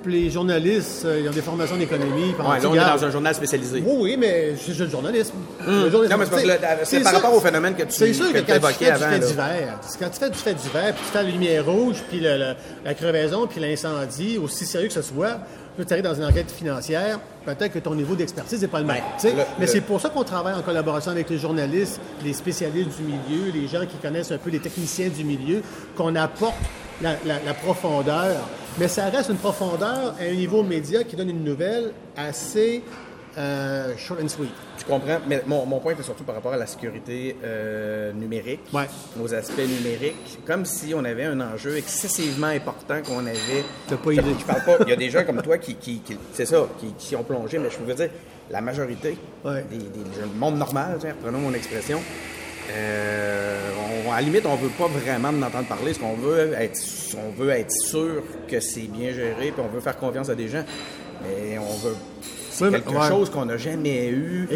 Les 0.05 0.29
journalistes, 0.29 1.05
euh, 1.05 1.21
ils 1.23 1.29
ont 1.29 1.31
des 1.31 1.41
formations 1.41 1.77
d'économie. 1.77 2.33
tu 2.35 2.41
là, 2.43 2.69
on 2.69 2.73
est 2.75 2.77
dans 2.99 3.05
un 3.05 3.11
journal 3.11 3.33
spécialisé. 3.33 3.81
Oui, 3.85 3.95
oui, 3.99 4.17
mais 4.19 4.53
c'est 4.57 4.77
le 4.77 4.89
journalisme. 4.89 5.33
Le 5.65 5.71
Non, 5.71 5.89
journalisme, 5.89 6.17
mais 6.19 6.85
c'est 6.85 6.99
par 7.01 7.13
rapport 7.13 7.33
au 7.35 7.39
phénomène 7.39 7.73
que 7.75 7.83
tu- 7.83 7.91
C'est 7.91 8.13
sûr 8.13 8.33
que 8.33 8.39
quand 8.39 8.67
tu 8.67 8.73
fais 8.73 8.89
avant, 8.91 9.05
du 9.07 9.13
fait 9.21 9.27
divers, 9.27 9.79
c'est 9.81 9.99
quand 9.99 10.09
tu 10.09 10.19
fais 10.19 10.29
du 10.29 10.37
fait 10.37 10.53
divers, 10.53 10.93
puis 10.93 11.03
tu 11.05 11.11
fais 11.17 11.23
la 11.23 11.29
lumière 11.29 11.65
rouge, 11.65 11.97
puis 12.09 12.19
le- 12.19 12.37
le- 12.37 12.53
la 12.83 12.93
crevaison, 12.93 13.47
puis 13.47 13.61
l'incendie, 13.61 14.37
aussi 14.37 14.65
sérieux 14.65 14.87
que 14.89 14.93
ce 14.93 15.01
soit, 15.01 15.39
tu 15.77 15.91
arrives 15.93 16.03
dans 16.03 16.13
une 16.13 16.25
enquête 16.25 16.51
financière, 16.51 17.19
peut-être 17.45 17.71
que 17.73 17.79
ton 17.79 17.95
niveau 17.95 18.15
d'expertise 18.15 18.61
n'est 18.61 18.67
pas 18.67 18.79
le 18.81 18.85
même. 18.85 18.97
Le- 19.23 19.43
mais 19.59 19.67
c'est 19.67 19.81
pour 19.81 20.01
ça 20.01 20.09
qu'on 20.09 20.23
travaille 20.23 20.53
en 20.55 20.61
collaboration 20.61 21.11
avec 21.11 21.29
les 21.29 21.37
journalistes, 21.37 21.99
les 22.23 22.33
spécialistes 22.33 22.89
du 22.97 23.03
milieu, 23.03 23.51
les 23.53 23.67
gens 23.67 23.85
qui 23.85 23.95
connaissent 24.01 24.31
un 24.31 24.37
peu 24.37 24.49
les 24.49 24.59
techniciens 24.59 25.07
du 25.09 25.23
milieu, 25.23 25.61
qu'on 25.95 26.15
apporte 26.15 26.55
la, 27.01 27.11
la- 27.25 27.39
la 27.45 27.53
profondeur. 27.53 28.35
Mais 28.79 28.87
ça 28.87 29.05
reste 29.09 29.29
une 29.29 29.37
profondeur 29.37 30.15
à 30.19 30.23
un 30.23 30.33
niveau 30.33 30.63
média 30.63 31.03
qui 31.03 31.15
donne 31.15 31.29
une 31.29 31.43
nouvelle 31.43 31.91
assez 32.17 32.81
euh, 33.37 33.93
short 33.97 34.19
and 34.23 34.27
sweet. 34.29 34.49
Tu 34.77 34.85
comprends, 34.85 35.19
mais 35.27 35.43
mon, 35.45 35.65
mon 35.65 35.79
point 35.79 35.93
était 35.93 36.01
surtout 36.03 36.23
par 36.23 36.35
rapport 36.35 36.53
à 36.53 36.57
la 36.57 36.65
sécurité 36.65 37.35
euh, 37.43 38.11
numérique, 38.13 38.61
Ouais. 38.73 38.87
aux 39.21 39.31
aspects 39.33 39.57
numériques, 39.59 40.39
comme 40.45 40.65
si 40.65 40.93
on 40.95 41.03
avait 41.05 41.25
un 41.25 41.39
enjeu 41.41 41.77
excessivement 41.77 42.47
important 42.47 43.01
qu'on 43.05 43.25
avait. 43.25 43.63
T'as 43.87 43.97
pas 43.97 44.11
idée. 44.13 44.23
je 44.39 44.45
parle 44.45 44.63
pas. 44.63 44.77
Il 44.85 44.89
y 44.89 44.93
a 44.93 44.95
des 44.97 45.09
gens 45.11 45.23
comme 45.23 45.41
toi 45.41 45.57
qui, 45.59 45.75
qui- 45.75 45.99
qui- 45.99 46.17
c'est 46.33 46.45
ça, 46.45 46.67
qui, 46.79 46.93
qui 46.97 47.15
ont 47.15 47.23
plongé, 47.23 47.59
mais 47.59 47.69
je 47.69 47.77
veux 47.83 47.93
dire, 47.93 48.09
la 48.49 48.61
majorité 48.61 49.17
Ouais. 49.45 49.63
des, 49.69 49.77
des- 49.77 49.83
du 49.83 50.35
monde 50.39 50.57
normal, 50.57 50.97
tiens, 50.99 51.15
prenons 51.21 51.39
mon 51.39 51.53
expression. 51.53 51.99
Euh, 52.71 53.59
on- 54.07 54.11
à 54.11 54.15
la 54.17 54.21
limite, 54.21 54.45
on 54.45 54.55
veut 54.55 54.69
pas 54.69 54.87
vraiment 54.87 55.29
en 55.29 55.41
entendre 55.41 55.67
parler. 55.67 55.93
Ce 55.93 55.99
qu'on 55.99 56.13
veut 56.15 56.53
être, 56.53 56.79
on 57.17 57.31
veut 57.41 57.49
être 57.51 57.71
sûr 57.71 58.23
que 58.47 58.59
c'est 58.59 58.81
bien 58.87 59.11
géré, 59.11 59.51
puis 59.51 59.63
on 59.63 59.73
veut 59.73 59.79
faire 59.81 59.97
confiance 59.97 60.29
à 60.29 60.35
des 60.35 60.47
gens. 60.47 60.63
Mais 61.23 61.57
on 61.57 61.73
veut, 61.87 61.95
c'est 62.51 62.65
Oui, 62.65 62.69
mais- 62.71 62.81
quelque 62.81 62.97
ouais. 62.99 63.07
chose 63.07 63.29
qu'on 63.29 63.45
n'a 63.45 63.57
jamais 63.57 64.07
eu, 64.09 64.47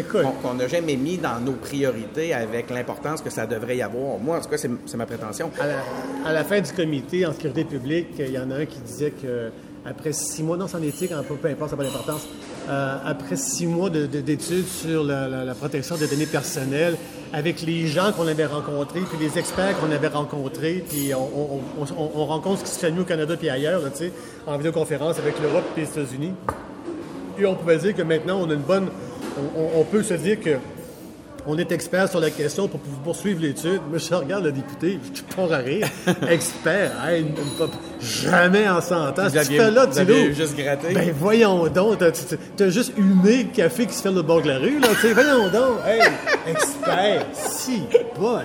qu'on 0.42 0.54
n'a 0.54 0.68
jamais 0.68 0.96
mis 0.96 1.16
dans 1.18 1.40
nos 1.40 1.52
priorités 1.52 2.34
avec 2.34 2.70
l'importance 2.70 3.22
que 3.22 3.30
ça 3.30 3.46
devrait 3.46 3.76
y 3.78 3.82
avoir. 3.82 4.18
Moi, 4.18 4.36
en 4.38 4.40
tout 4.40 4.48
cas, 4.50 4.58
c'est 4.58 4.96
ma 4.96 5.06
prétention. 5.06 5.50
À 5.60 5.66
la, 5.66 5.78
à 6.26 6.32
la 6.32 6.44
fin 6.44 6.60
du 6.60 6.72
comité 6.72 7.24
en 7.26 7.32
sécurité 7.32 7.64
publique, 7.64 8.08
il 8.18 8.30
y 8.32 8.38
en 8.38 8.50
a 8.50 8.56
un 8.56 8.66
qui 8.66 8.78
disait 8.80 9.10
que 9.12 9.50
après 9.86 10.12
six 10.12 10.42
mois, 10.42 10.56
non, 10.58 10.66
éthique, 10.82 11.12
peu, 11.26 11.34
peu 11.36 11.48
importe, 11.48 11.70
ça 11.70 11.76
n'a 11.76 11.82
pas 11.82 11.88
d'importance, 11.88 12.28
euh, 12.68 12.96
après 13.06 13.36
six 13.36 13.66
mois 13.66 13.88
de- 13.88 14.04
de- 14.06 14.20
d'études 14.20 14.66
sur 14.66 15.02
la, 15.02 15.26
la- 15.26 15.44
la 15.44 15.54
protection 15.54 15.96
des 15.96 16.06
données 16.06 16.26
personnelles, 16.26 16.96
avec 17.32 17.62
les 17.62 17.86
gens 17.86 18.12
qu'on 18.12 18.26
avait 18.26 18.46
rencontrés, 18.46 19.00
puis 19.00 19.18
les 19.20 19.38
experts 19.38 19.78
qu'on 19.80 19.90
avait 19.92 20.08
rencontrés, 20.08 20.84
puis 20.88 21.12
on, 21.14 21.18
on- 21.20 21.60
on- 21.80 22.02
on- 22.02 22.10
on 22.14 22.24
rencontre 22.26 22.60
ce 22.60 22.64
qui 22.64 22.70
se 22.70 22.78
fait 22.78 22.90
mieux 22.90 23.02
au 23.02 23.04
Canada 23.04 23.36
puis 23.36 23.48
ailleurs, 23.50 23.82
là, 23.82 23.88
en 24.46 24.56
vidéoconférence 24.56 25.18
avec 25.18 25.34
l'Europe 25.42 25.64
et 25.76 25.80
les 25.80 25.86
États-Unis. 25.86 26.32
Et 27.38 27.46
on 27.46 27.54
pouvait 27.54 27.78
dire 27.78 27.94
que 27.94 28.02
maintenant, 28.02 28.40
on 28.40 28.50
a 28.50 28.54
une 28.54 28.60
bonne. 28.60 28.88
On, 29.56 29.60
on- 29.60 29.80
on 29.80 29.84
peut 29.84 30.02
se 30.02 30.14
dire 30.14 30.40
que 30.40 30.56
on 31.46 31.56
est 31.58 31.72
expert 31.72 32.08
sur 32.08 32.20
la 32.20 32.30
question 32.30 32.68
pour 32.68 32.80
pour 32.80 32.98
poursuivre 33.02 33.40
l'étude. 33.42 33.80
Moi, 33.88 33.98
je 33.98 34.14
regarde 34.14 34.44
le 34.44 34.52
député, 34.52 34.98
je 35.14 35.22
pars 35.34 35.52
à 35.52 35.58
rire. 35.58 35.86
expert, 36.28 36.92
hey, 37.06 37.22
une- 37.22 37.28
une- 37.28 37.68
jamais 38.00 38.68
en 38.68 38.80
100 38.80 38.94
ans. 38.96 39.12
Vous 39.16 39.28
Ce 39.30 39.34
que 39.34 39.46
tu 39.46 39.56
fais 39.56 39.70
là, 39.70 39.82
aviez 39.96 40.32
juste 40.34 40.56
gratté. 40.56 40.92
Ben 40.94 41.12
voyons 41.18 41.66
donc, 41.68 41.98
t'as- 41.98 42.12
t'as 42.56 42.68
juste 42.70 42.92
humé 42.96 43.44
le 43.44 43.54
café 43.56 43.86
qui 43.86 43.94
se 43.94 44.02
fait 44.02 44.12
le 44.12 44.22
bord 44.22 44.42
de 44.42 44.48
la 44.48 44.58
rue, 44.58 44.78
là. 44.78 44.88
Voyons 45.14 45.48
donc, 45.50 45.78
hey, 45.86 46.00
expert, 46.46 47.26
si, 47.32 47.82
bol. 48.18 48.42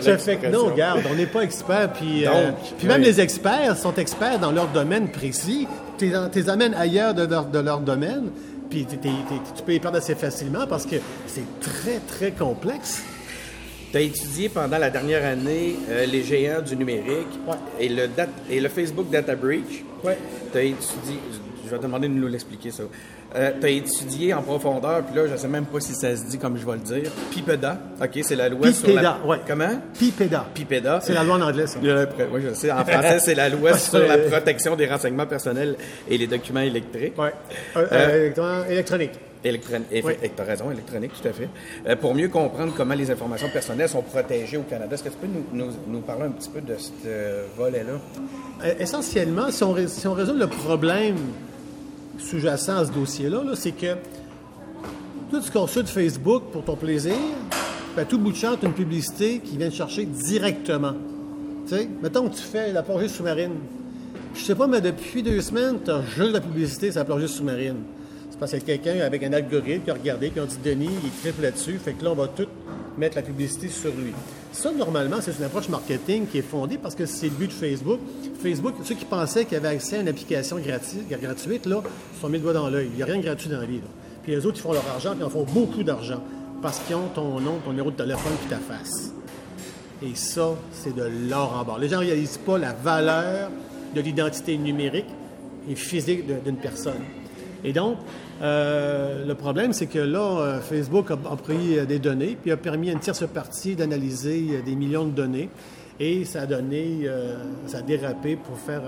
Ça 0.00 0.18
fait 0.18 0.36
que 0.36 0.46
non, 0.48 0.66
regarde, 0.66 1.00
on 1.10 1.14
n'est 1.14 1.26
pas 1.26 1.42
expert, 1.42 1.92
puis, 1.92 2.26
euh, 2.26 2.50
même 2.84 3.02
les 3.02 3.20
experts 3.20 3.76
sont 3.76 3.94
experts 3.94 4.38
dans 4.38 4.52
leur 4.52 4.68
domaine 4.68 5.08
précis. 5.10 5.66
Tu 5.98 6.10
les 6.34 6.48
amènes 6.48 6.74
ailleurs 6.74 7.14
de 7.14 7.24
leur, 7.24 7.44
de 7.44 7.58
leur 7.60 7.78
domaine, 7.80 8.30
puis 8.72 8.86
tu 8.86 9.62
peux 9.66 9.72
les 9.72 9.80
perdre 9.80 9.98
assez 9.98 10.14
facilement 10.14 10.66
parce 10.66 10.86
que 10.86 10.96
c'est 11.26 11.60
très, 11.60 11.98
très 11.98 12.32
complexe. 12.32 13.02
Tu 13.92 13.98
as 13.98 14.00
étudié 14.00 14.48
pendant 14.48 14.78
la 14.78 14.88
dernière 14.90 15.24
année 15.24 15.76
euh, 15.90 16.06
les 16.06 16.22
géants 16.24 16.62
du 16.62 16.74
numérique 16.76 17.28
Ouais. 17.46 17.54
et, 17.78 17.88
le 17.90 18.08
dat- 18.08 18.26
et 18.50 18.58
le 18.58 18.68
Facebook 18.70 19.10
Data 19.10 19.34
Breach. 19.36 19.84
Ouais. 20.02 20.16
Tu 20.50 20.58
as 20.58 20.62
étudié, 20.62 21.18
je 21.64 21.70
vais 21.70 21.76
te 21.76 21.82
demander 21.82 22.08
de 22.08 22.14
nous 22.14 22.26
l'expliquer 22.26 22.70
ça. 22.70 22.84
tu 23.34 23.66
as 23.66 23.68
étudié 23.70 24.32
en 24.34 24.42
profondeur, 24.42 25.02
puis 25.04 25.14
là, 25.16 25.26
je 25.30 25.36
sais 25.36 25.48
même 25.48 25.66
pas 25.66 25.80
si 25.80 25.94
ça 25.94 26.14
se 26.16 26.24
dit 26.24 26.38
comme 26.38 26.56
je 26.58 26.64
vais 26.66 26.72
le 26.72 26.78
dire. 26.78 27.10
PIPEDA, 27.32 27.78
OK, 28.02 28.18
c'est 28.22 28.34
la 28.36 28.48
loi 28.48 28.72
sur 28.72 28.86
PIPEDA, 28.88 29.02
la... 29.22 29.26
ouais. 29.26 29.38
Comment? 29.46 29.80
PIPEDA. 29.98 30.46
PIPEDA. 30.54 31.00
C'est 31.02 31.12
la 31.14 31.24
loi 31.24 31.34
en 31.36 31.42
anglais, 31.42 31.66
ça. 31.66 31.78
Oui, 31.82 32.42
je 32.48 32.54
sais. 32.54 32.70
En 32.72 32.84
français, 32.84 33.18
c'est 33.20 33.34
la 33.34 33.48
loi 33.50 33.76
sur 33.78 33.98
la 33.98 34.16
protection 34.18 34.74
des 34.76 34.86
renseignements 34.86 35.26
personnels 35.26 35.76
et 36.08 36.16
les 36.18 36.26
documents 36.26 36.60
électriques. 36.60 37.18
Ouais. 37.18 37.32
Euh, 37.76 37.86
euh, 37.92 38.30
électron- 38.70 39.08
électronique. 39.44 39.86
Oui. 40.04 40.14
Tu 40.22 40.40
as 40.40 40.44
raison, 40.44 40.70
électronique, 40.70 41.12
tout 41.20 41.28
à 41.28 41.32
fait. 41.32 41.48
Euh, 41.86 41.96
pour 41.96 42.14
mieux 42.14 42.28
comprendre 42.28 42.72
comment 42.76 42.94
les 42.94 43.10
informations 43.10 43.48
personnelles 43.52 43.88
sont 43.88 44.02
protégées 44.02 44.56
au 44.56 44.62
Canada, 44.62 44.94
est-ce 44.94 45.04
que 45.04 45.08
tu 45.08 45.16
peux 45.16 45.26
nous, 45.26 45.44
nous- 45.52 45.72
nous 45.88 46.00
parler 46.00 46.24
un 46.24 46.30
petit 46.30 46.48
peu 46.48 46.60
de 46.60 46.76
ce 46.78 46.90
euh, 47.06 47.44
volet-là? 47.56 48.00
Euh, 48.64 48.74
Essentiellement, 48.78 49.50
si 49.50 49.62
on, 49.64 49.74
si 49.88 50.06
on 50.06 50.14
résume 50.14 50.38
le 50.38 50.46
problème 50.46 51.16
sous-jacent 52.18 52.76
à 52.76 52.84
ce 52.86 52.92
dossier-là, 52.92 53.42
là, 53.42 53.52
c'est 53.54 53.72
que 53.72 53.94
tout 55.30 55.40
ce 55.40 55.50
qu'on 55.50 55.60
consultes 55.60 55.88
Facebook 55.88 56.44
pour 56.52 56.64
ton 56.64 56.76
plaisir, 56.76 57.14
ben, 57.96 58.04
tout 58.06 58.18
bout 58.18 58.32
de 58.32 58.36
champ, 58.36 58.54
une 58.62 58.72
publicité 58.72 59.38
qui 59.40 59.56
vient 59.56 59.68
te 59.70 59.74
chercher 59.74 60.04
directement. 60.04 60.92
Tu 61.66 61.74
sais, 61.76 61.88
mettons 62.02 62.28
que 62.28 62.34
tu 62.34 62.42
fais 62.42 62.72
la 62.72 62.82
plongée 62.82 63.08
sous-marine. 63.08 63.52
Je 64.34 64.40
sais 64.42 64.54
pas, 64.54 64.66
mais 64.66 64.80
depuis 64.80 65.22
deux 65.22 65.40
semaines, 65.40 65.76
tu 65.84 65.90
as 65.90 66.02
juste 66.02 66.32
la 66.32 66.40
publicité 66.40 66.90
sur 66.90 67.00
la 67.00 67.04
plongée 67.04 67.28
sous-marine. 67.28 67.76
Parce 68.42 68.54
a 68.54 68.58
quelqu'un 68.58 68.98
avec 69.02 69.22
un 69.22 69.32
algorithme 69.34 69.84
qui 69.84 69.90
a 69.92 69.94
regardé, 69.94 70.30
qui 70.30 70.40
a 70.40 70.44
dit 70.44 70.58
Denis, 70.64 70.90
il 71.04 71.10
triple 71.12 71.42
là-dessus, 71.42 71.78
fait 71.78 71.92
que 71.92 72.02
là, 72.02 72.10
on 72.10 72.16
va 72.16 72.26
tout 72.26 72.48
mettre 72.98 73.14
la 73.14 73.22
publicité 73.22 73.68
sur 73.68 73.92
lui. 73.92 74.12
Ça, 74.50 74.72
normalement, 74.72 75.18
c'est 75.20 75.38
une 75.38 75.44
approche 75.44 75.68
marketing 75.68 76.26
qui 76.26 76.38
est 76.38 76.42
fondée 76.42 76.76
parce 76.76 76.96
que 76.96 77.06
c'est 77.06 77.26
le 77.26 77.36
but 77.36 77.46
de 77.46 77.52
Facebook. 77.52 78.00
Facebook, 78.42 78.74
ceux 78.82 78.96
qui 78.96 79.04
pensaient 79.04 79.44
qu'ils 79.44 79.58
avaient 79.58 79.68
accès 79.68 79.98
à 79.98 80.00
une 80.00 80.08
application 80.08 80.56
gratuite, 80.58 81.66
là, 81.66 81.84
se 82.16 82.20
sont 82.20 82.28
mis 82.28 82.38
le 82.38 82.40
doigt 82.40 82.52
dans 82.52 82.68
l'œil. 82.68 82.88
Il 82.90 82.96
n'y 82.96 83.02
a 83.04 83.06
rien 83.06 83.18
de 83.18 83.22
gratuit 83.22 83.48
dans 83.48 83.60
la 83.60 83.64
vie. 83.64 83.78
Puis 84.24 84.32
les 84.32 84.44
autres, 84.44 84.56
ils 84.58 84.62
font 84.62 84.72
leur 84.72 84.88
argent, 84.88 85.10
puis 85.10 85.20
ils 85.20 85.24
en 85.24 85.30
font 85.30 85.44
beaucoup 85.44 85.84
d'argent 85.84 86.20
parce 86.60 86.80
qu'ils 86.80 86.96
ont 86.96 87.10
ton 87.14 87.38
nom, 87.38 87.60
ton 87.64 87.70
numéro 87.70 87.92
de 87.92 87.96
téléphone, 87.96 88.32
puis 88.40 88.50
ta 88.50 88.58
face. 88.58 89.12
Et 90.04 90.16
ça, 90.16 90.56
c'est 90.72 90.96
de 90.96 91.04
l'or 91.30 91.60
en 91.60 91.64
barre. 91.64 91.78
Les 91.78 91.88
gens 91.88 92.00
ne 92.00 92.06
réalisent 92.06 92.40
pas 92.44 92.58
la 92.58 92.72
valeur 92.72 93.52
de 93.94 94.00
l'identité 94.00 94.56
numérique 94.58 95.06
et 95.70 95.76
physique 95.76 96.24
d'une 96.42 96.56
personne. 96.56 97.04
Et 97.64 97.72
donc, 97.72 97.98
euh, 98.40 99.24
le 99.24 99.34
problème, 99.34 99.72
c'est 99.72 99.86
que 99.86 99.98
là, 99.98 100.20
euh, 100.20 100.60
Facebook 100.60 101.10
a, 101.10 101.16
pris 101.36 101.78
euh, 101.78 101.84
des 101.84 101.98
données, 101.98 102.36
puis 102.40 102.50
a 102.50 102.56
permis 102.56 102.88
à 102.90 102.92
une 102.92 103.00
tierce 103.00 103.26
partie 103.26 103.76
d'analyser 103.76 104.62
des 104.64 104.74
millions 104.74 105.04
de 105.04 105.12
données, 105.12 105.48
et 106.00 106.24
ça 106.24 106.42
a 106.42 106.46
donné, 106.46 107.06
ça 107.66 107.78
a 107.78 107.82
dérapé 107.82 108.34
pour 108.34 108.58
faire 108.58 108.82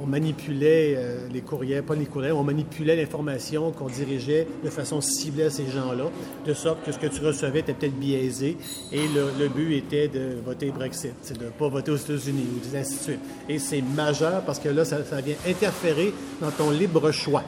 on 0.00 0.06
manipulait 0.06 0.96
les 1.32 1.40
courriels, 1.40 1.82
pas 1.82 1.94
les 1.94 2.06
courriels, 2.06 2.32
on 2.32 2.44
manipulait 2.44 2.96
l'information 2.96 3.72
qu'on 3.72 3.88
dirigeait 3.88 4.46
de 4.64 4.70
façon 4.70 5.00
ciblée 5.00 5.44
à 5.44 5.50
ces 5.50 5.66
gens-là, 5.66 6.04
de 6.46 6.54
sorte 6.54 6.84
que 6.84 6.92
ce 6.92 6.98
que 6.98 7.08
tu 7.08 7.22
recevais 7.22 7.58
était 7.58 7.74
peut-être 7.74 7.98
biaisé, 7.98 8.56
et 8.92 9.02
le, 9.08 9.48
but 9.48 9.74
était 9.74 10.08
de 10.08 10.38
voter 10.44 10.70
Brexit, 10.70 11.12
de 11.38 11.44
ne 11.46 11.50
pas 11.50 11.68
voter 11.68 11.90
aux 11.90 11.96
États-Unis, 11.96 12.46
ou 12.54 12.66
des 12.66 12.78
ainsi 12.78 12.96
de 12.96 13.02
suite. 13.02 13.20
Et 13.48 13.58
c'est 13.58 13.82
majeur 13.82 14.42
parce 14.42 14.60
que 14.60 14.68
là, 14.68 14.84
ça 14.84 15.00
vient 15.20 15.36
interférer 15.46 16.14
dans 16.40 16.52
ton 16.52 16.70
libre 16.70 17.10
choix. 17.10 17.42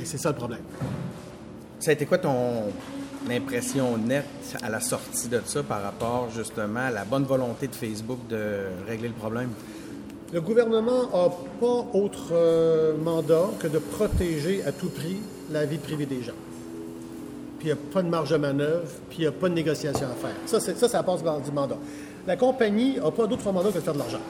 Et 0.00 0.04
c'est 0.04 0.18
ça 0.18 0.30
le 0.30 0.36
problème. 0.36 0.62
Ça 1.78 1.90
a 1.90 1.94
été 1.94 2.06
quoi 2.06 2.18
ton 2.18 2.64
impression 3.30 3.98
nette 3.98 4.24
à 4.62 4.70
la 4.70 4.80
sortie 4.80 5.28
de 5.28 5.40
ça 5.44 5.62
par 5.62 5.82
rapport 5.82 6.28
justement 6.34 6.80
à 6.80 6.90
la 6.90 7.04
bonne 7.04 7.24
volonté 7.24 7.68
de 7.68 7.74
Facebook 7.74 8.18
de 8.28 8.64
régler 8.88 9.08
le 9.08 9.14
problème? 9.14 9.50
Le 10.32 10.40
gouvernement 10.40 11.02
n'a 11.02 11.28
pas 11.60 11.98
autre 11.98 12.28
euh, 12.32 12.96
mandat 12.96 13.48
que 13.58 13.66
de 13.66 13.78
protéger 13.78 14.62
à 14.64 14.72
tout 14.72 14.88
prix 14.88 15.18
la 15.50 15.66
vie 15.66 15.78
privée 15.78 16.06
des 16.06 16.22
gens. 16.22 16.32
Puis 17.58 17.68
il 17.68 17.72
n'y 17.74 17.78
a 17.78 17.92
pas 17.92 18.02
de 18.02 18.08
marge 18.08 18.30
de 18.30 18.36
manœuvre, 18.36 18.88
puis 19.08 19.18
il 19.18 19.22
n'y 19.22 19.26
a 19.26 19.32
pas 19.32 19.48
de 19.48 19.54
négociation 19.54 20.06
à 20.06 20.14
faire. 20.14 20.36
Ça, 20.46 20.60
c'est, 20.60 20.78
ça, 20.78 20.88
ça 20.88 21.02
passe 21.02 21.22
par 21.22 21.40
du 21.40 21.50
mandat. 21.50 21.76
La 22.26 22.36
compagnie 22.36 22.96
n'a 22.96 23.10
pas 23.10 23.26
d'autre 23.26 23.50
mandat 23.52 23.70
que 23.70 23.74
de 23.74 23.80
faire 23.80 23.94
de 23.94 23.98
l'argent. 23.98 24.20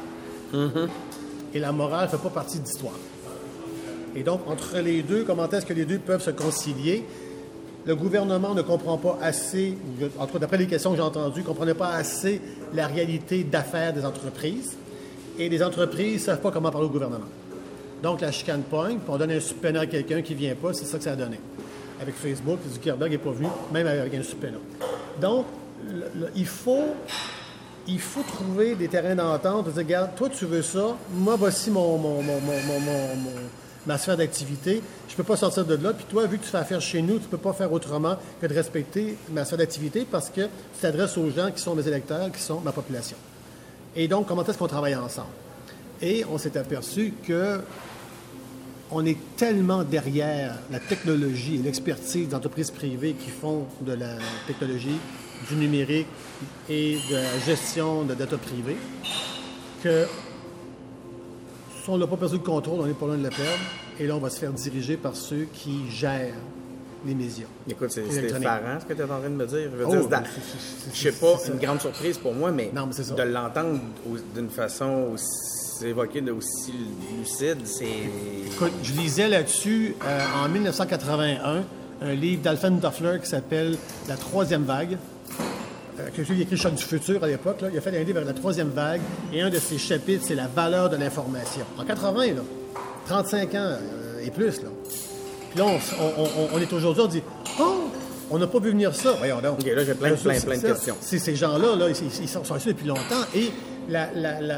Et 1.54 1.59
la 1.59 1.70
morale 1.70 2.06
ne 2.06 2.11
fait 2.11 2.22
pas 2.22 2.30
partie 2.30 2.59
de 2.59 2.64
l'histoire. 2.64 2.94
Et 4.16 4.23
donc, 4.23 4.40
entre 4.49 4.79
les 4.79 5.03
deux, 5.03 5.25
comment 5.25 5.49
est-ce 5.49 5.66
que 5.66 5.73
les 5.73 5.85
deux 5.85 5.99
peuvent 5.99 6.23
se 6.23 6.31
concilier? 6.31 7.05
Le 7.87 7.96
gouvernement 7.96 8.55
ne 8.55 8.62
comprend 8.62 8.99
pas 8.99 9.18
assez, 9.23 9.77
d'après 10.38 10.59
les 10.59 10.66
questions 10.66 10.90
que 10.90 10.96
j'ai 10.96 11.03
entendues, 11.03 11.40
ne 11.40 11.46
comprenait 11.46 11.75
pas 11.75 11.90
assez 11.94 12.40
la 12.75 12.87
réalité 12.87 13.42
d'affaires 13.44 13.92
des 13.92 14.05
entreprises. 14.05 14.77
Et 15.38 15.49
les 15.49 15.62
entreprises 15.62 16.23
ne 16.23 16.27
savent 16.27 16.40
pas 16.40 16.51
comment 16.51 16.70
parler 16.70 16.88
au 16.88 16.90
gouvernement. 16.90 17.25
Donc, 18.03 18.20
la 18.20 18.33
chicane 18.33 18.62
pogne, 18.62 18.96
puis 18.99 19.09
on 19.09 19.16
donne 19.16 19.31
un 19.31 19.40
subpoena 19.40 19.81
à 19.81 19.87
quelqu'un 19.87 20.20
qui 20.23 20.35
ne 20.35 20.38
vient 20.38 20.55
pas, 20.55 20.73
c'est 20.75 20.85
ça 20.85 20.99
que 20.99 21.05
ça 21.05 21.12
a 21.12 21.16
donné. 21.16 21.38
Avec 22.03 22.14
Facebook, 22.14 22.59
Zuckerberg 22.73 23.11
n'est 23.11 23.18
pas 23.18 23.31
venu, 23.31 23.49
même 23.73 23.87
avec 23.87 24.12
un 24.14 24.23
subpoena. 24.23 24.59
Donc, 25.20 25.46
il 26.35 26.46
faut 26.46 26.85
il 27.88 27.99
faut 27.99 28.23
trouver 28.23 28.75
des 28.75 28.88
terrains 28.88 29.14
d'entente. 29.14 29.66
De 29.66 29.70
dire, 29.70 29.79
regarde, 29.83 30.14
toi, 30.14 30.29
tu 30.29 30.44
veux 30.44 30.62
ça. 30.62 30.96
Moi, 31.12 31.35
voici 31.37 31.70
mon- 31.70 31.96
mon- 31.99 32.23
mon- 32.23 32.40
mon- 32.40 33.31
ma 33.90 33.98
sphère 33.98 34.16
d'activité. 34.16 34.83
Je 35.09 35.14
ne 35.14 35.16
peux 35.16 35.24
pas 35.24 35.37
sortir 35.37 35.64
de 35.64 35.74
là. 35.74 35.92
Puis 35.92 36.05
toi, 36.09 36.24
vu 36.26 36.38
que 36.38 36.44
tu 36.44 36.50
fais 36.50 36.59
affaire 36.59 36.81
chez 36.81 37.03
nous, 37.03 37.18
tu 37.18 37.24
ne 37.24 37.31
peux 37.31 37.38
pas 37.38 37.53
faire 37.53 37.72
autrement 37.72 38.16
que 38.40 38.46
de 38.46 38.55
respecter 38.55 39.16
ma 39.33 39.44
sphère 39.44 39.59
d'activité 39.59 40.07
parce 40.09 40.31
que 40.31 40.42
tu 40.42 40.81
t'adresses 40.81 41.18
aux 41.18 41.29
gens 41.31 41.50
qui 41.50 41.61
sont 41.61 41.74
mes 41.74 41.87
électeurs, 41.88 42.31
qui 42.31 42.40
sont 42.40 42.61
ma 42.61 42.70
population. 42.70 43.16
Et 43.96 44.07
donc, 44.07 44.29
comment 44.29 44.44
est-ce 44.44 44.59
qu'on 44.59 44.68
travaille 44.68 44.94
ensemble? 44.94 45.33
Et 46.00 46.24
on 46.31 46.38
s'est 46.38 46.57
aperçu 46.57 47.14
que 47.26 47.61
on 48.92 49.05
est 49.05 49.18
tellement 49.37 49.83
derrière 49.83 50.55
la 50.70 50.79
technologie 50.79 51.57
et 51.57 51.62
l'expertise 51.62 52.29
d'entreprises 52.29 52.70
privées 52.70 53.14
qui 53.14 53.31
font 53.31 53.66
de 53.81 53.94
la 53.94 54.18
technologie, 54.46 54.98
du 55.48 55.57
numérique 55.57 56.07
et 56.68 56.98
de 57.11 57.14
la 57.16 57.38
gestion 57.44 58.05
de 58.05 58.14
data 58.14 58.37
privée 58.37 58.76
que 59.83 60.07
on 61.90 61.98
n'a 61.98 62.07
pas 62.07 62.16
perdu 62.16 62.37
le 62.37 62.40
contrôle, 62.42 62.81
on 62.81 62.87
n'est 62.87 62.92
pas 62.94 63.07
loin 63.07 63.16
de 63.16 63.22
le 63.24 63.29
perdre. 63.31 63.61
Et 63.98 64.07
là, 64.07 64.16
on 64.16 64.18
va 64.20 64.31
se 64.31 64.38
faire 64.38 64.53
diriger 64.53 64.96
par 64.96 65.14
ceux 65.16 65.46
qui 65.53 65.90
gèrent 65.90 66.35
les 67.07 67.14
médias. 67.14 67.46
Écoute, 67.68 67.90
c'est 67.90 68.03
effarant 68.07 68.79
ce 68.81 68.85
que 68.87 68.92
tu 68.92 69.00
es 69.00 69.05
en 69.05 69.07
train 69.09 69.20
de 69.22 69.29
me 69.35 69.46
dire. 69.46 69.70
Je 69.72 69.76
veux 69.76 69.85
Oh, 69.87 70.07
dire, 70.07 70.22
je 70.92 70.98
sais 70.98 71.12
pas, 71.12 71.37
c'est 71.38 71.53
une 71.53 71.59
grande 71.59 71.81
surprise 71.81 72.18
pour 72.18 72.35
moi, 72.35 72.50
mais, 72.50 72.70
Non, 72.74 72.87
de 72.87 73.22
l'entendre 73.22 73.81
d'une 74.35 74.50
façon 74.50 75.09
aussi 75.14 75.87
évoquée, 75.87 76.22
aussi 76.31 76.72
lucide, 77.18 77.59
c'est. 77.64 77.87
Écoute, 78.53 78.72
je 78.83 78.92
lisais 78.92 79.29
là-dessus 79.29 79.94
euh, 80.05 80.24
en 80.44 80.48
1981 80.48 81.64
un 82.03 82.14
livre 82.14 82.42
d'Alfred 82.42 82.79
Duffler 82.81 83.18
qui 83.22 83.29
s'appelle 83.29 83.76
La 84.09 84.16
troisième 84.16 84.64
vague. 84.64 84.96
Euh, 85.98 86.09
que 86.16 86.22
j'ai 86.22 86.40
écrit 86.40 86.57
Choc 86.57 86.74
du 86.74 86.85
futur 86.85 87.22
à 87.24 87.26
l'époque. 87.26 87.59
Il 87.72 87.76
a 87.76 87.81
fait 87.81 87.90
un 87.96 88.03
livre 88.05 88.18
avec 88.18 88.29
la 88.29 88.35
troisième 88.35 88.68
vague 88.68 89.00
et 89.33 89.40
un 89.42 89.50
de 89.50 89.59
ses 89.59 89.76
chapitres, 89.79 90.24
c'est 90.26 90.35
la 90.35 90.46
valeur 90.46 90.88
de 90.88 90.96
l'information. 90.96 91.64
En 91.79 91.85
80, 91.85 92.26
là, 92.26 92.42
35 93.07 93.55
ans 93.55 93.59
euh, 93.59 94.24
et 94.24 94.31
plus. 94.31 94.62
Là. 94.62 94.68
Puis 95.50 95.59
là, 95.59 95.66
on, 95.66 95.79
on- 96.03 96.22
on- 96.24 96.48
on 96.55 96.59
est 96.61 96.72
aujourd'hui, 96.72 97.03
on 97.03 97.09
dit 97.09 97.22
Oh, 97.59 97.90
on 98.31 98.38
n'a 98.38 98.46
pas 98.46 98.61
vu 98.61 98.70
venir 98.70 98.94
ça. 98.94 99.12
Voyons 99.18 99.40
donc. 99.40 99.59
Ok, 99.61 99.66
là, 99.66 99.85
j'ai 99.85 99.94
plein, 99.94 100.12
plein, 100.12 100.38
plein 100.40 100.57
de 100.57 100.62
questions. 100.62 100.96
C'est 101.00 101.18
ces 101.18 101.35
gens-là, 101.35 101.74
là, 101.76 101.88
ils, 101.88 102.22
ils 102.22 102.29
sont, 102.29 102.44
sont 102.44 102.57
ici 102.57 102.68
depuis 102.68 102.87
longtemps. 102.87 103.24
Et 103.35 103.50
la, 103.88 104.09
la- 104.14 104.40
la- 104.40 104.57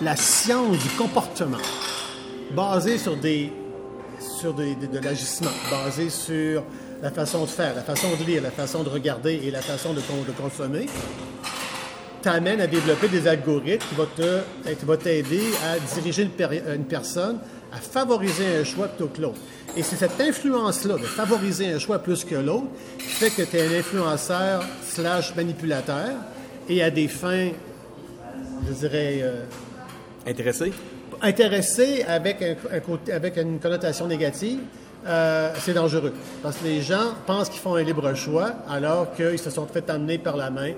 la- 0.00 0.16
science 0.16 0.78
du 0.78 0.88
comportement, 0.96 1.58
basée 2.54 2.96
sur 2.98 3.16
des 3.16 3.52
sur 4.40 4.54
des- 4.54 4.74
de, 4.74 4.86
de 4.86 4.98
l'agissement, 4.98 5.50
basée 5.70 6.08
sur 6.10 6.62
la 7.02 7.10
façon 7.10 7.42
de 7.44 7.48
faire, 7.48 7.74
la 7.74 7.82
façon 7.82 8.08
de 8.18 8.24
lire, 8.24 8.42
la 8.42 8.50
façon 8.50 8.82
de 8.82 8.88
regarder 8.88 9.40
et 9.44 9.50
la 9.50 9.60
façon 9.62 9.92
de, 9.94 10.00
con- 10.00 10.24
de 10.26 10.32
consommer, 10.32 10.86
t'amène 12.22 12.60
à 12.60 12.66
développer 12.66 13.08
des 13.08 13.26
algorithmes 13.28 13.86
qui 13.88 13.94
vont 13.94 14.08
te- 14.16 14.72
qui 14.74 14.84
vont 14.84 14.96
t'aider 14.96 15.42
à 15.64 15.78
diriger 15.94 16.22
une, 16.24 16.84
personne, 16.84 17.38
à 17.72 17.76
favoriser 17.76 18.44
un 18.60 18.64
choix 18.64 18.88
plutôt 18.88 19.08
que 19.08 19.20
l'autre. 19.22 19.38
Et 19.76 19.82
c'est 19.82 19.96
cette 19.96 20.20
influence-là 20.20 20.94
de 20.96 21.04
favoriser 21.04 21.72
un 21.72 21.78
choix 21.78 21.98
plus 22.00 22.24
que 22.24 22.34
l'autre 22.34 22.66
qui 22.98 23.04
fait 23.04 23.30
que 23.30 23.42
tu 23.42 23.56
es 23.56 23.66
un 23.68 23.78
influenceur 23.78 24.64
slash 24.82 25.36
manipulateur 25.36 26.08
et 26.68 26.82
à 26.82 26.90
des 26.90 27.06
fins, 27.06 27.50
je 28.66 28.72
dirais, 28.72 29.20
euh, 29.22 29.44
Intéressé? 30.26 30.72
intéressé 31.22 32.04
avec, 32.06 32.42
un, 32.42 32.56
un 32.76 32.80
côté, 32.80 33.12
avec 33.12 33.36
une 33.38 33.58
connotation 33.58 34.06
négative, 34.06 34.60
euh, 35.08 35.52
c'est 35.60 35.74
dangereux. 35.74 36.12
Parce 36.42 36.56
que 36.58 36.64
les 36.64 36.82
gens 36.82 37.14
pensent 37.26 37.48
qu'ils 37.48 37.60
font 37.60 37.74
un 37.76 37.82
libre 37.82 38.12
choix 38.14 38.52
alors 38.68 39.12
qu'ils 39.14 39.38
se 39.38 39.50
sont 39.50 39.66
fait 39.66 39.88
amener 39.90 40.18
par 40.18 40.36
la 40.36 40.50
main 40.50 40.72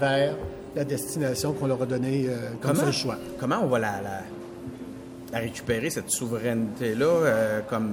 vers 0.00 0.34
la 0.74 0.84
destination 0.84 1.52
qu'on 1.52 1.66
leur 1.66 1.82
a 1.82 1.86
donnée 1.86 2.26
euh, 2.28 2.50
comme 2.60 2.74
seul 2.76 2.92
choix. 2.92 3.16
comment 3.38 3.60
on 3.62 3.66
va 3.66 3.78
la, 3.78 4.00
la- 4.02 4.20
la 5.32 5.38
récupérer, 5.40 5.90
cette 5.90 6.10
souveraineté-là, 6.10 7.04
euh, 7.06 7.60
comme 7.68 7.92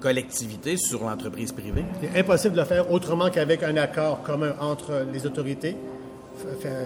collectivité 0.00 0.76
sur 0.76 1.04
l'entreprise 1.04 1.52
privée? 1.52 1.84
C'est 2.00 2.18
impossible 2.18 2.54
de 2.54 2.60
le 2.60 2.66
faire 2.66 2.90
autrement 2.92 3.30
qu'avec 3.30 3.62
un 3.62 3.76
accord 3.76 4.22
commun 4.22 4.52
entre 4.60 5.06
les 5.12 5.24
autorités 5.26 5.76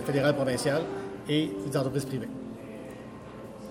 fédérales, 0.06 0.34
provinciales 0.34 0.82
et 1.28 1.50
les 1.68 1.76
entreprises 1.76 2.04
privées. 2.04 2.28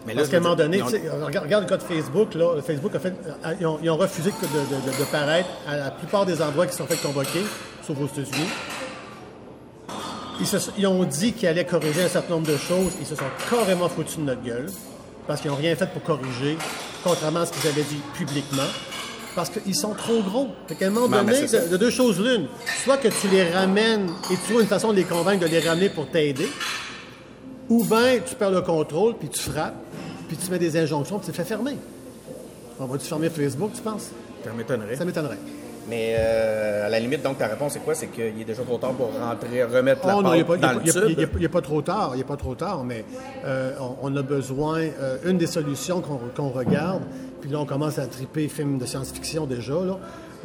Mais 0.05 0.13
Parce 0.13 0.29
qu'à 0.29 0.37
un 0.37 0.39
moment 0.41 0.55
donné, 0.55 0.81
regarde, 0.81 1.63
le 1.63 1.69
cas 1.69 1.77
de 1.77 1.83
Facebook, 1.83 2.35
là. 2.35 2.61
Facebook 2.61 2.93
a 2.95 2.99
fait, 2.99 3.13
euh, 3.45 3.53
ils, 3.59 3.65
ont, 3.65 3.79
ils 3.81 3.89
ont 3.89 3.97
refusé 3.97 4.29
de, 4.29 4.35
de- 4.35 4.91
de- 4.91 4.99
de 4.99 5.03
paraître 5.05 5.49
à 5.67 5.77
la 5.77 5.89
plupart 5.91 6.25
des 6.27 6.41
endroits 6.41 6.67
qui 6.67 6.73
se 6.73 6.77
sont 6.77 6.85
fait 6.85 7.01
convoquer, 7.01 7.41
sauf 7.85 7.97
aux 7.99 8.05
États-Unis. 8.05 8.47
Ils, 10.39 10.45
se- 10.47 10.69
ils 10.77 10.85
ont 10.87 11.03
dit 11.05 11.33
qu'ils 11.33 11.47
allaient 11.47 11.65
corriger 11.65 12.03
un 12.03 12.07
certain 12.09 12.35
nombre 12.35 12.47
de 12.47 12.57
choses. 12.57 12.91
Ils 12.99 13.05
se 13.07 13.15
sont 13.15 13.23
carrément 13.49 13.87
foutus 13.89 14.17
de 14.17 14.23
notre 14.23 14.43
gueule 14.43 14.67
parce 15.27 15.41
qu'ils 15.41 15.49
n'ont 15.49 15.57
rien 15.57 15.75
fait 15.75 15.87
pour 15.91 16.03
corriger, 16.03 16.57
contrairement 17.03 17.39
à 17.41 17.45
ce 17.45 17.53
qu'ils 17.53 17.69
avaient 17.69 17.81
dit 17.83 17.99
publiquement. 18.13 18.67
Parce 19.33 19.49
qu'ils 19.49 19.75
sont 19.75 19.93
trop 19.93 20.21
gros. 20.21 20.49
Fait 20.67 20.75
qu'à 20.75 20.87
un 20.87 20.91
moment 20.91 21.07
donné, 21.07 21.41
de, 21.41 21.69
de 21.71 21.77
deux 21.77 21.89
choses 21.89 22.19
l'une. 22.21 22.47
Soit 22.83 22.97
que 22.97 23.07
tu 23.07 23.27
les 23.29 23.49
ramènes 23.51 24.09
et 24.31 24.35
tu 24.35 24.41
trouves 24.49 24.61
une 24.61 24.67
façon 24.67 24.91
de 24.91 24.97
les 24.97 25.03
convaincre 25.03 25.41
de 25.41 25.47
les 25.49 25.59
ramener 25.67 25.89
pour 25.89 26.07
t'aider, 26.09 26.47
ou 27.67 27.83
bien 27.83 28.19
tu 28.25 28.35
perds 28.35 28.51
le 28.51 28.61
contrôle, 28.61 29.15
puis 29.17 29.27
tu 29.29 29.39
frappes, 29.39 29.73
puis 30.27 30.37
tu 30.37 30.49
mets 30.51 30.59
des 30.59 30.77
injonctions, 30.77 31.17
puis 31.19 31.25
tu 31.27 31.31
te 31.31 31.37
fais 31.37 31.43
fermer. 31.47 31.77
On 32.79 32.85
va-tu 32.85 33.05
fermer 33.07 33.29
Facebook, 33.29 33.71
tu 33.73 33.81
penses? 33.81 34.09
Ça 34.43 34.51
m'étonnerait. 34.53 34.95
Ça 34.95 35.05
m'étonnerait. 35.05 35.37
Mais 35.87 36.15
euh, 36.17 36.87
à 36.87 36.89
la 36.89 36.99
limite, 36.99 37.21
donc, 37.21 37.37
ta 37.37 37.45
réponse, 37.47 37.73
c'est 37.73 37.79
quoi? 37.79 37.93
C'est 37.93 38.07
qu'il 38.07 38.41
est 38.41 38.43
déjà 38.45 38.63
trop 38.63 38.77
tard 38.79 38.91
pour 38.93 39.11
rentrer, 39.19 39.63
remettre 39.63 40.05
la 40.07 40.17
Oh 40.17 40.21
non, 40.23 40.33
il 40.33 40.37
n'est 40.39 40.43
pas, 40.43 40.57
dans 40.57 40.71
il 40.71 40.87
le 40.87 40.93
pas- 40.93 40.99
il 41.07 41.11
est 41.19 41.27
tube. 41.27 41.47
pas- 41.51 41.61
trop 41.61 41.81
tard, 41.83 42.11
il 42.15 42.17
n'est 42.17 42.23
pas 42.23 42.37
trop 42.37 42.55
tard, 42.55 42.83
mais 42.83 43.05
euh, 43.45 43.73
on, 43.79 44.11
on 44.11 44.17
a 44.17 44.21
besoin, 44.23 44.79
euh, 44.79 45.17
une 45.25 45.37
des 45.37 45.45
solutions 45.47 46.01
qu'on 46.01 46.17
qu'on 46.35 46.49
regarde, 46.49 47.03
puis 47.39 47.51
là 47.51 47.59
on 47.59 47.65
commence 47.67 47.99
à 47.99 48.07
triper 48.07 48.47
films 48.47 48.79
de 48.79 48.85
science-fiction 48.87 49.45
déjà, 49.45 49.73
là, 49.73 49.99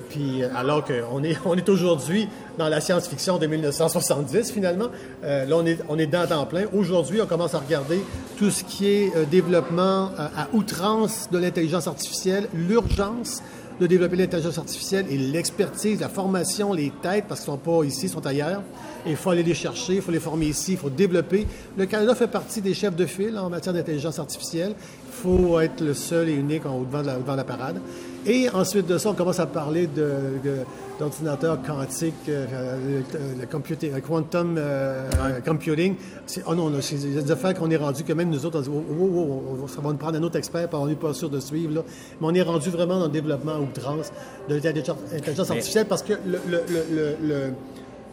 puis 0.08 0.42
euh, 0.42 0.48
alors 0.54 0.84
qu'on 0.84 1.22
est, 1.22 1.36
on 1.44 1.56
est 1.56 1.68
aujourd'hui 1.68 2.28
dans 2.58 2.68
la 2.68 2.80
science-fiction 2.80 3.38
de 3.38 3.46
1970 3.46 4.52
finalement, 4.52 4.88
euh, 5.24 5.44
là 5.44 5.56
on 5.56 5.66
est, 5.66 5.78
on 5.88 5.98
est 5.98 6.06
dans 6.06 6.26
temps 6.26 6.46
plein. 6.46 6.64
Aujourd'hui, 6.72 7.20
on 7.20 7.26
commence 7.26 7.54
à 7.54 7.58
regarder 7.58 8.00
tout 8.36 8.50
ce 8.50 8.64
qui 8.64 8.86
est 8.86 9.16
euh, 9.16 9.24
développement 9.24 10.10
à 10.18 10.48
outrance 10.52 11.28
de 11.30 11.38
l'intelligence 11.38 11.86
artificielle, 11.86 12.48
l'urgence 12.54 13.42
de 13.80 13.86
développer 13.86 14.16
l'intelligence 14.16 14.58
artificielle 14.58 15.06
et 15.10 15.16
l'expertise, 15.16 16.00
la 16.00 16.10
formation, 16.10 16.74
les 16.74 16.92
têtes, 17.02 17.24
parce 17.26 17.40
qu'ils 17.40 17.52
ne 17.52 17.56
sont 17.56 17.62
pas 17.62 17.84
ici, 17.84 18.06
ils 18.06 18.10
sont 18.10 18.26
ailleurs. 18.26 18.62
Il 19.06 19.16
faut 19.16 19.30
aller 19.30 19.42
les 19.42 19.54
chercher, 19.54 19.94
il 19.94 20.02
faut 20.02 20.12
les 20.12 20.20
former 20.20 20.46
ici, 20.46 20.72
il 20.72 20.78
faut 20.78 20.90
développer. 20.90 21.46
Le 21.78 21.86
Canada 21.86 22.14
fait 22.14 22.26
partie 22.26 22.60
des 22.60 22.74
chefs 22.74 22.94
de 22.94 23.06
file 23.06 23.38
en 23.38 23.48
matière 23.48 23.72
d'intelligence 23.72 24.18
artificielle. 24.18 24.74
Il 25.06 25.12
faut 25.12 25.58
être 25.60 25.80
le 25.80 25.94
seul 25.94 26.28
et 26.28 26.34
unique 26.34 26.66
au 26.66 26.84
devant 26.84 27.02
de 27.02 27.36
la 27.36 27.44
parade. 27.44 27.80
Et 28.26 28.48
ensuite 28.50 28.86
de 28.86 28.98
ça, 28.98 29.08
on 29.10 29.14
commence 29.14 29.40
à 29.40 29.46
parler 29.46 29.86
de- 29.86 30.38
de- 30.44 30.58
d'ordinateurs 30.98 31.58
quantiques, 31.62 32.12
euh, 32.28 32.44
euh, 32.52 33.00
le, 33.34 33.40
le 33.40 33.46
computer- 33.46 33.90
le 33.94 34.00
quantum 34.02 34.56
euh, 34.58 35.08
computing. 35.44 35.94
C'est- 36.26 36.42
Oh 36.46 36.54
non, 36.54 36.70
c'est 36.82 36.96
des 36.96 37.30
affaires 37.30 37.54
qu'on 37.54 37.70
est 37.70 37.76
rendu 37.78 38.04
que 38.04 38.12
même 38.12 38.28
nous 38.28 38.44
autres, 38.44 38.58
on 38.58 38.62
dit, 38.62 38.70
oh, 38.70 38.84
oh, 39.00 39.42
oh, 39.64 39.68
ça 39.68 39.80
va 39.80 39.90
nous 39.90 39.96
prendre 39.96 40.18
un 40.18 40.22
autre 40.22 40.36
expert, 40.36 40.68
puis 40.68 40.78
on 40.78 40.86
n'est 40.86 40.94
pas 40.96 41.14
sûr 41.14 41.30
de 41.30 41.40
suivre. 41.40 41.74
Là. 41.76 41.80
Mais 42.20 42.26
on 42.26 42.34
est 42.34 42.42
rendu 42.42 42.68
vraiment 42.68 42.98
dans 42.98 43.06
le 43.06 43.10
développement 43.12 43.52
à 43.52 43.58
outrance 43.60 44.12
de 44.48 44.54
l'intelligence 44.54 44.98
intelligence 45.14 45.50
artificielle 45.50 45.86
parce 45.86 46.02
que 46.02 46.12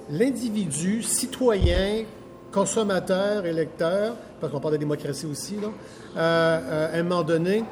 l'individu, 0.09 1.03
citoyen, 1.03 2.03
consommateur, 2.51 3.45
électeur, 3.45 4.15
parce 4.39 4.51
qu'on 4.53 4.59
parle 4.59 4.75
de 4.75 4.79
démocratie 4.79 5.25
aussi, 5.25 5.55
là, 5.61 5.67
euh, 6.17 6.95
à 6.95 6.97
un 6.97 7.03
moment 7.03 7.23
donné, 7.23 7.63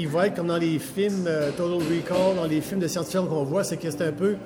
il 0.00 0.08
va 0.08 0.26
être 0.26 0.34
comme 0.36 0.46
dans 0.48 0.56
les 0.56 0.78
films 0.78 1.24
euh, 1.26 1.50
Total 1.56 1.78
Recall, 1.78 2.36
dans 2.36 2.44
les 2.46 2.60
films 2.60 2.80
de 2.80 2.88
science-fiction 2.88 3.26
qu'on 3.26 3.44
voit, 3.44 3.64
c'est 3.64 3.76
que 3.76 3.90
c'est 3.90 4.02
un 4.02 4.12
peu 4.12 4.36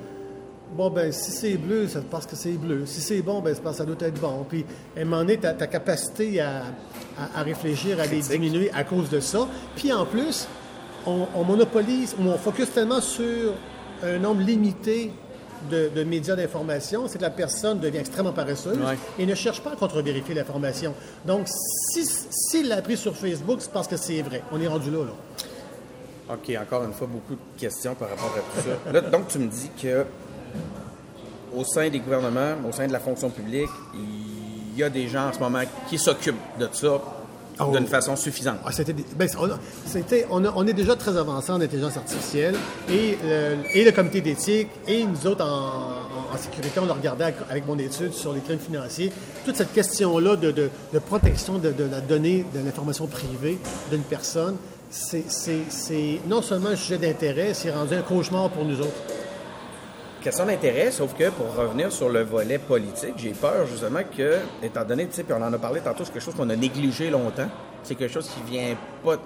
bon, 0.75 0.89
ben 0.89 1.11
si 1.11 1.31
c'est 1.31 1.55
bleu, 1.57 1.87
c'est 1.87 2.03
parce 2.09 2.25
que 2.25 2.35
c'est 2.35 2.51
bleu. 2.53 2.85
Si 2.85 2.99
c'est 3.01 3.21
bon, 3.21 3.39
ben 3.41 3.53
c'est 3.55 3.61
parce 3.61 3.77
que 3.77 3.83
ça 3.83 3.85
doit 3.85 4.07
être 4.07 4.19
bon. 4.19 4.45
Puis, 4.47 4.65
à 4.97 5.01
un 5.01 5.05
moment 5.05 5.17
donné, 5.21 5.37
ta, 5.37 5.53
ta 5.53 5.67
capacité 5.67 6.41
à, 6.41 6.63
à- 7.17 7.39
à 7.39 7.43
réfléchir, 7.43 7.99
à 7.99 8.05
les 8.05 8.19
diminuer 8.21 8.69
à 8.73 8.83
cause 8.83 9.09
de 9.09 9.19
ça. 9.21 9.47
Puis, 9.75 9.93
en 9.93 10.05
plus, 10.05 10.47
on, 11.05 11.27
on 11.35 11.43
monopolise, 11.43 12.15
on 12.19 12.33
focus 12.37 12.71
tellement 12.73 12.99
sur 12.99 13.53
un 14.03 14.17
nombre 14.19 14.41
limité 14.41 15.11
de, 15.71 15.89
de 15.95 16.03
médias 16.03 16.35
d'information, 16.35 17.07
c'est 17.07 17.17
que 17.19 17.23
la 17.23 17.29
personne 17.29 17.79
devient 17.79 17.99
extrêmement 17.99 18.33
paresseuse 18.33 18.77
Ouais. 18.77 18.97
et 19.17 19.25
ne 19.25 19.33
cherche 19.33 19.61
pas 19.61 19.71
à 19.71 19.75
contre-vérifier 19.75 20.35
l'information. 20.35 20.93
Donc, 21.25 21.47
si- 21.47 22.05
s'il 22.29 22.67
l'a 22.67 22.81
pris 22.81 22.97
sur 22.97 23.15
Facebook, 23.15 23.57
c'est 23.61 23.71
parce 23.71 23.87
que 23.87 23.97
c'est 23.97 24.21
vrai. 24.21 24.43
On 24.51 24.59
est 24.59 24.67
rendu 24.67 24.91
là, 24.91 24.99
là. 25.05 25.13
OK, 26.29 26.57
encore 26.59 26.83
une 26.83 26.93
fois, 26.93 27.07
beaucoup 27.07 27.33
de 27.35 27.59
questions 27.59 27.93
par 27.95 28.09
rapport 28.09 28.35
à 28.35 28.39
tout 28.61 28.67
ça. 28.67 28.91
Là, 28.91 29.01
donc, 29.01 29.27
tu 29.27 29.37
me 29.39 29.47
dis 29.47 29.69
que 29.81 30.05
au 31.55 31.63
sein 31.63 31.89
des 31.89 31.99
gouvernements, 31.99 32.55
au 32.67 32.71
sein 32.71 32.87
de 32.87 32.91
la 32.93 32.99
fonction 32.99 33.29
publique, 33.29 33.69
il 33.93 34.77
y 34.79 34.83
a 34.83 34.89
des 34.89 35.07
gens 35.07 35.29
en 35.29 35.33
ce 35.33 35.39
moment 35.39 35.61
qui 35.87 35.97
s'occupent 35.97 36.35
de 36.59 36.67
ça 36.71 36.99
Oh. 37.57 37.71
d'une 37.73 37.87
façon 37.87 38.17
suffisante. 38.17 38.57
Ah, 38.65 38.71
c'était 38.73 38.91
des- 38.91 39.05
ben, 39.15 39.29
on, 39.39 39.49
a- 39.49 39.57
c'était- 39.85 40.27
on, 40.29 40.43
a- 40.43 40.51
on 40.57 40.67
est 40.67 40.73
déjà 40.73 40.93
très 40.97 41.15
avancé 41.15 41.53
en 41.53 41.61
intelligence 41.61 41.95
artificielle 41.95 42.53
et, 42.89 43.17
et 43.73 43.85
le 43.85 43.91
comité 43.93 44.19
d'éthique 44.19 44.67
et 44.89 45.05
nous 45.05 45.25
autres 45.25 45.45
en, 45.45 46.37
sécurité, 46.37 46.81
on 46.85 46.89
a 46.89 46.93
regardé 46.93 47.23
avec, 47.23 47.35
avec 47.49 47.65
mon 47.65 47.79
étude 47.79 48.11
sur 48.11 48.33
les 48.33 48.41
crimes 48.41 48.59
financiers, 48.59 49.09
toute 49.45 49.55
cette 49.55 49.71
question-là 49.71 50.35
de, 50.35 50.51
de- 50.51 50.69
de 50.93 50.99
protection 50.99 51.57
de, 51.57 51.71
de 51.71 51.85
la 51.85 52.01
donnée, 52.01 52.45
de 52.53 52.59
l'information 52.59 53.07
privée 53.07 53.57
d'une 53.89 54.01
personne, 54.03 54.57
c'est, 54.95 56.19
non 56.27 56.41
seulement 56.41 56.69
un 56.69 56.75
sujet 56.75 56.97
d'intérêt, 56.97 57.53
c'est 57.53 57.71
rendu 57.71 57.95
un 57.95 58.01
cauchemar 58.01 58.49
pour 58.49 58.65
nous 58.65 58.79
autres. 58.79 59.03
Question 60.21 60.45
d'intérêt, 60.45 60.89
sauf 60.89 61.13
que 61.13 61.29
pour 61.29 61.53
revenir 61.55 61.91
sur 61.91 62.09
le 62.09 62.23
volet 62.23 62.57
politique, 62.57 63.13
j'ai 63.17 63.33
peur 63.33 63.67
justement 63.67 63.99
que, 64.17 64.37
étant 64.63 64.83
donné, 64.83 65.05
tu 65.07 65.13
sais, 65.13 65.23
puis 65.23 65.33
on 65.37 65.43
en 65.43 65.53
a 65.53 65.57
parlé 65.59 65.81
tantôt, 65.81 66.03
c'est 66.03 66.13
quelque 66.13 66.23
chose 66.23 66.33
qu'on 66.33 66.49
a 66.49 66.55
négligé 66.55 67.09
longtemps. 67.09 67.49
C'est 67.83 67.93
quelque 67.93 68.11
chose 68.11 68.27
qui 68.29 68.51
vient 68.51 68.75
pas. 69.03 69.17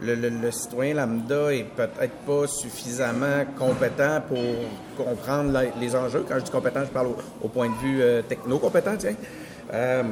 le, 0.00 0.50
citoyen 0.52 0.94
lambda 0.94 1.52
est 1.52 1.64
peut-être 1.64 2.14
pas 2.24 2.46
suffisamment 2.46 3.44
compétent 3.58 4.22
pour 4.28 5.04
comprendre 5.04 5.58
les 5.80 5.96
enjeux. 5.96 6.24
Quand 6.28 6.38
je 6.38 6.44
dis 6.44 6.50
compétent, 6.52 6.84
je 6.84 6.92
parle 6.92 7.08
au, 7.08 7.16
au 7.42 7.48
point 7.48 7.68
de 7.68 7.74
vue 7.74 8.00
euh, 8.00 8.22
techno-compétent, 8.22 8.96
tiens. 8.96 9.16
Euh, 9.74 10.04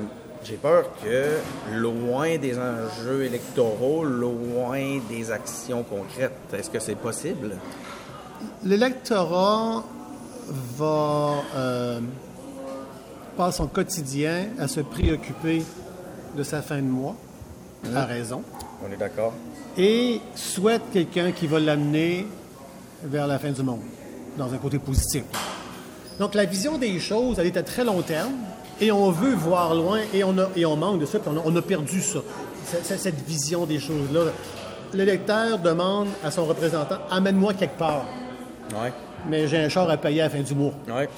j'ai 0.44 0.56
peur 0.56 0.90
que, 1.02 1.38
loin 1.74 2.36
des 2.36 2.58
enjeux 2.58 3.24
électoraux, 3.24 4.04
loin 4.04 5.00
des 5.08 5.30
actions 5.30 5.82
concrètes, 5.82 6.32
est-ce 6.52 6.68
que 6.70 6.78
c'est 6.78 6.96
possible? 6.96 7.56
L'électorat 8.62 9.82
va 10.76 11.34
euh, 11.56 12.00
passe 13.36 13.56
son 13.56 13.66
quotidien 13.66 14.48
à 14.58 14.68
se 14.68 14.80
préoccuper 14.80 15.62
de 16.36 16.42
sa 16.42 16.60
fin 16.60 16.76
de 16.78 16.82
mois, 16.82 17.16
à 17.94 18.04
raison, 18.04 18.42
On 18.86 18.92
est 18.92 18.96
d'accord? 18.96 19.32
et 19.78 20.20
souhaite 20.34 20.82
quelqu'un 20.92 21.32
qui 21.32 21.46
va 21.46 21.58
l'amener 21.58 22.26
vers 23.02 23.26
la 23.26 23.38
fin 23.38 23.50
du 23.50 23.62
monde, 23.62 23.80
dans 24.36 24.52
un 24.52 24.58
côté 24.58 24.78
positif. 24.78 25.24
Donc 26.18 26.34
la 26.34 26.44
vision 26.44 26.78
des 26.78 26.98
choses, 27.00 27.38
elle 27.38 27.46
est 27.46 27.56
à 27.56 27.62
très 27.62 27.84
long 27.84 28.02
terme, 28.02 28.34
et 28.80 28.90
on 28.92 29.10
veut 29.10 29.34
voir 29.34 29.74
loin, 29.74 30.00
et 30.12 30.24
on, 30.24 30.36
a, 30.38 30.48
et 30.56 30.64
on 30.66 30.76
manque 30.76 31.00
de 31.00 31.06
ça, 31.06 31.18
puis 31.18 31.30
on 31.32 31.38
a, 31.38 31.42
on 31.44 31.54
a 31.56 31.62
perdu 31.62 32.00
ça, 32.00 32.18
C'est- 32.66 32.80
c'est 32.84 32.98
cette 32.98 33.20
vision 33.26 33.66
des 33.66 33.78
choses-là. 33.78 34.22
L'électeur 34.92 35.58
demande 35.58 36.08
à 36.24 36.30
son 36.30 36.44
représentant, 36.44 36.96
amène-moi 37.10 37.54
quelque 37.54 37.78
part, 37.78 38.04
Ouais. 38.72 38.92
mais 39.28 39.46
j'ai 39.48 39.58
un 39.58 39.68
char 39.68 39.88
à 39.90 39.96
payer 39.96 40.20
à 40.22 40.24
la 40.24 40.30
fin 40.30 40.40
du 40.40 40.54
mois. 40.54 40.72
Ouais. 40.88 41.08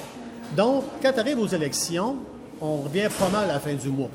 Donc, 0.57 0.85
quand 1.03 1.13
tu 1.13 1.21
arrives 1.21 1.39
aux 1.39 1.47
élections, 1.47 2.17
on 2.61 2.79
revient 2.79 3.09
pas 3.19 3.29
mal 3.29 3.51
à 3.51 3.55
la 3.55 3.61
fin 3.61 3.75
du 3.75 3.89
mois. 3.89 4.09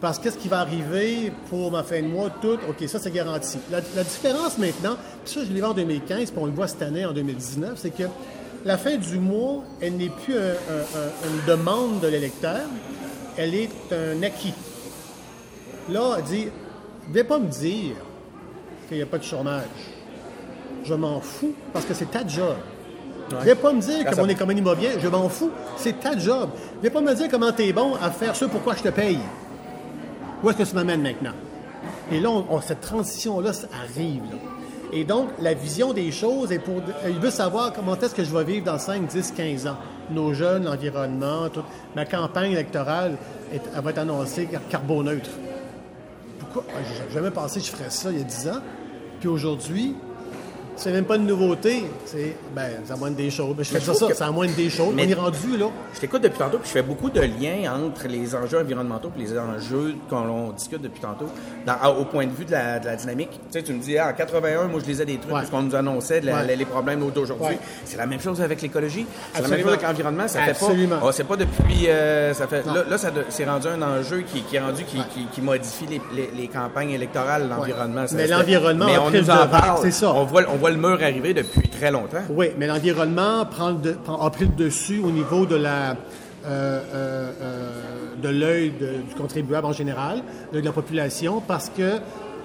Parce 0.00 0.18
que 0.18 0.24
qu'est-ce 0.24 0.38
qui 0.38 0.48
va 0.48 0.60
arriver 0.60 1.32
pour 1.50 1.70
ma 1.72 1.82
fin 1.82 2.00
de 2.00 2.06
mois, 2.06 2.30
tout, 2.40 2.58
OK, 2.68 2.88
ça 2.88 2.98
c'est 3.00 3.10
garanti. 3.10 3.58
La, 3.70 3.78
la 3.96 4.04
différence 4.04 4.56
maintenant, 4.58 4.96
puis 5.24 5.34
ça 5.34 5.40
je 5.44 5.48
l'ai 5.52 5.60
vu 5.60 5.64
en 5.64 5.74
2015, 5.74 6.30
puis 6.30 6.40
on 6.40 6.46
le 6.46 6.52
voit 6.52 6.68
cette 6.68 6.82
année 6.82 7.04
en 7.04 7.12
2019, 7.12 7.72
c'est 7.76 7.90
que 7.90 8.04
la 8.64 8.76
fin 8.78 8.96
du 8.96 9.18
mois, 9.18 9.62
elle 9.80 9.96
n'est 9.96 10.08
plus 10.10 10.36
un- 10.36 10.40
un- 10.40 11.00
un- 11.00 11.30
une 11.30 11.46
demande 11.46 12.00
de 12.00 12.08
l'électeur, 12.08 12.60
elle 13.36 13.54
est 13.54 13.70
un 13.92 14.22
acquis. 14.22 14.54
Là, 15.88 16.16
elle 16.18 16.24
dit, 16.24 16.46
ne 17.08 17.14
viens 17.14 17.24
pas 17.24 17.38
me 17.38 17.46
dire 17.48 17.94
qu'il 18.88 18.96
n'y 18.98 19.02
a 19.02 19.06
pas 19.06 19.18
de 19.18 19.24
chômage. 19.24 19.64
Je 20.84 20.94
m'en 20.94 21.20
fous 21.20 21.54
parce 21.72 21.84
que 21.84 21.94
c'est 21.94 22.10
ta 22.10 22.26
job. 22.26 22.56
Ne 23.32 23.44
viens 23.44 23.56
pas 23.56 23.72
me 23.72 23.80
dire 23.80 24.04
que 24.04 24.14
ça- 24.14 24.22
mon 24.22 24.28
économie 24.28 24.60
va 24.62 24.74
bien, 24.74 24.90
je 24.98 25.08
m'en 25.08 25.28
fous. 25.28 25.50
C'est 25.76 26.00
ta 26.00 26.16
job. 26.18 26.50
Viens 26.80 26.90
pas 26.90 27.00
me 27.00 27.14
dire 27.14 27.28
comment 27.30 27.52
tu 27.52 27.62
es 27.64 27.72
bon 27.72 27.94
à 28.02 28.10
faire 28.10 28.34
ce 28.34 28.46
pourquoi 28.46 28.74
je 28.74 28.82
te 28.82 28.88
paye. 28.88 29.18
Où 30.42 30.48
est-ce 30.50 30.58
que 30.58 30.62
tu 30.62 30.74
m'amènes 30.74 31.02
maintenant? 31.02 31.32
Et 32.10 32.20
là, 32.20 32.30
on- 32.30 32.46
on- 32.48 32.60
cette 32.60 32.80
transition-là 32.80 33.52
ça 33.52 33.68
arrive. 33.84 34.22
là. 34.30 34.38
Et 34.92 35.04
donc, 35.04 35.28
la 35.40 35.54
vision 35.54 35.92
des 35.92 36.10
choses 36.10 36.50
est 36.52 36.58
pour. 36.58 36.80
Il 37.06 37.18
veut 37.18 37.30
savoir 37.30 37.72
comment 37.72 37.94
est-ce 37.96 38.14
que 38.14 38.24
je 38.24 38.34
vais 38.34 38.44
vivre 38.44 38.64
dans 38.64 38.78
5, 38.78 39.06
10, 39.06 39.32
15 39.32 39.66
ans. 39.66 39.76
Nos 40.10 40.32
jeunes, 40.32 40.64
l'environnement, 40.64 41.48
tout. 41.50 41.62
Ma 41.94 42.06
campagne 42.06 42.52
électorale 42.52 43.16
est- 43.52 43.60
elle 43.76 43.82
va 43.82 43.90
être 43.90 43.98
annoncée 43.98 44.46
car- 44.46 44.66
carboneutre. 44.70 45.28
Pourquoi? 46.38 46.64
Ah, 46.70 46.78
J'ai 47.08 47.14
jamais 47.14 47.30
pensé 47.30 47.60
que 47.60 47.66
je 47.66 47.70
ferais 47.70 47.90
ça 47.90 48.10
il 48.10 48.18
y 48.18 48.20
a 48.20 48.24
10 48.24 48.48
ans. 48.48 48.60
Puis 49.20 49.28
aujourd'hui, 49.28 49.94
c'est 50.78 50.92
même 50.92 51.04
pas 51.04 51.16
une 51.16 51.26
nouveauté. 51.26 51.84
C'est, 52.06 52.36
ben, 52.54 52.70
ça 52.86 52.96
moindre 52.96 53.16
des 53.16 53.30
choses. 53.30 53.54
Ben, 53.56 53.62
je 53.64 53.70
fais 53.70 53.80
ça, 53.80 53.94
ça, 53.94 54.06
que- 54.06 54.14
ça 54.14 54.30
moindre 54.30 54.54
des 54.54 54.70
choses. 54.70 54.92
Mais- 54.94 55.06
On 55.06 55.10
est 55.10 55.14
rendu, 55.14 55.56
là. 55.58 55.66
Je 55.94 56.00
t'écoute 56.00 56.22
depuis 56.22 56.38
tantôt, 56.38 56.58
puis 56.58 56.68
je 56.68 56.72
fais 56.72 56.82
beaucoup 56.82 57.10
de 57.10 57.20
liens 57.20 57.72
entre 57.74 58.06
les 58.08 58.34
enjeux 58.34 58.58
environnementaux 58.60 59.10
et 59.16 59.20
les 59.20 59.38
enjeux 59.38 59.94
qu'on 60.08 60.50
discute 60.52 60.80
depuis 60.82 61.00
tantôt, 61.00 61.26
dans- 61.66 61.96
au 61.98 62.04
point 62.04 62.26
de 62.26 62.32
vue 62.32 62.44
de 62.44 62.52
la, 62.52 62.78
de 62.78 62.86
la 62.86 62.96
dynamique. 62.96 63.30
Tu 63.32 63.38
sais, 63.58 63.62
tu 63.62 63.72
me 63.72 63.80
dis, 63.80 63.98
ah, 63.98 64.08
en 64.08 64.12
81, 64.14 64.68
moi, 64.68 64.80
je 64.82 64.86
lisais 64.86 65.04
des 65.04 65.16
trucs, 65.18 65.32
Ouais. 65.32 65.40
parce 65.40 65.50
qu'on 65.50 65.62
nous 65.62 65.74
annonçait 65.74 66.20
de 66.20 66.26
la- 66.26 66.44
Ouais. 66.44 66.56
les 66.56 66.64
problèmes 66.64 67.00
d'aujourd'hui. 67.10 67.46
Ouais. 67.48 67.58
C'est 67.84 67.96
la 67.96 68.06
même 68.06 68.20
chose 68.20 68.40
avec 68.40 68.62
l'écologie. 68.62 69.06
C'est 69.34 69.42
la 69.42 69.48
même 69.48 69.58
chose 69.60 69.68
avec 69.68 69.82
l'environnement. 69.82 70.28
Ça 70.28 70.42
Absolument. 70.42 70.96
fait 70.96 71.00
pas. 71.00 71.06
ah, 71.08 71.12
c'est 71.12 71.24
pas 71.24 71.36
depuis. 71.36 71.88
euh, 71.88 72.32
ça 72.34 72.46
fait, 72.46 72.64
Non. 72.66 72.74
là, 72.74 72.96
c'est 73.28 73.44
rendu 73.44 73.66
un 73.68 73.82
enjeu 73.82 74.22
qui, 74.22 74.42
qui 74.42 74.56
est 74.56 74.60
rendu, 74.60 74.84
qui, 74.84 74.98
qui, 75.14 75.26
qui 75.32 75.40
modifie 75.40 75.86
les, 75.86 76.00
les- 76.14 76.30
les 76.36 76.48
campagnes 76.48 76.90
électorales, 76.90 77.48
l'environnement. 77.48 78.04
Mais 78.14 78.26
l'environnement 78.26 78.86
Mais 78.86 78.98
on 78.98 79.10
nous 79.10 79.16
le 79.24 79.30
en 79.30 79.46
parle. 79.48 79.78
c'est 79.82 79.90
ça. 79.90 80.12
On 80.12 80.24
voit, 80.24 80.42
on 80.48 80.56
voit 80.56 80.67
le 80.70 80.76
mur 80.76 80.98
arriver 81.02 81.34
depuis 81.34 81.68
très 81.68 81.90
longtemps. 81.90 82.22
Oui, 82.30 82.50
mais 82.58 82.66
l'environnement 82.66 83.44
prend 83.46 83.70
le 83.70 83.76
de- 83.76 83.92
prend- 83.92 84.20
a 84.24 84.30
pris 84.30 84.46
le 84.46 84.54
dessus 84.64 85.00
au 85.04 85.10
niveau 85.10 85.46
de 85.46 85.56
la 85.56 85.90
euh, 85.90 85.94
euh, 86.46 87.30
euh, 87.42 87.70
de 88.22 88.28
l'œil 88.28 88.70
du 88.70 89.14
contribuable 89.16 89.66
en 89.66 89.72
général, 89.72 90.22
de 90.52 90.60
la 90.60 90.72
population, 90.72 91.42
parce 91.46 91.68
que 91.68 91.98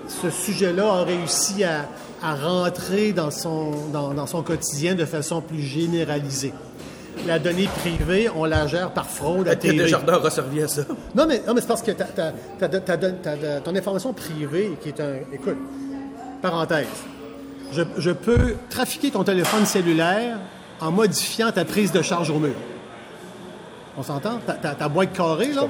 ce 0.07 0.29
sujet-là 0.29 0.85
a 0.91 1.03
réussi 1.03 1.63
à, 1.63 1.85
à 2.21 2.35
rentrer 2.35 3.13
dans 3.13 3.31
son, 3.31 3.71
dans, 3.93 4.13
dans 4.13 4.25
son 4.27 4.41
quotidien 4.43 4.95
de 4.95 5.05
façon 5.05 5.41
plus 5.41 5.61
généralisée. 5.61 6.53
La 7.27 7.37
donnée 7.39 7.69
privée, 7.81 8.29
on 8.35 8.43
la 8.45 8.65
gère 8.67 8.91
par 8.91 9.05
fraude 9.05 9.47
à 9.47 9.55
TV. 9.55 9.77
Desjardins 9.77 10.15
aura 10.17 10.31
servi 10.31 10.61
à 10.63 10.67
ça? 10.67 10.81
Non, 11.15 11.25
mais, 11.27 11.41
non, 11.47 11.53
mais 11.53 11.61
c'est 11.61 11.67
parce 11.67 11.83
que 11.83 11.91
t'as 11.91 12.05
de- 12.31 12.33
t'as 12.59 12.67
de- 12.97 13.13
t'as 13.21 13.35
de- 13.35 13.59
ton 13.63 13.75
information 13.75 14.11
privée, 14.13 14.71
qui 14.81 14.89
est 14.89 14.99
un. 14.99 15.13
Écoute, 15.31 15.57
parenthèse. 16.41 16.87
Je, 17.75 17.81
je 17.97 18.11
peux 18.11 18.55
trafiquer 18.69 19.11
ton 19.11 19.23
téléphone 19.23 19.65
cellulaire 19.65 20.37
en 20.79 20.91
modifiant 20.91 21.51
ta 21.51 21.65
prise 21.65 21.91
de 21.91 22.01
charge 22.01 22.29
au 22.29 22.39
mur. 22.39 22.55
On 23.97 24.03
s'entend? 24.03 24.39
Ta, 24.45 24.53
ta- 24.53 24.75
ta 24.75 24.89
boîte 24.89 25.13
carrée, 25.13 25.53
là? 25.53 25.61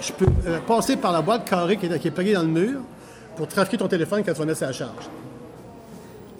Je 0.00 0.12
peux 0.12 0.26
euh, 0.46 0.58
passer 0.66 0.96
par 0.96 1.12
la 1.12 1.22
boîte 1.22 1.48
carrée 1.48 1.76
qui 1.76 1.86
est, 1.86 1.98
qui 1.98 2.08
est 2.08 2.12
payée 2.12 2.34
dans 2.34 2.42
le 2.42 2.48
mur 2.48 2.80
pour 3.36 3.46
trafiquer 3.48 3.76
ton 3.78 3.88
téléphone 3.88 4.22
quand 4.24 4.32
tu 4.32 4.38
vas 4.38 4.44
mettre 4.46 4.58
sa 4.58 4.72
charge. 4.72 5.08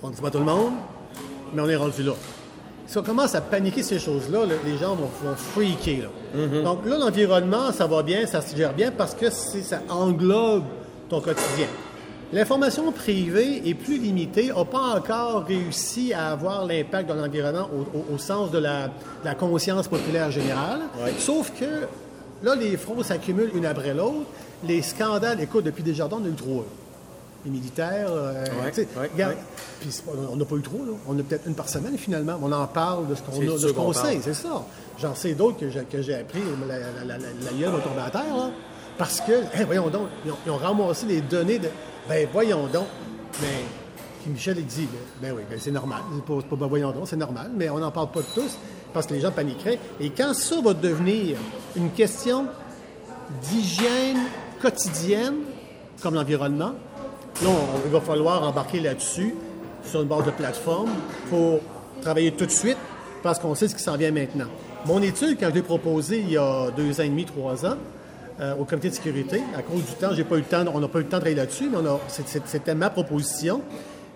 On 0.02 0.08
ne 0.08 0.14
dit 0.14 0.20
pas 0.20 0.30
tout 0.30 0.38
le 0.38 0.44
monde, 0.44 0.72
mais 1.52 1.62
on 1.62 1.68
est 1.68 1.76
rendu 1.76 2.02
là. 2.02 2.12
Si 2.86 2.98
on 2.98 3.02
commence 3.02 3.34
à 3.36 3.40
paniquer 3.40 3.82
ces 3.84 3.98
choses-là, 4.00 4.46
là, 4.46 4.54
les 4.64 4.76
gens 4.78 4.96
vont, 4.96 5.08
vont 5.22 5.36
freaker. 5.36 6.08
là. 6.34 6.62
Donc 6.64 6.84
là, 6.86 6.98
l'environnement, 6.98 7.70
ça 7.72 7.86
va 7.86 8.02
bien, 8.02 8.26
ça 8.26 8.40
se 8.40 8.56
gère 8.56 8.72
bien 8.72 8.90
parce 8.90 9.14
que 9.14 9.30
ça 9.30 9.80
englobe 9.88 10.64
ton 11.08 11.20
quotidien. 11.20 11.66
L'information 12.32 12.92
privée 12.92 13.68
est 13.68 13.74
plus 13.74 13.98
limitée, 13.98 14.48
n'a 14.56 14.64
pas 14.64 14.96
encore 14.96 15.44
réussi 15.44 16.12
à 16.12 16.28
avoir 16.30 16.64
l'impact 16.64 17.08
dans 17.08 17.16
l'environnement 17.16 17.68
au, 17.74 17.98
au- 17.98 18.14
au 18.14 18.18
sens 18.18 18.50
de 18.52 18.58
la, 18.58 18.86
de 18.86 18.92
la 19.24 19.34
conscience 19.34 19.88
populaire 19.88 20.30
générale. 20.30 20.80
Sauf 21.18 21.52
que 21.58 21.64
là, 22.44 22.54
les 22.54 22.76
fraudes 22.76 23.04
s'accumulent 23.04 23.50
une 23.54 23.66
après 23.66 23.94
l'autre. 23.94 24.26
Les 24.64 24.80
scandales, 24.82 25.40
écoute, 25.40 25.64
depuis 25.64 25.82
Desjardins, 25.82 26.18
on 26.22 26.24
a 26.24 26.28
eu 26.28 26.32
trois. 26.34 26.64
Les 27.44 27.50
militaires, 27.50 28.10
euh, 28.10 28.44
Ouais, 28.62 28.68
tu 28.70 28.82
sais, 28.82 28.88
ouais, 29.00 29.10
regarde, 29.12 29.34
on 30.30 30.36
n'a 30.36 30.44
pas 30.44 30.54
eu 30.56 30.60
trop, 30.60 30.84
là. 30.84 30.92
On 31.08 31.18
a 31.18 31.22
peut-être 31.22 31.46
une 31.48 31.54
par 31.54 31.68
semaine, 31.68 31.96
finalement. 31.96 32.38
On 32.42 32.52
en 32.52 32.66
parle 32.66 33.08
de 33.08 33.14
ce 33.14 33.22
qu'on 33.22 33.32
C'est 33.32 33.48
a- 33.48 33.52
de 33.52 33.58
sûr 33.58 33.68
ce 33.70 33.74
qu'on 33.74 33.84
qu'on 33.86 33.92
sait, 33.94 34.20
c'est 34.22 34.34
ça. 34.34 34.62
J'en 35.00 35.14
sais 35.14 35.32
d'autres 35.32 35.58
que 35.58 35.70
j'ai, 35.70 36.14
appris. 36.14 36.40
La, 36.68 36.78
la, 36.78 36.84
la, 37.04 37.04
la, 37.06 37.18
la 37.18 37.50
gueule 37.58 37.70
va 37.72 37.78
tomber 37.80 38.02
à 38.06 38.10
terre, 38.10 38.36
là. 38.36 38.50
Parce 38.98 39.20
que, 39.22 39.32
voyons 39.64 39.88
donc, 39.88 40.08
ils 40.26 40.30
ont, 40.30 40.36
ils 40.46 40.50
ont 40.52 40.56
ramassé 40.58 41.06
les 41.06 41.22
données 41.22 41.58
de. 41.58 41.68
Ben, 42.10 42.26
voyons 42.32 42.66
donc. 42.66 42.86
Mais, 43.40 43.46
puis 44.20 44.32
Michel, 44.32 44.56
il 44.58 44.66
dit, 44.66 44.88
ben, 45.22 45.32
oui, 45.36 45.42
ben, 45.48 45.58
c'est 45.60 45.70
normal. 45.70 46.00
Pas 46.26 46.56
ben, 46.56 46.66
voyons 46.66 46.90
donc, 46.90 47.04
c'est 47.06 47.16
normal. 47.16 47.52
Mais 47.56 47.70
on 47.70 47.78
n'en 47.78 47.92
parle 47.92 48.10
pas 48.10 48.18
de 48.20 48.26
tous 48.34 48.58
parce 48.92 49.06
que 49.06 49.14
les 49.14 49.20
gens 49.20 49.30
paniqueraient. 49.30 49.78
Et 50.00 50.10
quand 50.10 50.34
ça 50.34 50.60
va 50.60 50.74
devenir 50.74 51.38
une 51.76 51.90
question 51.92 52.46
d'hygiène 53.42 54.18
quotidienne, 54.60 55.36
comme 56.02 56.14
l'environnement, 56.14 56.72
là, 57.42 57.48
on- 57.48 57.86
il 57.86 57.92
va 57.92 58.00
falloir 58.00 58.42
embarquer 58.42 58.80
là-dessus, 58.80 59.34
sur 59.84 60.02
une 60.02 60.08
base 60.08 60.24
de 60.26 60.32
plateforme, 60.32 60.90
pour 61.30 61.60
travailler 62.02 62.32
tout 62.32 62.44
de 62.46 62.50
suite 62.50 62.76
parce 63.22 63.38
qu'on 63.38 63.54
sait 63.54 63.68
ce 63.68 63.74
qui 63.76 63.82
s'en 63.82 63.96
vient 63.96 64.10
maintenant. 64.10 64.46
Mon 64.86 65.00
étude, 65.00 65.36
quand 65.38 65.48
je 65.50 65.54
l'ai 65.54 65.62
proposée 65.62 66.18
il 66.20 66.32
y 66.32 66.36
a 66.36 66.70
deux 66.76 67.00
ans 67.00 67.04
et 67.04 67.08
demi, 67.08 67.24
trois 67.24 67.64
ans, 67.64 67.76
euh, 68.40 68.54
au 68.56 68.64
comité 68.64 68.88
de 68.88 68.94
sécurité, 68.94 69.42
à 69.56 69.62
cause 69.62 69.84
du 69.84 69.92
temps, 69.92 70.10
j'ai 70.14 70.24
pas 70.24 70.36
eu 70.36 70.38
le 70.38 70.44
temps, 70.44 70.64
on 70.72 70.80
n'a 70.80 70.88
pas 70.88 70.98
eu 70.98 71.02
le 71.02 71.08
temps 71.08 71.18
de 71.18 71.22
travailler 71.22 71.36
là-dessus, 71.36 71.68
mais 71.70 71.78
on 71.78 72.00
c'était 72.08 72.74
ma 72.74 72.90
proposition. 72.90 73.62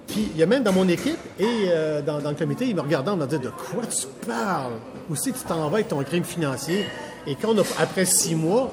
Puis 0.06 0.30
il 0.34 0.38
y 0.38 0.42
a 0.42 0.46
même 0.46 0.62
dans 0.62 0.72
mon 0.72 0.88
équipe 0.88 1.18
et 1.38 1.66
euh, 1.68 2.02
dans, 2.02 2.18
le 2.18 2.34
comité, 2.34 2.66
ils 2.66 2.74
me 2.74 2.80
regardaient, 2.80 3.10
on 3.10 3.16
me 3.16 3.26
disaient 3.26 3.38
De 3.38 3.50
quoi 3.50 3.84
tu 3.86 4.06
parles? 4.26 4.74
Que 5.08 5.14
tu 5.14 5.32
t'en 5.46 5.68
vas 5.68 5.76
avec 5.76 5.88
ton 5.88 6.02
crime 6.02 6.24
financier? 6.24 6.86
Et 7.26 7.34
quand 7.36 7.54
on 7.54 7.58
a, 7.58 7.64
après 7.78 8.04
six 8.04 8.34
mois, 8.34 8.70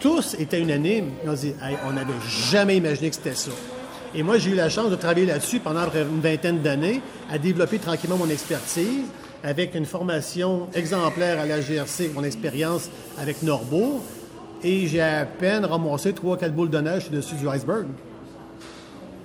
tous 0.00 0.34
étaient 0.38 0.60
unanimes. 0.60 1.10
Ont 1.26 1.32
dit 1.32 1.54
Hey, 1.62 1.76
On 1.86 1.92
n'avait 1.92 2.12
jamais 2.50 2.76
imaginé 2.76 3.10
que 3.10 3.16
c'était 3.16 3.34
ça. 3.34 3.50
Et 4.14 4.22
moi, 4.22 4.38
j'ai 4.38 4.50
eu 4.50 4.54
la 4.54 4.68
chance 4.68 4.90
de 4.90 4.96
travailler 4.96 5.26
là-dessus 5.26 5.60
pendant 5.60 5.84
une 5.94 6.20
vingtaine 6.20 6.60
d'années, 6.60 7.00
à 7.30 7.38
développer 7.38 7.78
tranquillement 7.78 8.18
mon 8.18 8.28
expertise 8.28 9.06
avec 9.42 9.74
une 9.74 9.86
formation 9.86 10.68
exemplaire 10.74 11.40
à 11.40 11.46
la 11.46 11.60
GRC, 11.60 12.10
mon 12.14 12.22
expérience 12.22 12.88
avec 13.18 13.42
Norbourg. 13.42 14.02
Et 14.64 14.86
j'ai 14.86 15.00
à 15.00 15.24
peine 15.26 15.64
ramassé 15.64 16.12
trois, 16.12 16.36
quatre 16.36 16.54
boules 16.54 16.70
de 16.70 16.78
neige 16.78 17.10
dessus 17.10 17.34
du 17.34 17.48
iceberg. 17.48 17.86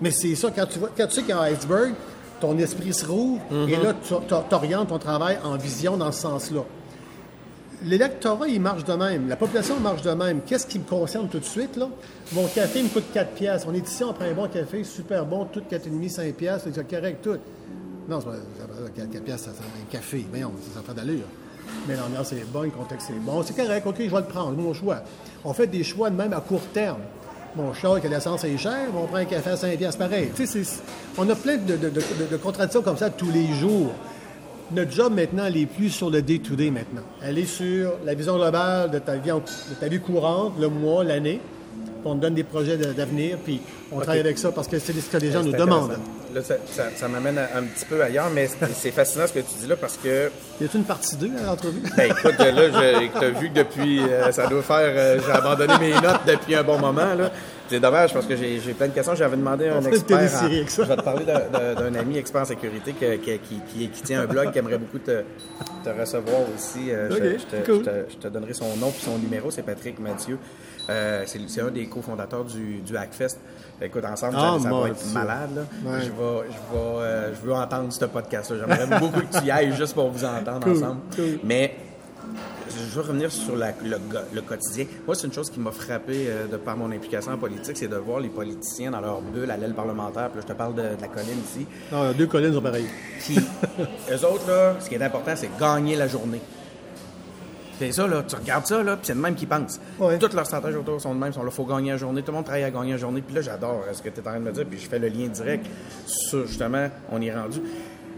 Mais 0.02 0.12
c'est 0.12 0.36
ça, 0.36 0.50
quand 0.56 0.66
tu, 0.66 0.80
vois, 0.80 0.90
quand 0.96 1.08
tu 1.08 1.14
sais 1.16 1.22
qu'il 1.22 1.30
y 1.30 1.34
a 1.34 1.40
un 1.42 1.52
iceberg, 1.52 1.94
ton 2.40 2.58
esprit 2.58 2.94
se 2.94 3.06
rouvre 3.06 3.42
et 3.68 3.76
là, 3.76 3.94
tu 4.04 4.14
orientes 4.54 4.90
ton 4.90 5.00
travail 5.00 5.38
en 5.44 5.56
vision 5.58 5.98
dans 5.98 6.12
ce 6.12 6.22
sens-là. 6.22 6.62
L'électorat, 7.84 8.48
il 8.48 8.60
marche 8.60 8.84
de 8.86 8.94
même. 8.94 9.28
La 9.30 9.36
population 9.36 9.80
marche 9.80 10.02
de 10.02 10.10
même. 10.12 10.42
Qu'est-ce 10.46 10.66
qui 10.66 10.80
me 10.80 10.84
concerne 10.84 11.28
tout 11.30 11.38
de 11.40 11.46
suite, 11.46 11.76
là? 11.78 11.88
Mon 12.34 12.48
café 12.48 12.82
me 12.82 12.90
coûte 12.90 13.06
4 13.14 13.32
piastres. 13.34 13.68
On 13.70 13.74
est 13.76 13.88
ici, 13.88 14.04
on 14.04 14.14
prend 14.14 14.26
un 14.26 14.34
bon 14.34 14.48
café, 14.48 14.84
super 14.84 15.26
bon, 15.28 15.46
tout 15.46 15.62
4,5, 15.70 16.10
5 16.10 16.34
piastres, 16.34 16.70
c'est 16.74 16.88
correct, 16.90 17.20
tout. 17.24 17.38
Non, 18.10 18.20
c'est 18.20 18.26
pas, 18.28 18.34
ça- 18.34 19.08
4 19.14 19.24
piastres, 19.24 19.50
ça, 19.50 19.54
ça 19.58 19.64
un 19.64 19.92
café. 19.92 20.26
Voyons, 20.30 20.52
ça, 20.74 20.80
ça 20.80 20.82
fait 20.88 20.94
d'allure. 20.96 21.26
Mais 21.88 21.96
l'ambiance 21.96 22.34
est 22.34 22.46
bonne, 22.52 22.66
le 22.66 22.72
contexte 22.72 23.10
est 23.10 23.20
bon. 23.20 23.44
C'est 23.44 23.56
correct, 23.56 23.86
OK, 23.86 23.96
je 24.00 24.10
vais 24.10 24.18
le 24.18 24.24
prendre, 24.24 24.58
mon 24.58 24.74
choix. 24.74 25.02
On 25.44 25.54
fait 25.54 25.68
des 25.68 25.84
choix 25.84 26.10
de 26.10 26.16
même 26.16 26.34
à 26.34 26.42
court 26.42 26.66
terme. 26.74 27.02
Mon 27.56 27.74
char, 27.74 28.00
que 28.00 28.08
l'essence 28.08 28.44
est 28.44 28.58
chère, 28.58 28.88
on 28.96 29.08
prend 29.08 29.18
un 29.18 29.26
café 29.26 29.52
à 29.52 29.58
5 29.58 29.78
piastres 29.78 29.98
pareil. 29.98 30.30
On 31.18 31.28
a 31.28 31.36
plein 31.36 31.58
de, 31.58 32.38
contradictions 32.38 32.82
comme 32.82 32.98
ça 32.98 33.10
tous 33.10 33.32
les 33.32 33.48
jours. 33.54 33.92
Notre 34.72 34.92
job 34.92 35.14
maintenant, 35.16 35.46
elle 35.46 35.58
est 35.58 35.66
plus 35.66 35.90
sur 35.90 36.10
le 36.10 36.22
day-to-day 36.22 36.70
maintenant. 36.70 37.02
Elle 37.24 37.40
est 37.40 37.46
sur 37.46 37.94
la 38.06 38.14
vision 38.14 38.36
globale 38.36 38.92
de 38.92 39.00
ta 39.00 39.16
vie, 39.16 39.32
de 39.32 39.76
ta 39.80 39.88
vie 39.88 40.00
courante, 40.00 40.54
le 40.60 40.68
mois, 40.68 41.04
l'année. 41.04 41.40
On 42.08 42.16
donne 42.16 42.34
des 42.34 42.44
projets 42.44 42.78
d'avenir, 42.78 43.38
puis 43.44 43.62
on 43.92 44.00
travaille 44.00 44.20
avec 44.22 44.38
ça 44.38 44.52
parce 44.52 44.68
que 44.68 44.80
c'est 44.80 44.94
ce 44.94 45.10
que 45.10 45.18
les 45.18 45.32
gens 45.32 45.44
nous 45.44 45.52
demandent. 45.52 45.98
Là, 46.34 46.42
ça, 46.44 46.56
ça- 46.72 46.90
ça 46.96 47.08
m'amène 47.08 47.38
un, 47.38 47.64
petit 47.64 47.86
peu 47.86 48.02
ailleurs, 48.04 48.30
mais 48.34 48.50
c'est 48.76 48.92
fascinant 48.92 49.26
ce 49.28 49.34
que 49.34 49.40
tu 49.40 49.60
dis 49.62 49.68
là 49.68 49.76
parce 49.76 49.98
que, 49.98 50.30
Y 50.62 50.66
a-t-il 50.66 50.78
une 50.80 50.84
partie 50.86 51.16
2 51.16 51.30
à 51.42 51.46
l'entrevue? 51.48 51.82
ben 51.96 52.12
écoute, 52.12 52.38
là, 52.38 53.08
tu 53.20 53.26
as 53.26 53.30
vu 53.30 53.50
que 53.50 53.54
depuis, 53.56 54.00
euh, 54.02 54.32
ça 54.32 54.48
doit 54.48 54.62
faire, 54.62 54.78
euh, 54.96 55.20
j'ai 55.26 55.32
abandonné 55.32 55.74
mes 55.80 55.94
notes 55.94 56.22
depuis 56.28 56.56
un 56.56 56.64
bon 56.64 56.78
moment. 56.80 57.14
là. 57.16 57.32
C'est 57.70 57.80
dommage 57.82 58.14
parce 58.14 58.26
que 58.26 58.36
j'ai 58.38 58.60
plein 58.74 58.88
de 58.88 58.94
questions. 58.94 59.14
J'avais 59.16 59.36
demandé 59.36 59.68
à 59.68 59.76
un 59.78 59.84
expert. 59.84 60.18
en- 60.18 60.48
je 60.48 60.82
vais 60.84 60.96
te 60.96 61.02
parler 61.02 61.26
d'un- 61.26 61.96
ami 61.96 62.18
expert 62.18 62.42
en 62.42 62.46
sécurité 62.46 62.94
que- 62.94 63.18
que- 63.18 63.38
qui, 63.38 63.60
qui- 63.74 63.90
qui 63.90 64.02
tient 64.04 64.22
un 64.22 64.26
blog 64.26 64.52
qui 64.54 64.60
aimerait 64.60 64.78
beaucoup 64.78 65.00
te, 65.00 65.22
te 65.84 65.90
recevoir 66.00 66.42
aussi. 66.56 66.92
Euh, 66.92 67.10
je, 67.12 67.18
te, 67.58 67.66
cool. 67.66 67.80
je 67.80 67.90
te- 67.90 68.06
je 68.12 68.18
te 68.18 68.28
donnerai 68.30 68.54
son 68.54 68.74
nom 68.78 68.90
puis 68.92 69.02
son 69.04 69.18
numéro. 69.18 69.52
C'est 69.52 69.64
Patrick 69.64 70.00
Mathieu. 70.00 70.38
Euh, 70.90 71.24
c'est 71.26 71.62
un 71.62 71.70
des 71.72 71.86
cofondateurs 71.88 72.46
du, 72.46 72.80
du 72.80 72.96
Hackfest. 72.98 73.38
Écoute, 73.82 74.06
ensemble, 74.06 74.36
Ah, 74.38 74.58
ça, 74.62 74.70
va 74.70 74.88
être 74.90 74.96
Dieu. 75.04 75.14
malade. 75.14 75.50
là. 75.56 75.62
Ouais. 75.92 76.00
Je, 76.02 76.06
vais, 76.06 76.48
je, 76.50 76.74
vais, 76.74 76.80
euh, 77.04 77.36
je 77.36 77.42
veux 77.46 77.54
entendre 77.54 77.92
ce 77.94 78.06
podcast-là. 78.06 78.58
J'aimerais 78.60 79.00
beaucoup 79.00 79.20
que 79.20 79.38
tu 79.40 79.46
y 79.46 79.52
ailles 79.52 79.76
juste 79.76 79.94
pour 79.94 80.10
vous 80.10 80.24
entendre 80.26 80.62
Cool, 80.62 80.78
ensemble. 80.78 81.02
cool. 81.16 81.40
Mais 81.44 81.76
je 82.70 82.96
veux 82.96 83.02
revenir 83.02 83.32
sur 83.32 83.56
la- 83.56 83.74
le, 84.34 84.42
quotidien. 84.42 84.86
Moi, 85.06 85.16
c'est 85.16 85.28
une 85.28 85.34
chose 85.34 85.50
qui 85.50 85.60
m'a 85.60 85.72
frappé 85.72 86.26
euh, 86.28 86.48
de 86.48 86.58
par 86.58 86.76
mon 86.78 86.92
implication 86.92 87.32
en 87.34 87.38
politique, 87.38 87.78
c'est 87.78 87.88
de 87.88 87.96
voir 87.98 88.20
les 88.20 88.30
politiciens 88.30 88.92
dans 88.92 89.02
leur 89.02 89.22
bulle 89.22 89.50
à 89.52 89.58
l'aile 89.58 89.74
parlementaire. 89.74 90.30
Puis 90.30 90.40
là, 90.40 90.46
je 90.48 90.54
te 90.54 90.58
parle 90.58 90.74
de, 90.76 90.82
de 90.82 91.02
la 91.02 91.08
colline 91.08 91.40
ici. 91.46 91.66
Non, 91.92 92.12
deux 92.14 92.28
collines 92.28 92.54
sont 92.54 92.62
pareilles. 92.62 92.90
Puis, 93.20 93.38
eux 94.12 94.26
autres, 94.26 94.48
là, 94.48 94.76
ce 94.80 94.90
qui 94.90 94.96
est 94.96 95.04
important, 95.04 95.32
c'est 95.36 95.50
gagner 95.60 95.96
la 95.96 96.08
journée. 96.08 96.42
C'est 97.80 97.92
ça, 97.92 98.08
là, 98.08 98.24
tu 98.28 98.36
regardes 98.36 98.66
ça, 98.66 98.82
là, 98.82 98.96
puis 98.96 99.06
c'est 99.06 99.14
le 99.14 99.20
même 99.20 99.36
qui 99.36 99.46
pense. 99.46 99.80
Ouais. 100.00 100.18
Toutes 100.18 100.34
leurs 100.34 100.48
stratégies 100.48 100.78
autour 100.78 101.00
sont 101.00 101.14
de 101.14 101.20
même, 101.20 101.32
sont 101.32 101.44
là, 101.44 101.52
faut 101.52 101.66
gagner 101.66 101.92
la 101.92 101.98
journée. 101.98 102.22
Tout 102.24 102.32
le 102.32 102.38
monde 102.38 102.46
travaille 102.46 102.64
à 102.64 102.72
gagner 102.72 102.94
la 102.94 102.98
journée. 102.98 103.22
Puis 103.22 103.36
là, 103.36 103.42
j'adore 103.42 103.84
ce 103.92 104.02
que 104.02 104.10
tu 104.10 104.16
es 104.16 104.20
en 104.22 104.32
train 104.32 104.40
de 104.40 104.46
me 104.46 104.52
dire, 104.52 104.66
puis 104.66 104.80
je 104.80 104.88
fais 104.88 105.00
le 105.00 105.08
lien 105.10 105.28
direct 105.28 105.66
sur, 106.08 106.48
justement, 106.48 106.90
on 107.12 107.22
est 107.22 107.34
rendu. 107.34 107.62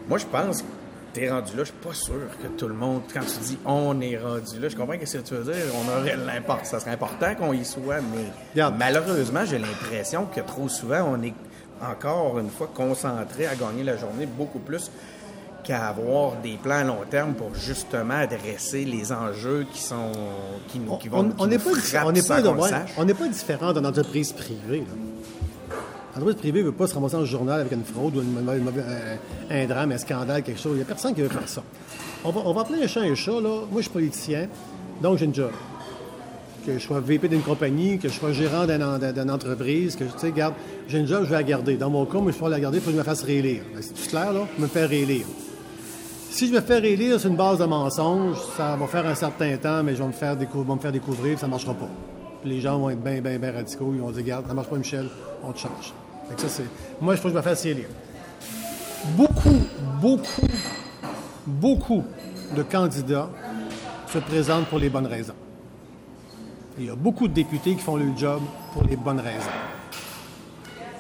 Moi, 0.08 0.18
je 0.18 0.26
pense 0.26 0.62
que 0.62 0.68
tu 1.14 1.24
es 1.24 1.30
rendu 1.30 1.58
là, 1.58 1.64
je 1.64 1.72
suis 1.72 1.74
pas 1.74 1.94
sûr 1.94 2.22
que 2.42 2.48
tout 2.48 2.68
le 2.68 2.74
monde, 2.74 3.02
quand 3.14 3.22
tu 3.22 3.40
dis 3.40 3.58
on 3.66 4.00
est 4.00 4.18
rendu 4.18 4.60
là, 4.60 4.70
je 4.70 4.76
comprends 4.76 4.94
ce 5.04 5.18
que 5.18 5.24
tu 5.24 5.34
veux 5.34 5.52
dire, 5.52 5.64
on 5.76 6.00
aurait 6.00 6.16
l'importe, 6.16 6.66
ça 6.66 6.80
serait 6.80 6.92
important 6.92 7.34
qu'on 7.36 7.52
y 7.52 7.66
soit, 7.66 8.00
mais 8.02 8.64
malheureusement, 8.78 9.44
j'ai 9.46 9.58
l'impression 9.58 10.26
que 10.26 10.42
trop 10.42 10.70
souvent, 10.70 11.16
on 11.16 11.24
est 11.24 11.34
encore 11.82 12.40
une 12.40 12.50
fois 12.50 12.70
concentré 12.74 13.48
à 13.48 13.56
gagner 13.56 13.84
la 13.84 13.98
journée 13.98 14.26
beaucoup 14.26 14.60
plus 14.60 14.92
qu'à 15.70 15.86
avoir 15.90 16.32
des 16.42 16.58
plans 16.62 16.80
à 16.80 16.84
long 16.84 16.98
terme 17.12 17.34
pour 17.34 17.54
justement 17.54 18.16
adresser 18.16 18.86
les 18.86 19.12
enjeux 19.12 19.68
qui 19.72 19.80
sont 19.82 20.12
qui 20.68 20.80
nous 20.80 20.96
qui 20.98 21.10
vont 21.10 21.20
On- 21.20 21.24
n'est 21.46 21.60
pas, 21.60 21.70
on 22.06 22.12
n'est 22.12 22.24
pas, 22.24 22.42
ouais, 23.24 23.30
différent 23.30 23.72
d'une 23.72 23.86
entreprise 23.86 24.32
privée. 24.34 24.84
L'entreprise 26.16 26.38
privée 26.38 26.60
ne 26.62 26.66
veut 26.66 26.72
pas 26.72 26.88
se 26.88 26.96
ramasser 26.96 27.14
dans 27.14 27.20
le 27.20 27.26
journal 27.28 27.60
avec 27.60 27.72
une 27.72 27.84
fraude 27.84 28.16
ou 28.18 28.22
une 28.22 28.34
mauvaise- 28.64 28.84
un, 29.52 29.66
drame, 29.68 29.92
un 29.92 29.98
scandale, 30.00 30.42
quelque 30.42 30.60
chose. 30.60 30.72
Il 30.74 30.78
n'y 30.78 30.82
a 30.82 30.86
personne 30.86 31.14
qui 31.14 31.22
veut 31.22 31.30
faire 31.30 31.48
ça. 31.48 31.62
On 32.24 32.32
va, 32.32 32.42
on 32.46 32.54
va 32.54 32.62
appeler 32.62 32.84
un 32.84 32.88
chat 32.88 33.02
un 33.02 33.14
chat. 33.14 33.32
Là. 33.40 33.50
Moi, 33.72 33.78
je 33.78 33.82
suis 33.82 33.90
politicien, 33.92 34.48
donc 35.04 35.20
j'ai 35.20 35.26
une 35.26 35.36
job. 35.36 35.52
Que 36.66 36.74
je 36.74 36.84
sois 36.84 37.00
VP 37.00 37.28
d'une 37.28 37.42
compagnie, 37.44 38.00
que 38.00 38.10
je 38.10 38.14
sois 38.16 38.32
gérant 38.34 38.66
d'un- 38.66 38.98
d'un- 38.98 39.14
d'une 39.14 39.30
entreprise, 39.32 39.96
que 39.96 40.04
tu 40.04 40.10
sais, 40.18 40.32
garde, 40.32 40.56
j'ai 40.88 40.98
une 40.98 41.08
job, 41.08 41.24
je 41.26 41.30
vais 41.30 41.36
la 41.36 41.44
garder. 41.44 41.76
Dans 41.78 41.92
mon 41.92 42.06
cas, 42.06 42.18
moi, 42.18 42.32
je 42.32 42.38
peux 42.44 42.50
la 42.50 42.60
garder, 42.60 42.80
il 42.80 42.82
faut 42.82 42.88
que 42.90 42.94
je 42.94 42.98
me 42.98 43.04
fasse 43.04 43.22
réélire. 43.22 43.62
Ben, 43.74 43.82
C'est 43.84 43.94
tout 43.94 44.10
clair, 44.10 44.34
là? 44.34 44.42
Je 44.58 44.62
me 44.64 44.68
fais 44.68 44.86
réélire. 44.86 45.26
Si 46.32 46.48
je 46.48 46.54
me 46.54 46.62
fais 46.62 46.78
réélire 46.80 47.20
sur 47.20 47.30
une 47.30 47.36
base 47.36 47.58
de 47.58 47.66
mensonges, 47.66 48.38
ça 48.56 48.76
va 48.76 48.88
faire 48.88 49.06
un 49.06 49.16
certain 49.16 49.58
temps, 49.58 49.84
mais 49.84 49.96
je 49.96 50.02
vais 50.02 50.08
me 50.08 50.14
faire, 50.14 50.38
décou- 50.38 50.64
vont 50.64 50.76
me 50.76 50.80
faire 50.80 50.92
découvrir, 50.92 51.38
ça 51.40 51.48
ne 51.48 51.52
marchera 51.52 51.74
pas. 51.74 51.90
Les 52.46 52.62
gens 52.62 52.78
vont 52.78 52.90
être 52.92 53.02
bien, 53.04 53.20
bien, 53.20 53.38
bien 53.40 53.52
radicaux. 53.52 53.92
Ils 53.94 54.00
vont 54.00 54.12
dire, 54.12 54.24
regarde, 54.24 54.44
ça 54.46 54.52
ne 54.52 54.56
marche 54.56 54.68
pas, 54.70 54.78
Michel, 54.78 55.10
on 55.44 55.52
te 55.52 55.60
change. 55.60 55.94
Fait 56.30 56.36
que 56.36 56.42
ça, 56.42 56.48
c'est... 56.50 56.64
Moi, 57.02 57.16
je 57.16 57.20
faut 57.22 57.28
que 57.30 57.34
je 57.34 57.38
me 57.38 57.42
fasse 57.42 57.64
réélire. 57.64 57.88
Beaucoup, 59.18 59.58
beaucoup, 60.02 60.48
beaucoup 61.48 62.04
de 62.56 62.64
candidats 62.64 63.30
se 64.08 64.20
présentent 64.20 64.68
pour 64.68 64.80
les 64.80 64.90
bonnes 64.90 65.08
raisons. 65.08 65.34
Il 66.78 66.86
y 66.86 66.90
a 66.90 66.96
beaucoup 66.96 67.28
de 67.28 67.34
députés 67.34 67.74
qui 67.76 67.82
font 67.82 67.98
le 67.98 68.06
job 68.16 68.40
pour 68.74 68.84
les 68.84 68.96
bonnes 68.96 69.20
raisons. 69.20 69.50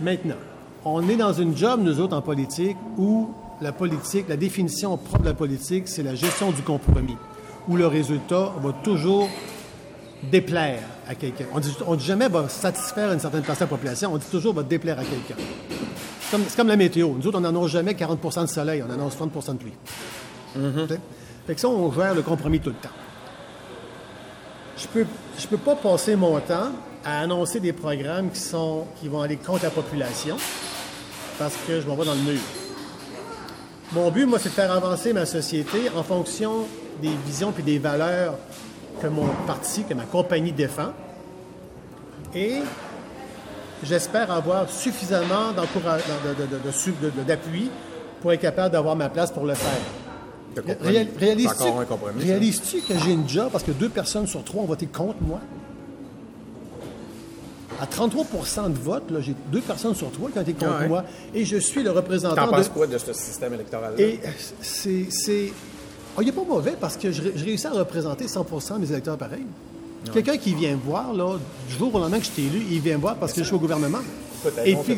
Maintenant, 0.01 0.35
on 0.83 1.07
est 1.07 1.15
dans 1.15 1.33
une 1.33 1.55
job, 1.55 1.81
nous 1.83 1.99
autres, 2.01 2.17
en 2.17 2.21
politique, 2.21 2.77
où 2.97 3.29
la 3.61 3.71
politique, 3.71 4.27
la 4.29 4.37
définition 4.37 4.95
propre 4.97 5.23
de 5.23 5.29
la 5.29 5.33
politique, 5.33 5.87
c'est 5.87 6.03
la 6.03 6.15
gestion 6.15 6.51
du 6.51 6.61
compromis, 6.61 7.17
où 7.67 7.75
le 7.75 7.87
résultat 7.87 8.53
va 8.61 8.73
toujours 8.83 9.29
déplaire 10.23 10.81
à 11.07 11.15
quelqu'un. 11.15 11.45
On 11.53 11.59
dit, 11.59 11.75
on 11.85 11.95
dit 11.95 12.05
jamais 12.05 12.27
va 12.27 12.49
satisfaire 12.49 13.11
une 13.11 13.19
certaine 13.19 13.43
partie 13.43 13.59
de 13.61 13.65
la 13.65 13.69
population, 13.69 14.13
on 14.13 14.17
dit 14.17 14.25
toujours 14.29 14.53
va 14.53 14.63
déplaire 14.63 14.99
à 14.99 15.03
quelqu'un. 15.03 15.41
C'est 16.21 16.55
comme, 16.55 16.67
la 16.67 16.75
météo. 16.75 17.09
Nous 17.17 17.25
autres, 17.25 17.39
on 17.39 17.41
n'annonce 17.41 17.71
jamais 17.71 17.93
40% 17.93 18.43
de 18.43 18.45
soleil, 18.47 18.83
on 18.87 18.91
annonce 18.91 19.15
30% 19.17 19.53
de 19.53 19.57
pluie. 19.57 19.73
T'sais? 20.53 20.99
Fait 21.47 21.55
que 21.55 21.61
ça, 21.61 21.67
on 21.67 21.91
gère 21.91 22.13
le 22.13 22.21
compromis 22.21 22.59
tout 22.59 22.69
le 22.69 22.75
temps. 22.75 22.89
Je 24.77 24.87
peux, 24.87 25.05
je 25.37 25.47
peux 25.47 25.57
pas 25.57 25.75
passer 25.75 26.15
mon 26.15 26.39
temps 26.39 26.69
à 27.03 27.21
annoncer 27.21 27.59
des 27.59 27.73
programmes 27.73 28.29
qui, 28.29 28.39
sont, 28.39 28.85
qui 28.99 29.07
vont 29.07 29.21
aller 29.21 29.37
contre 29.37 29.63
la 29.63 29.71
population 29.71 30.37
parce 31.39 31.55
que 31.65 31.81
je 31.81 31.87
m'en 31.87 31.95
vais 31.95 32.05
dans 32.05 32.13
le 32.13 32.21
mur. 32.21 32.39
Mon 33.91 34.11
but, 34.11 34.25
moi, 34.27 34.37
c'est 34.37 34.49
de 34.49 34.53
faire 34.53 34.71
avancer 34.71 35.13
ma 35.13 35.25
société 35.25 35.89
en 35.95 36.03
fonction 36.03 36.67
des 37.01 37.11
visions 37.25 37.51
et 37.57 37.61
des 37.63 37.79
valeurs 37.79 38.35
que 39.01 39.07
mon 39.07 39.25
parti, 39.47 39.83
que 39.83 39.95
ma 39.95 40.03
compagnie 40.03 40.51
défend. 40.51 40.93
Et 42.35 42.57
j'espère 43.83 44.29
avoir 44.31 44.69
suffisamment 44.69 45.53
d'appui 47.25 47.71
pour 48.21 48.31
être 48.31 48.41
capable 48.41 48.73
d'avoir 48.73 48.95
ma 48.95 49.09
place 49.09 49.31
pour 49.31 49.45
le 49.45 49.55
faire. 49.55 49.81
Réalises-tu 52.21 52.81
que 52.81 52.93
j'ai 52.99 53.11
une 53.11 53.27
job 53.27 53.49
parce 53.51 53.63
que 53.63 53.71
deux 53.71 53.89
personnes 53.89 54.27
sur 54.27 54.43
trois 54.43 54.61
ont 54.63 54.67
voté 54.67 54.85
contre 54.85 55.21
moi? 55.21 55.39
À 57.79 57.85
33% 57.85 58.73
de 58.73 58.77
vote, 58.77 59.03
j'ai 59.19 59.35
deux 59.51 59.61
personnes 59.61 59.95
sur 59.95 60.11
trois 60.11 60.29
qui 60.29 60.37
ont 60.37 60.41
été 60.41 60.53
contre 60.53 60.71
Ah 60.77 60.81
ouais. 60.81 60.87
moi 60.87 61.03
et 61.33 61.45
je 61.45 61.57
suis 61.57 61.81
le 61.81 61.91
représentant 61.91 62.35
T'en 62.35 62.47
de... 62.47 62.51
penses 62.51 62.69
quoi 62.69 62.87
de 62.87 62.97
ce 62.97 63.13
système 63.13 63.53
électoral-là? 63.53 64.01
Et 64.01 64.19
c'est... 64.61 65.53
Oh, 66.17 66.21
il 66.21 66.25
n'est 66.25 66.31
pas 66.31 66.43
mauvais 66.43 66.75
parce 66.79 66.97
que 66.97 67.11
je 67.11 67.21
réussis 67.21 67.67
à 67.67 67.71
représenter 67.71 68.25
100% 68.25 68.73
de 68.75 68.79
mes 68.79 68.91
électeurs 68.91 69.17
pareils. 69.17 69.45
Quelqu'un 70.13 70.37
qui 70.37 70.53
vient 70.55 70.71
me 70.71 70.81
voir, 70.81 71.13
là, 71.13 71.37
du 71.69 71.75
jour 71.75 71.93
au 71.93 71.99
lendemain 71.99 72.19
que 72.19 72.25
je 72.25 72.31
t'ai 72.31 72.43
élu, 72.43 72.61
il 72.71 72.79
vient 72.79 72.97
me 72.97 73.01
voir 73.01 73.15
parce 73.15 73.33
que 73.33 73.41
je 73.41 73.45
suis 73.45 73.55
au 73.55 73.59
gouvernement. 73.59 73.99
Et 74.65 74.75
puis, 74.75 74.95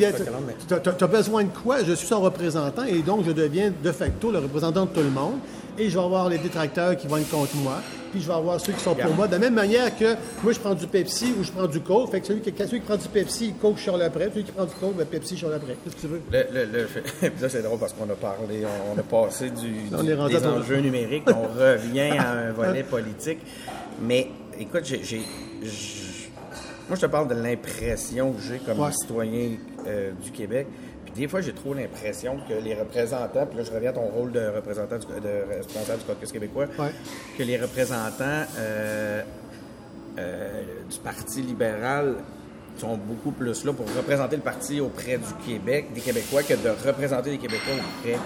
tu 0.68 0.74
as, 0.76 1.08
besoin 1.08 1.44
de 1.44 1.50
quoi? 1.50 1.84
Je 1.84 1.94
suis 1.94 2.08
son 2.08 2.22
représentant 2.22 2.84
et 2.84 3.00
donc 3.00 3.26
je 3.26 3.32
deviens 3.32 3.74
de 3.84 3.92
facto 3.92 4.32
le 4.32 4.40
représentant 4.40 4.86
de 4.86 4.92
tout 4.92 5.02
le 5.02 5.10
monde. 5.10 5.36
Et 5.78 5.90
je 5.90 5.98
vais 5.98 6.04
avoir 6.04 6.30
les 6.30 6.38
détracteurs 6.38 6.96
qui 6.96 7.08
vont 7.08 7.18
être 7.18 7.30
contre 7.30 7.56
moi. 7.56 7.82
Puis 8.12 8.22
je 8.22 8.28
vais 8.28 8.34
avoir 8.34 8.60
ceux 8.60 8.74
qui 8.74 8.80
sont 8.80 8.96
pour 8.96 9.14
moi. 9.16 9.28
De 9.28 9.34
la 9.34 9.40
même 9.40 9.54
manière 9.54 9.98
que 9.98 10.16
moi, 10.44 10.54
je 10.54 10.60
prends 10.60 10.76
du 10.76 10.88
Pepsi 10.88 11.34
ou 11.40 11.44
je 11.44 11.52
prends 11.52 11.68
du 11.68 11.80
Coke. 11.80 12.12
Fait 12.12 12.22
que 12.22 12.28
celui 12.28 12.42
qui, 12.42 12.54
celui 12.58 12.80
qui 12.80 12.86
prend 12.86 12.98
du 12.98 13.08
Pepsi, 13.08 13.54
Coke, 13.62 13.78
je 13.78 13.90
suis 13.90 13.98
l'après. 13.98 14.30
Celui 14.30 14.44
qui 14.44 14.52
prend 14.52 14.66
du 14.66 14.74
Coke, 14.80 14.96
ben, 14.96 15.06
Pepsi, 15.06 15.36
je 15.36 15.46
suis 15.46 15.48
l'après. 15.48 15.76
Qu'est-ce 15.84 15.96
que 15.96 16.02
tu 16.02 16.08
veux? 16.08 16.22
Le, 16.32 16.66
le, 16.66 16.82
là, 17.42 17.50
c'est 17.50 17.62
drôle 17.62 17.80
parce 17.80 17.94
qu'on 17.94 18.10
a 18.10 18.16
parlé, 18.16 18.64
on, 18.94 19.00
a 19.00 19.04
passé 19.04 19.50
du, 19.50 19.90
des 20.04 20.46
enjeux 20.46 20.80
numériques. 20.80 21.24
on 21.28 21.48
revient 21.60 22.18
à 22.18 22.32
un 22.32 22.52
volet 22.52 22.84
politique. 22.84 23.40
Mais 24.02 24.28
écoute, 24.60 24.84
j'ai 24.86 25.22
moi, 26.92 26.98
je 26.98 27.06
te 27.06 27.12
parle 27.12 27.30
de 27.30 27.36
l'impression 27.36 28.34
que 28.34 28.42
j'ai 28.42 28.58
comme 28.58 28.92
citoyen 28.92 29.52
euh, 29.88 30.12
du 30.22 30.30
Québec. 30.32 30.68
Puis 31.14 31.24
des 31.24 31.28
fois, 31.28 31.42
j'ai 31.42 31.54
trop 31.54 31.74
l'impression 31.74 32.38
que 32.48 32.54
les 32.54 32.74
représentants, 32.74 33.46
puis 33.46 33.58
là, 33.58 33.64
je 33.64 33.72
reviens 33.72 33.90
à 33.90 33.94
ton 33.94 34.08
rôle 34.08 34.32
de 34.32 34.48
représentant 34.56 34.98
du, 34.98 35.06
de 35.06 35.56
responsable 35.58 36.00
du 36.00 36.06
caucus 36.06 36.32
québécois, 36.32 36.68
que 37.38 37.44
les 37.44 37.58
représentants 37.58 38.46
euh, 38.58 39.22
euh, 40.18 40.62
du 40.90 41.00
Parti 41.00 41.42
libéral 41.42 42.16
sont 42.78 42.98
beaucoup 42.98 43.32
plus 43.32 43.66
là 43.66 43.74
pour 43.74 43.86
représenter 43.96 44.38
le 44.38 44.42
parti 44.42 44.80
auprès 44.80 45.18
du 45.18 45.34
Québec, 45.46 45.88
des 45.94 46.02
Québécois, 46.02 46.44
que 46.44 46.54
de 46.54 46.70
représenter 46.88 47.32
les 47.32 47.38
Québécois 47.38 47.74
auprès 47.76 48.18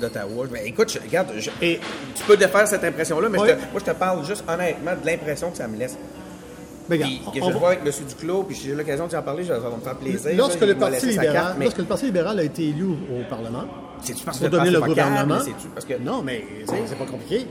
d'Ottawa. 0.00 0.46
Mais 0.50 0.66
écoute, 0.66 0.98
regarde, 1.04 1.28
et 1.60 1.78
tu 2.14 2.24
peux 2.24 2.36
défaire 2.36 2.66
cette 2.66 2.84
impression-là, 2.84 3.28
mais 3.28 3.38
moi, 3.38 3.48
je 3.74 3.84
te 3.84 3.90
parle 3.90 4.24
juste 4.24 4.44
honnêtement 4.48 4.92
de 5.00 5.06
l'impression 5.06 5.50
que 5.50 5.58
ça 5.58 5.68
me 5.68 5.76
laisse. 5.76 5.96
Mais 6.88 6.96
regarde, 6.96 7.12
puis, 7.32 7.40
je 7.42 7.52
vois 7.52 7.68
avec 7.68 7.80
M. 7.84 7.92
Duclos, 8.06 8.42
puis 8.44 8.56
j'ai 8.56 8.70
eu 8.70 8.74
l'occasion 8.74 9.06
d'y 9.06 9.16
en 9.16 9.22
parler, 9.22 9.44
ça 9.44 9.58
va 9.58 9.70
me 9.70 9.80
faire 9.80 9.96
plaisir. 9.96 10.32
Lorsque, 10.36 10.60
le, 10.60 10.74
Parti 10.74 11.06
libéral, 11.06 11.56
lorsque 11.60 11.78
le 11.78 11.84
Parti 11.84 12.06
libéral 12.06 12.38
a 12.38 12.42
été 12.42 12.68
élu 12.68 12.84
au 12.84 13.28
Parlement, 13.28 13.64
pour 14.40 14.50
donner 14.50 14.70
le 14.70 14.80
gouvernement, 14.80 15.38
parce 15.74 15.86
que... 15.86 15.94
non, 15.98 16.22
mais 16.22 16.44
c'est 16.66 16.98
pas 16.98 17.06
compliqué. 17.06 17.46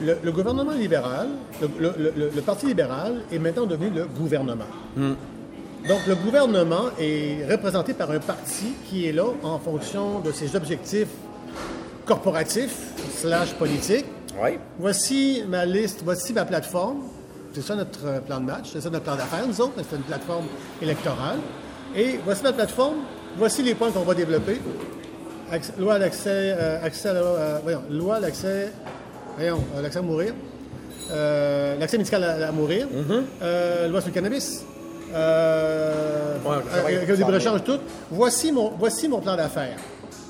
Le, 0.00 0.30
gouvernement 0.30 0.72
libéral, 0.72 1.28
le, 1.60 2.40
Parti 2.40 2.66
libéral 2.66 3.22
est 3.32 3.38
maintenant 3.38 3.66
devenu 3.66 3.90
le 3.90 4.06
gouvernement. 4.06 4.64
Hmm. 4.96 5.14
Donc, 5.86 6.06
le 6.06 6.14
gouvernement 6.16 6.86
est 6.98 7.46
représenté 7.50 7.94
par 7.94 8.10
un 8.10 8.18
parti 8.18 8.74
qui 8.88 9.06
est 9.06 9.12
là 9.12 9.26
en 9.42 9.58
fonction 9.58 10.20
de 10.20 10.32
ses 10.32 10.56
objectifs 10.56 11.08
corporatifs 12.04 12.92
slash 13.14 13.52
politiques. 13.54 14.06
Oui. 14.42 14.58
Voici 14.78 15.44
ma 15.46 15.64
liste, 15.66 16.00
voici 16.04 16.32
ma 16.32 16.44
plateforme. 16.44 17.02
C'est 17.52 17.62
ça 17.62 17.74
notre 17.74 18.06
euh, 18.06 18.20
plan 18.20 18.40
de 18.40 18.44
match, 18.44 18.70
c'est 18.72 18.80
ça 18.80 18.90
notre 18.90 19.04
plan 19.04 19.16
d'affaires, 19.16 19.46
nous 19.46 19.60
autres. 19.60 19.72
C'est 19.76 19.96
une 19.96 20.02
plateforme 20.02 20.46
électorale. 20.82 21.38
Et 21.96 22.18
voici 22.24 22.42
notre 22.44 22.56
plateforme, 22.56 22.96
voici 23.36 23.62
les 23.62 23.74
points 23.74 23.90
qu'on 23.90 24.02
va 24.02 24.14
développer. 24.14 24.60
loi 25.78 25.94
à 25.94 25.98
l'accès, 25.98 26.54
euh, 26.58 26.84
accès 26.84 27.08
à 27.08 27.12
euh, 27.12 27.58
voyons, 27.62 27.82
loi 27.90 28.16
à 28.16 28.20
l'accès, 28.20 28.72
voyons, 29.36 29.64
l'accès 29.82 29.98
à 29.98 30.02
mourir, 30.02 30.34
l'accès 31.78 31.98
médical 31.98 32.24
à, 32.24 32.52
mourir, 32.52 32.86
mm-hmm. 32.86 33.88
loi 33.88 34.00
sur 34.00 34.10
le 34.10 34.14
cannabis, 34.14 34.64
euh, 35.14 36.36
ouais, 36.44 36.96
avec, 36.96 37.64
tout. 37.64 37.78
Voici 38.10 38.52
mon, 38.52 38.72
voici 38.78 39.08
mon 39.08 39.20
plan 39.20 39.36
d'affaires 39.36 39.78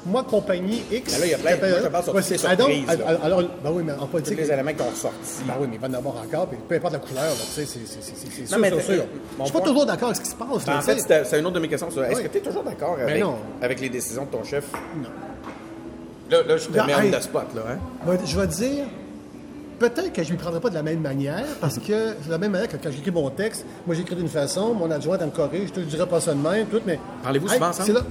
moi, 0.09 0.25
compagnie 0.25 0.83
X. 0.91 1.13
Mais 1.13 1.19
là, 1.19 1.27
il 1.27 1.31
y 1.31 1.35
a 1.35 1.39
plein. 1.39 1.57
Moi, 1.57 1.79
je 1.83 1.89
parle 1.89 2.05
sur 2.05 2.13
toutes 2.15 2.31
les 2.31 2.39
surprises. 2.39 2.85
Alors, 2.89 3.25
alors, 3.25 3.43
ben 3.63 3.71
oui, 3.73 3.83
mais 3.85 3.93
en 3.93 4.07
politique. 4.07 4.37
Tous 4.37 4.43
les 4.43 4.53
éléments 4.53 4.73
qui 4.73 4.83
ont 4.83 4.91
ressorti. 4.91 5.43
Ben 5.47 5.55
oui, 5.61 5.67
mais 5.69 5.77
il 5.77 5.81
va 5.81 5.89
en 5.89 5.95
avoir 5.95 6.17
encore, 6.17 6.47
puis 6.49 6.59
peu 6.69 6.75
importe 6.75 6.95
la 6.95 6.99
couleur, 6.99 7.33
tu 7.33 7.65
sais, 7.65 7.67
c'est 7.67 8.47
sûr, 8.47 8.59
mais, 8.59 8.71
sûr, 8.71 8.83
sûr. 8.83 9.05
Je 9.39 9.45
suis 9.45 9.53
pas 9.53 9.61
toujours 9.61 9.87
d'accord 9.87 10.09
avec 10.09 10.17
ce 10.17 10.23
qui 10.23 10.31
se 10.31 10.35
passe. 10.35 10.65
Ben, 10.67 10.79
en 10.79 10.83
fait, 10.83 11.25
c'est 11.25 11.39
une 11.39 11.47
autre 11.47 11.55
de 11.55 11.61
mes 11.61 11.69
questions. 11.69 11.89
Est-ce 11.89 12.23
que 12.23 12.29
tu 12.29 12.39
es 12.39 12.41
toujours 12.41 12.65
d'accord 12.65 12.97
avec, 13.01 13.23
avec 13.63 13.81
les 13.81 13.89
décisions 13.89 14.25
de 14.25 14.31
ton 14.31 14.45
chef? 14.45 14.65
Non. 15.03 15.09
Là, 16.31 16.43
là 16.43 16.57
je 16.57 16.67
te 16.67 16.87
mets 16.87 17.11
de 17.11 17.21
spot, 17.23 17.47
là. 17.55 17.63
Hein? 17.73 18.19
Je 18.25 18.39
vais 18.39 18.47
dire, 18.47 18.85
peut-être 19.79 20.13
que 20.13 20.23
je 20.23 20.29
ne 20.29 20.33
m'y 20.35 20.39
prendrai 20.39 20.61
pas 20.61 20.69
de 20.69 20.75
la 20.75 20.83
même 20.83 21.01
manière, 21.01 21.47
parce 21.61 21.79
que 21.79 22.15
c'est 22.21 22.27
de 22.27 22.31
la 22.31 22.39
même 22.39 22.53
manière 22.53 22.69
que 22.69 22.77
quand 22.77 22.91
j'écris 22.91 23.11
mon 23.11 23.31
texte, 23.31 23.65
moi 23.87 23.95
j'écris 23.95 24.15
d'une 24.15 24.29
façon, 24.29 24.75
mon 24.75 24.91
adjoint 24.91 25.17
elle 25.19 25.27
me 25.27 25.31
corrige, 25.31 25.69
je 25.69 25.73
te 25.73 25.81
le 25.81 25.87
dirai 25.87 26.07
pas 26.07 26.21
ça 26.21 26.35
de 26.35 26.41
même, 26.41 26.67
tout, 26.67 26.81
mais. 26.87 26.99
Parlez-vous 27.23 27.49
souvent 27.49 27.69
ensemble? 27.69 28.05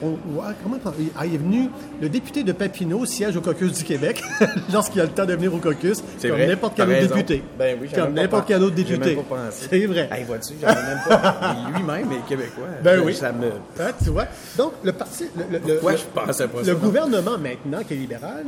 Comment 0.00 0.78
ah, 1.16 1.26
il 1.26 1.34
est 1.34 1.38
venu, 1.38 1.68
le 2.00 2.08
député 2.08 2.42
de 2.42 2.52
Papineau 2.52 3.04
siège 3.04 3.36
au 3.36 3.40
caucus 3.40 3.72
du 3.72 3.84
Québec 3.84 4.22
lorsqu'il 4.72 5.00
a 5.00 5.04
le 5.04 5.10
temps 5.10 5.26
de 5.26 5.34
venir 5.34 5.54
au 5.54 5.58
caucus, 5.58 6.02
comme 6.22 6.38
n'importe 6.38 6.74
quel 6.76 6.90
autre 6.90 7.14
député. 7.14 7.42
Ben 7.58 7.78
oui, 7.80 7.88
comme 7.94 8.14
n'importe 8.14 8.48
quel 8.48 8.62
autre 8.62 8.74
député. 8.74 9.18
C'est 9.50 9.86
vrai. 9.86 10.08
Hey, 10.10 10.24
vois-tu, 10.24 10.54
j'en 10.60 10.68
ai 10.68 10.74
même 10.74 11.00
pas. 11.08 11.56
Lui-même 11.74 12.12
est 12.12 12.28
québécois. 12.28 12.64
Ben 12.82 13.00
oui. 13.04 13.14
Ça 13.14 13.32
me... 13.32 13.50
Ah, 13.78 13.90
tu 14.02 14.10
vois. 14.10 14.26
Donc, 14.56 14.72
le 14.82 14.92
parti. 14.92 15.26
Le, 15.36 15.58
le, 15.58 15.74
Pourquoi 15.74 15.96
je 15.96 16.04
pensais 16.04 16.48
pas 16.48 16.62
Le 16.62 16.74
gouvernement, 16.74 17.38
maintenant, 17.38 17.82
qui 17.86 17.94
est 17.94 17.98
libéral, 17.98 18.46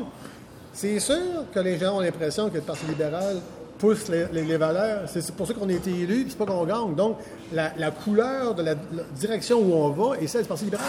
c'est 0.72 0.98
sûr 1.00 1.44
que 1.53 1.61
les 1.61 1.78
gens 1.78 1.98
ont 1.98 2.00
l'impression 2.00 2.48
que 2.48 2.55
le 2.55 2.61
Parti 2.62 2.86
libéral 2.86 3.36
pousse 3.78 4.09
les, 4.09 4.57
valeurs. 4.57 5.03
C'est 5.07 5.34
pour 5.34 5.46
ça 5.46 5.55
qu'on 5.55 5.68
a 5.68 5.72
été 5.72 5.90
élu, 5.90 6.26
c'est 6.28 6.38
pas 6.38 6.46
qu'on 6.46 6.64
gagne. 6.64 6.94
Donc, 6.94 7.18
la, 7.53 7.90
couleur 7.90 8.55
de 8.55 8.62
la, 8.62 8.74
direction 9.14 9.59
où 9.59 9.74
on 9.74 9.90
va 9.90 10.18
est 10.18 10.26
celle 10.26 10.42
du 10.42 10.48
Parti 10.48 10.64
libéral 10.64 10.86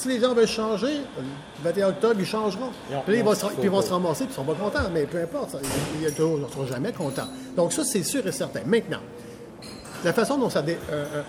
si 0.00 0.08
les 0.08 0.20
gens 0.20 0.32
veulent 0.32 0.46
changer, 0.46 0.94
le 1.18 1.64
21 1.64 1.88
octobre, 1.88 2.16
ils 2.18 2.26
changeront. 2.26 2.70
puis 3.06 3.18
ils 3.18 3.24
vont, 3.24 3.34
se, 3.34 3.46
ils 3.62 3.70
vont 3.70 3.82
se 3.82 3.92
ramasser, 3.92 4.24
puis 4.24 4.34
ils 4.36 4.40
ne 4.40 4.46
sont 4.46 4.54
pas 4.54 4.58
contents, 4.58 4.90
mais 4.92 5.04
peu 5.04 5.20
importe, 5.20 5.56
ils 6.00 6.06
ne 6.06 6.10
seront 6.10 6.66
jamais 6.66 6.92
contents. 6.92 7.28
Donc 7.56 7.72
ça, 7.72 7.84
c'est 7.84 8.02
sûr 8.02 8.26
et 8.26 8.32
certain. 8.32 8.60
Maintenant, 8.64 9.00
la 10.02 10.14
façon 10.14 10.38
dont 10.38 10.48
ça, 10.48 10.64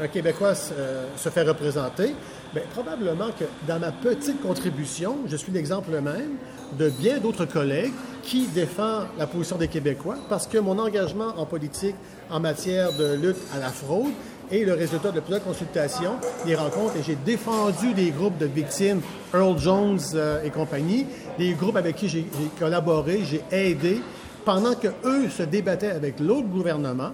un, 0.02 0.08
Québécois 0.08 0.54
euh, 0.72 1.06
se, 1.18 1.28
fait 1.28 1.44
représenter, 1.44 2.16
bien, 2.54 2.64
probablement 2.74 3.30
que 3.38 3.44
dans 3.68 3.80
ma 3.80 3.92
petite 3.92 4.42
contribution, 4.42 5.18
je 5.28 5.36
suis 5.36 5.52
l'exemple 5.52 5.92
même 6.00 6.38
de 6.80 6.90
bien 6.90 7.18
d'autres 7.18 7.46
collègues 7.46 7.92
qui 8.24 8.48
défendent 8.48 9.08
la 9.18 9.28
position 9.28 9.58
des 9.58 9.68
Québécois 9.68 10.16
parce 10.30 10.48
que 10.48 10.58
mon 10.58 10.80
engagement 10.80 11.34
en 11.38 11.46
politique 11.46 11.96
en 12.30 12.40
matière 12.40 12.94
de 12.94 13.16
lutte 13.16 13.42
à 13.54 13.60
la 13.60 13.70
fraude 13.70 14.14
et 14.52 14.66
le 14.66 14.74
résultat 14.74 15.12
de 15.12 15.20
plusieurs 15.20 15.44
consultations, 15.44 16.16
des 16.46 16.56
rencontres, 16.56 16.98
et 16.98 17.04
j'ai 17.04 17.16
défendu 17.16 17.94
des 17.94 18.12
groupes 18.12 18.38
de 18.38 18.46
victimes, 18.46 19.02
Earl 19.34 19.58
Jones 19.58 20.00
euh, 20.14 20.44
et 20.44 20.50
compagnie, 20.50 21.06
des 21.38 21.54
groupes 21.54 21.78
avec 21.78 21.96
qui 21.96 22.10
j'ai 22.10 22.26
collaboré, 22.60 23.22
j'ai 23.24 23.44
aidé, 23.52 24.02
pendant 24.44 24.74
que 24.76 24.88
eux 25.06 25.30
se 25.30 25.44
débattaient 25.44 25.92
avec 25.92 26.20
l'autre 26.20 26.48
gouvernement 26.48 27.12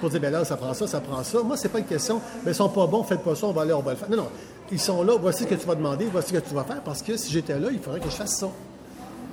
pour 0.00 0.10
dire, 0.10 0.20
ben 0.20 0.32
là, 0.32 0.44
ça 0.44 0.56
prend 0.56 0.74
ça, 0.74 0.86
ça 0.86 1.00
prend 1.00 1.22
ça. 1.22 1.42
Moi, 1.42 1.56
c'est 1.56 1.70
pas 1.70 1.78
une 1.78 1.86
question, 1.86 2.20
mais 2.44 2.52
ils 2.52 2.54
sont 2.54 2.68
pas 2.68 2.86
bons, 2.86 3.02
faites 3.02 3.22
pas 3.22 3.34
ça, 3.34 3.46
on 3.46 3.52
va 3.52 3.62
aller, 3.62 3.72
on 3.72 3.80
va 3.80 3.92
le 3.92 3.96
faire. 3.96 4.10
Non, 4.10 4.18
non. 4.18 4.28
Ils 4.70 4.80
sont 4.80 5.02
là, 5.02 5.14
voici 5.20 5.44
ce 5.44 5.48
que 5.48 5.54
tu 5.54 5.66
vas 5.66 5.74
demander, 5.74 6.06
voici 6.10 6.34
ce 6.34 6.40
que 6.40 6.48
tu 6.48 6.54
vas 6.54 6.64
faire, 6.64 6.82
parce 6.82 7.02
que 7.02 7.16
si 7.16 7.32
j'étais 7.32 7.58
là, 7.58 7.68
il 7.70 7.78
faudrait 7.78 8.00
que 8.00 8.10
je 8.10 8.16
fasse 8.16 8.36
ça. 8.36 8.48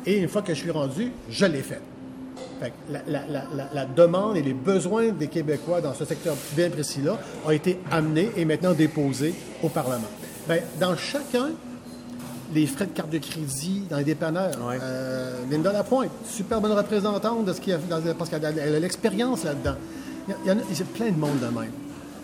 Et 0.06 0.18
une 0.18 0.28
fois 0.28 0.42
que 0.42 0.54
je 0.54 0.60
suis 0.60 0.72
rendu, 0.72 1.12
je 1.30 1.46
l'ai 1.46 1.62
fait 1.62 1.82
la, 2.90 3.86
demande 3.86 4.38
et 4.38 4.42
les 4.42 4.54
besoins 4.54 5.10
des 5.10 5.28
Québécois 5.28 5.82
dans 5.82 5.94
ce 5.94 6.06
secteur 6.06 6.36
bien 6.56 6.70
précis-là 6.70 7.20
ont 7.46 7.52
été 7.52 7.80
amenés 7.92 8.32
et 8.38 8.46
maintenant 8.46 8.74
déposés 8.74 9.34
au 9.62 9.70
Parlement. 9.70 10.08
Bien, 10.48 10.60
dans 10.80 10.96
chacun, 10.96 11.52
les 12.54 12.68
frais 12.68 12.86
de 12.86 12.92
carte 12.92 13.10
de 13.10 13.18
crédit 13.18 13.84
dans 13.90 13.98
les 13.98 14.04
dépanneurs. 14.04 14.52
Euh, 14.82 15.42
Linda 15.50 15.72
Lapointe, 15.72 16.12
super 16.28 16.62
bonne 16.62 16.74
représentante 16.74 17.46
de 17.46 17.54
ce 17.54 17.62
qu'il 17.62 17.74
a 17.74 17.80
parce 18.18 18.30
qu'elle 18.30 18.46
a 18.46 18.80
l'expérience 18.80 19.44
là-dedans. 19.44 19.76
Il 20.28 20.48
y, 20.48 20.52
a, 20.52 20.86
plein 20.94 21.12
de 21.12 21.18
monde 21.18 21.40
de 21.40 21.48
même. 21.48 21.72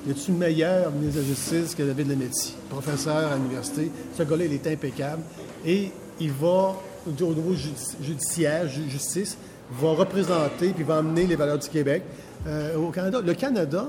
Y 0.08 0.12
a-t-il 0.12 0.34
une 0.34 0.38
meilleure 0.38 0.92
ministre 0.92 1.18
de 1.18 1.22
la 1.22 1.28
Justice 1.28 1.76
que 1.76 1.84
David 1.84 2.10
Lemetti, 2.10 2.56
professeur 2.70 3.32
à 3.32 3.36
l'université? 3.36 3.92
Ce 4.18 4.24
gars-là, 4.24 4.46
il 4.46 4.54
est 4.54 4.68
impeccable. 4.68 5.22
Et 5.66 5.92
il 6.22 6.32
va, 6.32 6.76
au 7.08 7.34
niveau 7.34 7.54
judiciaire, 8.02 8.70
justice, 8.70 9.38
va 9.72 9.90
représenter 9.92 10.70
puis 10.70 10.84
va 10.84 10.98
amener 10.98 11.26
les 11.26 11.36
valeurs 11.36 11.60
du 11.60 11.70
Québec 11.70 12.04
euh, 12.48 12.76
au 12.76 12.90
Canada. 12.90 13.22
Le 13.24 13.34
Canada, 13.34 13.86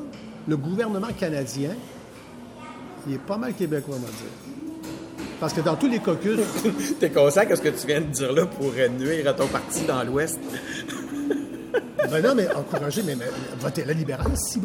le 0.47 0.57
gouvernement 0.57 1.09
canadien, 1.19 1.71
il 3.07 3.15
est 3.15 3.19
pas 3.19 3.37
mal 3.37 3.55
québécois, 3.55 3.97
on 3.97 4.01
va 4.01 4.09
dire. 4.09 5.27
Parce 5.39 5.55
que 5.55 5.63
dans 5.63 5.77
tous 5.77 5.89
les 5.89 6.01
caucus. 6.01 6.39
T'es 7.01 7.11
conscient 7.11 7.47
que 7.47 7.57
ce 7.57 7.63
que 7.63 7.71
tu 7.71 7.87
viens 7.87 8.01
de 8.01 8.07
dire 8.07 8.33
là 8.33 8.45
pourrait 8.47 8.91
nuire 8.91 9.29
à 9.29 9.33
ton 9.33 9.47
parti 9.47 9.85
dans 9.87 10.03
l'Ouest? 10.05 10.39
ben 12.11 12.23
non, 12.23 12.35
mais 12.35 12.47
encouragez, 12.55 13.03
mais, 13.03 13.17
votez-le 13.59 13.95
libéral, 13.95 14.33
si 14.37 14.61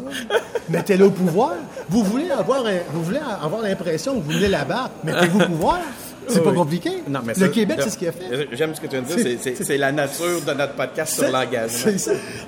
Mettez-le 0.68 1.06
au 1.06 1.10
pouvoir. 1.10 1.54
Vous 1.88 2.02
voulez 2.02 2.30
avoir, 2.30 2.64
vous 2.92 3.02
voulez 3.02 3.20
avoir 3.40 3.62
l'impression 3.62 4.18
que 4.18 4.24
vous 4.24 4.32
venez 4.32 4.48
là-bas, 4.48 4.90
mettez-vous 5.04 5.40
au 5.40 5.46
pouvoir. 5.46 5.80
C'est 6.28 6.42
pas 6.42 6.52
compliqué. 6.52 6.90
Non, 7.08 7.20
mais 7.24 7.34
le 7.34 7.48
Québec, 7.48 7.78
c'est 7.82 7.90
ce 7.90 7.98
qu'il 7.98 8.08
a 8.08 8.12
fait. 8.12 8.48
J'aime 8.52 8.74
ce 8.74 8.80
que 8.80 8.86
tu 8.86 8.96
viens 8.96 9.02
de 9.02 9.22
dire. 9.22 9.38
C'est 9.60 9.78
la 9.78 9.92
nature 9.92 10.40
de 10.46 10.52
notre 10.52 10.74
podcast 10.74 11.14
sur 11.14 11.30
l'engagement. 11.30 11.92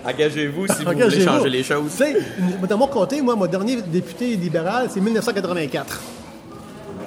Engagez-vous 0.04 0.66
si 0.66 0.84
vous 0.84 0.92
voulez 0.92 1.20
changer 1.24 1.48
les 1.48 1.62
choses. 1.62 2.02
dans 2.68 2.78
mon 2.78 2.86
comté, 2.86 3.20
moi, 3.22 3.36
mon 3.36 3.46
dernier 3.46 3.80
député 3.82 4.36
libéral, 4.36 4.88
c'est 4.90 5.00
1984. 5.00 6.00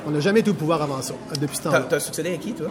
On 0.07 0.11
n'a 0.11 0.19
jamais 0.19 0.39
été 0.39 0.49
au 0.49 0.55
pouvoir 0.55 0.81
avant 0.81 1.01
ça, 1.01 1.13
depuis 1.39 1.57
ce 1.57 1.63
temps-là. 1.63 1.85
T'as 1.87 1.99
succédé 1.99 2.33
à 2.33 2.37
qui, 2.37 2.53
toi? 2.53 2.67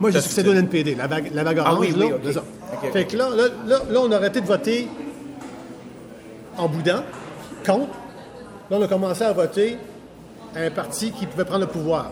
Moi, 0.00 0.10
j'ai 0.10 0.20
succédé 0.20 0.48
au 0.50 0.54
NPD, 0.54 0.94
la 0.94 1.06
vague, 1.06 1.30
la 1.32 1.44
vague 1.44 1.58
orange. 1.58 1.74
Ah 1.76 1.80
oui, 1.80 1.94
oui, 1.96 2.32
là, 2.32 2.42
Fait 2.92 3.04
que 3.04 3.16
là, 3.16 3.28
là, 3.30 3.78
là, 3.88 4.00
on 4.00 4.10
a 4.12 4.16
arrêté 4.16 4.40
de 4.40 4.46
voter 4.46 4.88
en 6.56 6.68
boudin, 6.68 7.02
contre. 7.66 7.92
Là, 8.70 8.78
on 8.78 8.82
a 8.82 8.88
commencé 8.88 9.22
à 9.22 9.32
voter 9.32 9.76
à 10.54 10.60
un 10.60 10.70
parti 10.70 11.10
qui 11.10 11.26
pouvait 11.26 11.44
prendre 11.44 11.60
le 11.62 11.66
pouvoir. 11.66 12.10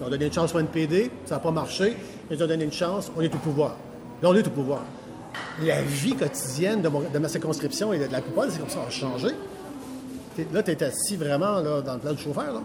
Ils 0.00 0.06
ont 0.06 0.10
donné 0.10 0.26
une 0.26 0.32
chance 0.32 0.54
au 0.54 0.58
NPD, 0.58 1.10
ça 1.26 1.36
n'a 1.36 1.40
pas 1.40 1.50
marché. 1.50 1.96
Ils 2.30 2.42
ont 2.42 2.46
donné 2.46 2.64
une 2.64 2.72
chance, 2.72 3.10
on 3.16 3.20
est 3.20 3.34
au 3.34 3.38
pouvoir. 3.38 3.76
Là, 4.22 4.28
on 4.30 4.34
est 4.34 4.46
au 4.46 4.50
pouvoir. 4.50 4.82
La 5.64 5.82
vie 5.82 6.14
quotidienne 6.14 6.82
de, 6.82 6.88
mon- 6.88 7.00
de 7.08 7.18
ma 7.18 7.28
circonscription 7.28 7.92
et 7.92 7.98
de 7.98 8.10
la 8.12 8.20
plupart 8.20 8.46
des 8.46 8.52
circonscriptions 8.52 8.86
a 8.86 8.90
changé. 9.18 9.28
Là, 10.52 10.62
tu 10.62 10.70
es 10.70 10.82
assis 10.82 11.16
vraiment 11.16 11.60
là, 11.60 11.80
dans 11.82 11.94
le 11.94 11.98
plan 12.00 12.12
du 12.12 12.22
chauffeur. 12.22 12.52
Là. 12.54 12.62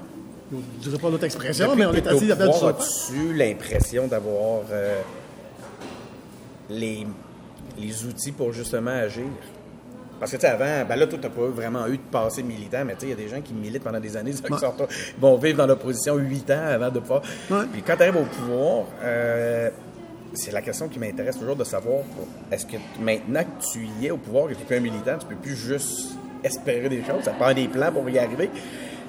Je 0.51 0.55
ne 0.55 0.61
dirais 0.83 0.97
pas 1.01 1.09
l'autre 1.09 1.25
expression, 1.25 1.75
mais 1.75 1.85
on 1.85 1.93
est 1.93 2.07
assis 2.07 2.27
dans 2.27 2.35
le 2.35 2.43
plan 2.43 2.47
du 2.47 2.53
chauffeur. 2.53 2.79
As-tu 2.79 3.33
l'impression 3.33 4.07
d'avoir 4.07 4.61
euh, 4.71 5.01
les, 6.69 7.05
les 7.77 8.05
outils 8.05 8.31
pour 8.31 8.53
justement 8.53 8.91
agir? 8.91 9.25
Parce 10.19 10.31
que, 10.31 10.37
tu 10.37 10.41
sais, 10.41 10.47
avant, 10.47 10.85
ben 10.87 10.95
là, 10.95 11.05
toi, 11.07 11.19
t'as 11.21 11.29
pas 11.29 11.45
vraiment 11.47 11.85
eu 11.87 11.97
de 11.97 12.01
passé 12.11 12.41
militant, 12.43 12.83
mais 12.85 12.93
tu 12.95 13.01
sais, 13.01 13.05
il 13.07 13.09
y 13.09 13.13
a 13.13 13.15
des 13.15 13.27
gens 13.27 13.41
qui 13.41 13.53
militent 13.53 13.83
pendant 13.83 13.99
des 13.99 14.17
années, 14.17 14.31
qui 14.31 14.51
Ouais. 14.51 14.57
sortent, 14.59 14.81
ils 15.15 15.21
vont 15.21 15.37
vivre 15.37 15.57
dans 15.57 15.67
l'opposition 15.67 16.15
huit 16.15 16.49
ans 16.49 16.65
avant 16.67 16.89
de 16.89 16.99
pouvoir. 16.99 17.21
Ouais. 17.51 17.65
Puis 17.71 17.83
quand 17.83 17.95
tu 17.97 18.01
arrives 18.03 18.17
au 18.17 18.23
pouvoir, 18.25 18.85
euh, 19.03 19.69
c'est 20.33 20.51
la 20.51 20.61
question 20.61 20.87
qui 20.87 20.97
m'intéresse 20.99 21.37
toujours 21.37 21.55
de 21.55 21.63
savoir, 21.63 21.99
est-ce 22.51 22.65
que 22.65 22.77
maintenant 22.99 23.43
que 23.43 23.63
tu 23.71 23.87
y 24.01 24.07
es 24.07 24.11
au 24.11 24.17
pouvoir, 24.17 24.47
que 24.47 24.53
tu 24.53 24.59
n'es 24.59 24.65
plus 24.65 24.75
un 24.77 24.79
militant, 24.79 25.17
tu 25.19 25.27
peux 25.27 25.35
plus 25.35 25.55
juste 25.55 26.17
espérer 26.43 26.89
des 26.89 27.03
choses, 27.03 27.23
ça 27.23 27.31
prend 27.31 27.53
des 27.53 27.67
plans 27.67 27.91
pour 27.91 28.09
y 28.09 28.17
arriver. 28.19 28.49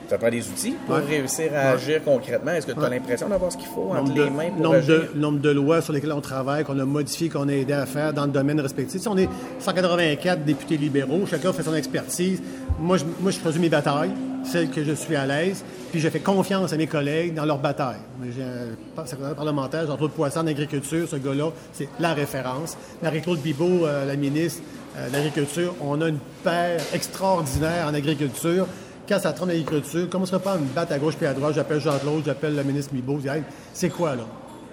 Ça 0.08 0.16
prend 0.16 0.30
des 0.30 0.48
outils 0.48 0.74
pour 0.86 0.96
Ouais. 0.96 1.02
réussir 1.06 1.50
à 1.54 1.70
agir 1.72 2.02
concrètement. 2.02 2.52
Est-ce 2.52 2.66
que 2.66 2.72
tu 2.72 2.80
as 2.82 2.88
l'impression 2.88 3.28
d'avoir 3.28 3.52
ce 3.52 3.58
qu'il 3.58 3.66
faut 3.66 3.90
entre 3.90 4.04
nombre 4.04 4.14
les 4.14 4.24
de, 4.24 4.30
mains 4.30 4.50
pour 4.50 4.62
nombre 4.62 4.74
agir? 4.76 5.00
de, 5.14 5.18
nombre 5.18 5.38
de 5.40 5.50
lois 5.50 5.82
sur 5.82 5.92
lesquelles 5.92 6.12
on 6.12 6.20
travaille, 6.22 6.64
qu'on 6.64 6.78
a 6.78 6.84
modifiées, 6.86 7.28
qu'on 7.28 7.46
a 7.48 7.52
aidé 7.52 7.74
à 7.74 7.84
faire 7.84 8.14
dans 8.14 8.24
le 8.24 8.30
domaine 8.32 8.58
respectif. 8.60 9.02
Sais, 9.02 9.08
on 9.08 9.18
est 9.18 9.28
184 9.60 10.44
députés 10.44 10.78
libéraux, 10.78 11.26
chacun 11.26 11.52
fait 11.52 11.62
son 11.62 11.74
expertise. 11.74 12.42
Moi, 12.80 12.96
je, 12.96 13.04
moi, 13.20 13.30
je 13.30 13.38
choisis 13.38 13.60
mes 13.60 13.68
batailles, 13.68 14.10
celles 14.44 14.70
que 14.70 14.82
je 14.82 14.92
suis 14.92 15.14
à 15.14 15.26
l'aise, 15.26 15.62
puis 15.90 16.00
je 16.00 16.08
fais 16.08 16.20
confiance 16.20 16.72
à 16.72 16.76
mes 16.78 16.86
collègues 16.86 17.34
dans 17.34 17.44
leurs 17.44 17.58
batailles. 17.58 17.98
J'ai 18.34 18.42
un 18.42 19.04
secrétaire 19.06 19.34
parlementaire, 19.34 19.86
Jean-Claude 19.86 20.12
Poisson 20.12 20.40
en 20.40 20.46
agriculture, 20.46 21.06
ce 21.06 21.16
gars-là, 21.16 21.50
c'est 21.74 21.88
la 22.00 22.14
référence. 22.14 22.76
Marie-Claude 23.02 23.40
Bibeau, 23.40 23.84
euh, 23.86 24.06
la 24.06 24.16
ministre 24.16 24.62
euh, 24.96 25.08
de 25.08 25.12
l'Agriculture, 25.12 25.74
on 25.82 26.00
a 26.00 26.08
une 26.08 26.18
paire 26.42 26.80
extraordinaire 26.94 27.86
en 27.90 27.94
agriculture 27.94 28.66
quand 29.08 29.18
ça 29.18 29.32
trompe 29.32 29.48
l'agriculture, 29.48 30.06
comment 30.10 30.26
se 30.26 30.36
pas 30.36 30.52
à 30.52 30.56
me 30.58 30.66
battre 30.74 30.92
à 30.92 30.98
gauche 30.98 31.14
puis 31.16 31.26
à 31.26 31.32
droite, 31.32 31.54
j'appelle 31.54 31.80
Jean-Claude, 31.80 32.22
j'appelle 32.26 32.54
le 32.54 32.62
ministre 32.64 32.92
Mibo, 32.94 33.14
je 33.16 33.22
dis, 33.22 33.28
Hey, 33.28 33.42
c'est 33.72 33.88
quoi 33.88 34.14
là? 34.14 34.22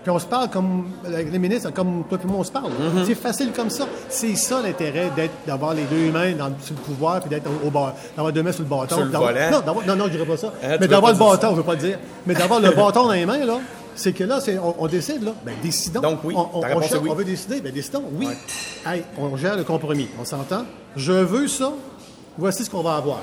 Puis 0.04 0.12
on 0.12 0.20
se 0.20 0.28
parle 0.28 0.50
comme 0.52 0.86
les 1.08 1.40
ministres, 1.40 1.72
comme 1.74 2.04
toi 2.08 2.20
et 2.24 2.28
moi, 2.28 2.38
on 2.42 2.44
se 2.44 2.52
parle. 2.52 2.68
Mm-hmm. 2.70 3.06
C'est 3.08 3.16
facile 3.16 3.52
comme 3.56 3.72
ça. 3.72 3.88
C'est 4.08 4.36
ça 4.36 4.62
l'intérêt 4.62 5.10
d'être, 5.16 5.34
d'avoir 5.48 5.74
les 5.74 5.86
deux 5.86 6.12
mains 6.12 6.34
dans, 6.34 6.52
sur 6.62 6.76
le 6.76 6.82
pouvoir 6.82 7.22
puis 7.22 7.30
d'être 7.32 7.48
au, 7.48 7.68
au 7.68 7.72
bas- 7.72 7.96
d'avoir 8.16 8.32
deux 8.32 8.44
mains 8.44 8.52
sur 8.52 8.62
le 8.62 8.70
bâton. 8.70 8.98
Sur 8.98 9.06
le 9.06 9.10
volant? 9.12 9.50
Non, 9.66 9.76
non, 9.88 9.96
non, 9.96 10.06
je 10.06 10.12
dirais 10.12 10.26
pas 10.28 10.38
ça. 10.38 10.54
Ah, 10.62 10.74
tu 10.74 10.78
mais 10.82 10.88
d'avoir 10.88 11.12
le 11.12 11.18
bâton, 11.18 11.50
je 11.52 11.56
veux 11.56 11.64
pas 11.64 11.74
le 11.74 11.80
dire. 11.80 11.98
Mais 12.28 12.36
d'avoir 12.36 12.60
le 12.60 12.70
bâton 12.70 13.06
dans 13.08 13.14
les 13.14 13.26
mains, 13.26 13.44
là, 13.46 13.58
c'est 13.96 14.12
que 14.14 14.24
là, 14.26 14.38
on, 14.62 14.76
on 14.78 14.88
décide, 14.88 15.24
là. 15.24 15.32
Ben, 15.44 15.56
décidons. 15.64 16.02
Donc, 16.02 16.20
oui. 16.24 16.36
On, 16.38 16.50
on- 16.60 16.62
Ta 16.62 16.78
on 16.78 16.82
cherche- 16.82 17.00
oui. 17.02 17.10
on 17.12 17.16
veut 17.16 17.26
décider, 17.26 17.62
ben, 17.62 17.74
décidons, 17.74 18.04
oui. 18.14 18.28
Hey, 18.86 19.02
on 19.18 19.36
gère 19.38 19.56
le 19.58 19.64
compromis. 19.64 20.10
On 20.22 20.26
s'entend? 20.26 20.66
Je 20.96 21.14
veux 21.14 21.48
ça. 21.48 21.72
Voici 22.38 22.64
ce 22.64 22.70
qu'on 22.70 22.84
va 22.84 22.98
avoir. 22.98 23.22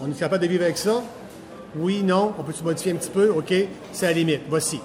On 0.00 0.10
est 0.10 0.18
capable 0.18 0.42
de 0.42 0.48
vivre 0.48 0.64
avec 0.64 0.78
ça? 0.78 1.02
Oui, 1.76 2.02
non. 2.02 2.32
On 2.38 2.42
peut-tu 2.42 2.64
modifier 2.64 2.92
un 2.92 2.96
petit 2.96 3.10
peu? 3.10 3.30
OK. 3.30 3.52
C'est 3.92 4.06
à 4.06 4.10
la 4.10 4.14
limite. 4.16 4.42
Voici. 4.48 4.80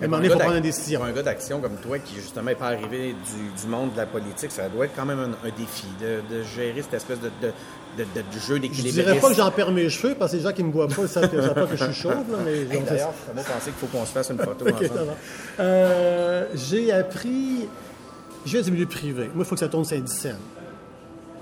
Mais 0.00 0.04
à 0.04 0.06
un 0.06 0.08
moment 0.10 0.16
donné, 0.18 0.28
il 0.28 0.32
faut 0.32 0.38
prendre 0.38 0.56
une 0.56 0.62
décision. 0.62 1.02
Un 1.04 1.12
gars 1.12 1.22
d'action 1.22 1.60
comme 1.60 1.76
toi, 1.76 1.98
qui 1.98 2.14
justement 2.16 2.46
n'est 2.50 2.54
pas 2.54 2.66
arrivé 2.66 3.14
du, 3.14 3.60
du 3.62 3.66
monde 3.68 3.92
de 3.92 3.96
la 3.96 4.06
politique, 4.06 4.50
ça 4.52 4.68
doit 4.68 4.84
être 4.84 4.94
quand 4.94 5.06
même 5.06 5.18
un, 5.18 5.30
un 5.48 5.50
défi 5.58 5.86
de, 6.00 6.36
de 6.36 6.42
gérer 6.44 6.82
cette 6.82 6.94
espèce 6.94 7.18
de, 7.20 7.28
de, 7.42 7.52
de, 7.98 8.02
de- 8.04 8.20
de 8.20 8.38
jeu 8.46 8.56
Je 8.56 8.60
d'équilibre. 8.60 8.94
dirais 8.94 9.18
pas 9.18 9.28
que 9.30 9.34
j'en 9.34 9.50
perds 9.50 9.72
mes 9.72 9.88
cheveux, 9.88 10.14
parce 10.14 10.32
que 10.32 10.36
les 10.36 10.42
gens 10.42 10.52
qui 10.52 10.62
me 10.62 10.70
voient 10.70 10.86
pas, 10.86 11.02
ils 11.02 11.08
savent 11.08 11.28
pas 11.54 11.66
que 11.66 11.76
je 11.76 11.84
suis 11.84 11.94
chauve, 11.94 12.12
là, 12.30 12.38
mais 12.44 12.58
Hey, 12.76 12.82
D'ailleurs, 12.84 13.12
ça 13.26 13.32
m'a 13.34 13.42
pensé 13.42 13.70
qu'il 13.70 13.72
faut 13.74 13.86
qu'on 13.86 14.04
se 14.04 14.12
fasse 14.12 14.30
une 14.30 14.38
photo 14.38 14.66
ensemble. 14.72 15.12
Euh, 15.58 16.44
j'ai 16.54 16.92
appris. 16.92 17.66
Je 18.46 18.52
viens 18.52 18.62
du 18.62 18.70
milieu 18.70 18.86
privé. 18.86 19.24
Moi, 19.34 19.44
il 19.44 19.44
faut 19.44 19.54
que 19.56 19.60
ça 19.60 19.68
tourne 19.68 19.84
50 19.84 20.06
cents. 20.08 20.28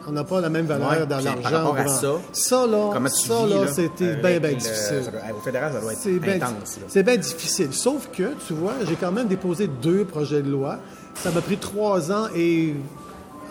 On 0.09 0.13
n'a 0.13 0.23
pas 0.25 0.41
la 0.41 0.49
même 0.49 0.67
valeur 0.67 0.91
Ouais, 0.91 1.07
dans 1.07 1.19
l'argent. 1.21 1.75
par 1.75 1.89
ça, 1.89 2.13
Ça, 2.33 2.67
là, 2.67 2.93
ça, 3.09 3.47
là, 3.47 3.65
là, 3.65 3.67
c'était 3.73 4.15
bien, 4.17 4.39
bien 4.39 4.51
le- 4.51 4.57
difficile. 4.57 5.03
au 5.37 5.41
fédéral, 5.41 5.73
ça 5.73 5.81
doit 5.81 5.93
être 5.93 5.99
C'est 6.01 6.19
bien, 6.21 6.35
intense. 6.37 6.79
c'est 6.87 7.03
bien 7.03 7.17
difficile. 7.17 7.73
Sauf 7.73 8.09
que, 8.13 8.35
tu 8.47 8.53
vois, 8.55 8.75
j'ai 8.89 8.95
quand 8.95 9.11
même 9.11 9.27
déposé 9.27 9.67
deux 9.69 10.05
projets 10.05 10.43
de 10.43 10.51
loi. 10.51 10.79
Ça 11.15 11.31
m'a 11.33 11.41
pris 11.41 11.57
trois 11.57 12.13
ans 12.13 12.29
et. 12.37 12.75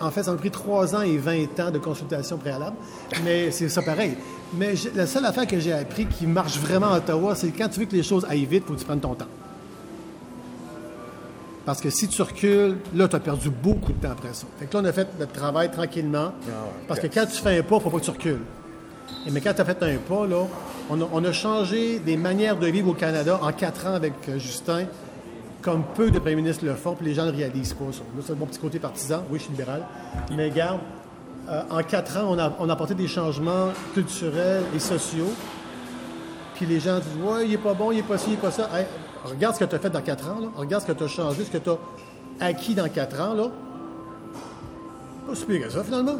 En 0.00 0.10
fait, 0.10 0.22
ça 0.22 0.30
m'a 0.30 0.36
pris 0.36 0.50
trois 0.50 0.94
ans 0.94 1.00
et 1.00 1.16
20 1.16 1.58
ans 1.60 1.70
de 1.70 1.78
consultation 1.78 2.36
préalable. 2.36 2.76
Mais 3.24 3.50
c'est 3.50 3.68
ça 3.70 3.80
pareil. 3.82 4.14
Mais 4.54 4.74
la 4.94 5.06
seule 5.06 5.24
affaire 5.24 5.46
que 5.46 5.58
j'ai 5.58 5.72
appris 5.72 6.06
qui 6.06 6.26
marche 6.26 6.58
vraiment 6.58 6.92
à 6.92 6.98
Ottawa, 6.98 7.34
c'est 7.34 7.48
quand 7.48 7.68
tu 7.68 7.80
veux 7.80 7.86
que 7.86 7.96
les 7.96 8.02
choses 8.02 8.26
aillent 8.28 8.44
vite, 8.44 8.64
il 8.64 8.68
faut 8.68 8.74
que 8.74 8.78
tu 8.78 8.84
prennes 8.84 9.00
ton 9.00 9.14
temps. 9.14 9.26
Parce 11.66 11.80
que 11.80 11.90
si 11.90 12.06
tu 12.06 12.22
recules, 12.22 12.76
là, 12.94 13.08
tu 13.08 13.16
as 13.16 13.20
perdu 13.20 13.50
beaucoup 13.50 13.92
de 13.92 14.00
temps 14.00 14.12
après 14.12 14.32
ça. 14.32 14.46
Fait 14.56 14.66
que 14.66 14.74
là, 14.74 14.82
on 14.82 14.86
a 14.86 14.92
fait 14.92 15.08
notre 15.18 15.32
travail 15.32 15.68
tranquillement. 15.70 16.32
Parce 16.86 17.00
que 17.00 17.08
quand 17.08 17.26
tu 17.26 17.42
fais 17.42 17.58
un 17.58 17.62
pas, 17.62 17.74
il 17.74 17.78
ne 17.78 17.82
faut 17.82 17.90
pas 17.90 17.98
que 17.98 18.04
tu 18.04 18.10
recules. 18.10 18.40
Et 19.26 19.30
mais 19.32 19.40
quand 19.40 19.52
tu 19.52 19.60
as 19.60 19.64
fait 19.64 19.82
un 19.82 19.96
pas, 19.96 20.26
là, 20.28 20.44
on 20.88 21.00
a, 21.00 21.08
on 21.12 21.24
a 21.24 21.32
changé 21.32 21.98
des 21.98 22.16
manières 22.16 22.56
de 22.56 22.68
vivre 22.68 22.90
au 22.90 22.94
Canada 22.94 23.40
en 23.42 23.52
quatre 23.52 23.84
ans 23.86 23.94
avec 23.94 24.12
euh, 24.28 24.38
Justin, 24.38 24.84
comme 25.60 25.82
peu 25.96 26.12
de 26.12 26.20
premiers 26.20 26.36
ministres 26.36 26.64
le 26.64 26.74
font, 26.74 26.94
puis 26.94 27.04
les 27.06 27.14
gens 27.14 27.26
ne 27.26 27.32
le 27.32 27.36
réalisent 27.36 27.74
pas. 27.74 27.86
Ça. 27.90 28.02
Là, 28.16 28.22
c'est 28.24 28.38
mon 28.38 28.46
petit 28.46 28.60
côté 28.60 28.78
partisan. 28.78 29.24
Oui, 29.28 29.38
je 29.40 29.44
suis 29.44 29.52
libéral. 29.52 29.82
Mais 30.36 30.48
regarde, 30.48 30.78
euh, 31.48 31.62
en 31.68 31.82
quatre 31.82 32.16
ans, 32.18 32.28
on 32.30 32.38
a, 32.38 32.54
on 32.60 32.68
a 32.68 32.74
apporté 32.74 32.94
des 32.94 33.08
changements 33.08 33.70
culturels 33.92 34.62
et 34.74 34.78
sociaux. 34.78 35.32
Puis 36.54 36.66
les 36.66 36.78
gens 36.78 37.00
disent 37.00 37.24
Ouais, 37.24 37.44
il 37.44 37.50
n'est 37.50 37.58
pas 37.58 37.74
bon, 37.74 37.90
il 37.90 37.96
n'est 37.96 38.02
pas 38.04 38.18
ci, 38.18 38.26
il 38.28 38.32
n'est 38.32 38.36
pas 38.36 38.52
ça. 38.52 38.70
Hey, 38.72 38.86
regarde 39.24 39.54
ce 39.54 39.60
que 39.60 39.64
tu 39.64 39.74
as 39.74 39.78
fait 39.78 39.90
dans 39.90 40.00
quatre 40.02 40.28
ans. 40.28 40.40
Là. 40.40 40.48
Regarde 40.56 40.82
ce 40.82 40.92
que 40.92 40.96
tu 40.96 41.04
as 41.04 41.08
changé, 41.08 41.44
ce 41.44 41.50
que 41.50 41.58
tu 41.58 41.70
as 41.70 41.78
acquis 42.40 42.74
dans 42.74 42.88
quatre 42.88 43.20
ans. 43.20 43.34
Là. 43.34 43.50
Pas 45.26 45.34
si 45.34 45.44
pire 45.44 45.66
que 45.66 45.72
ça, 45.72 45.82
finalement. 45.82 46.16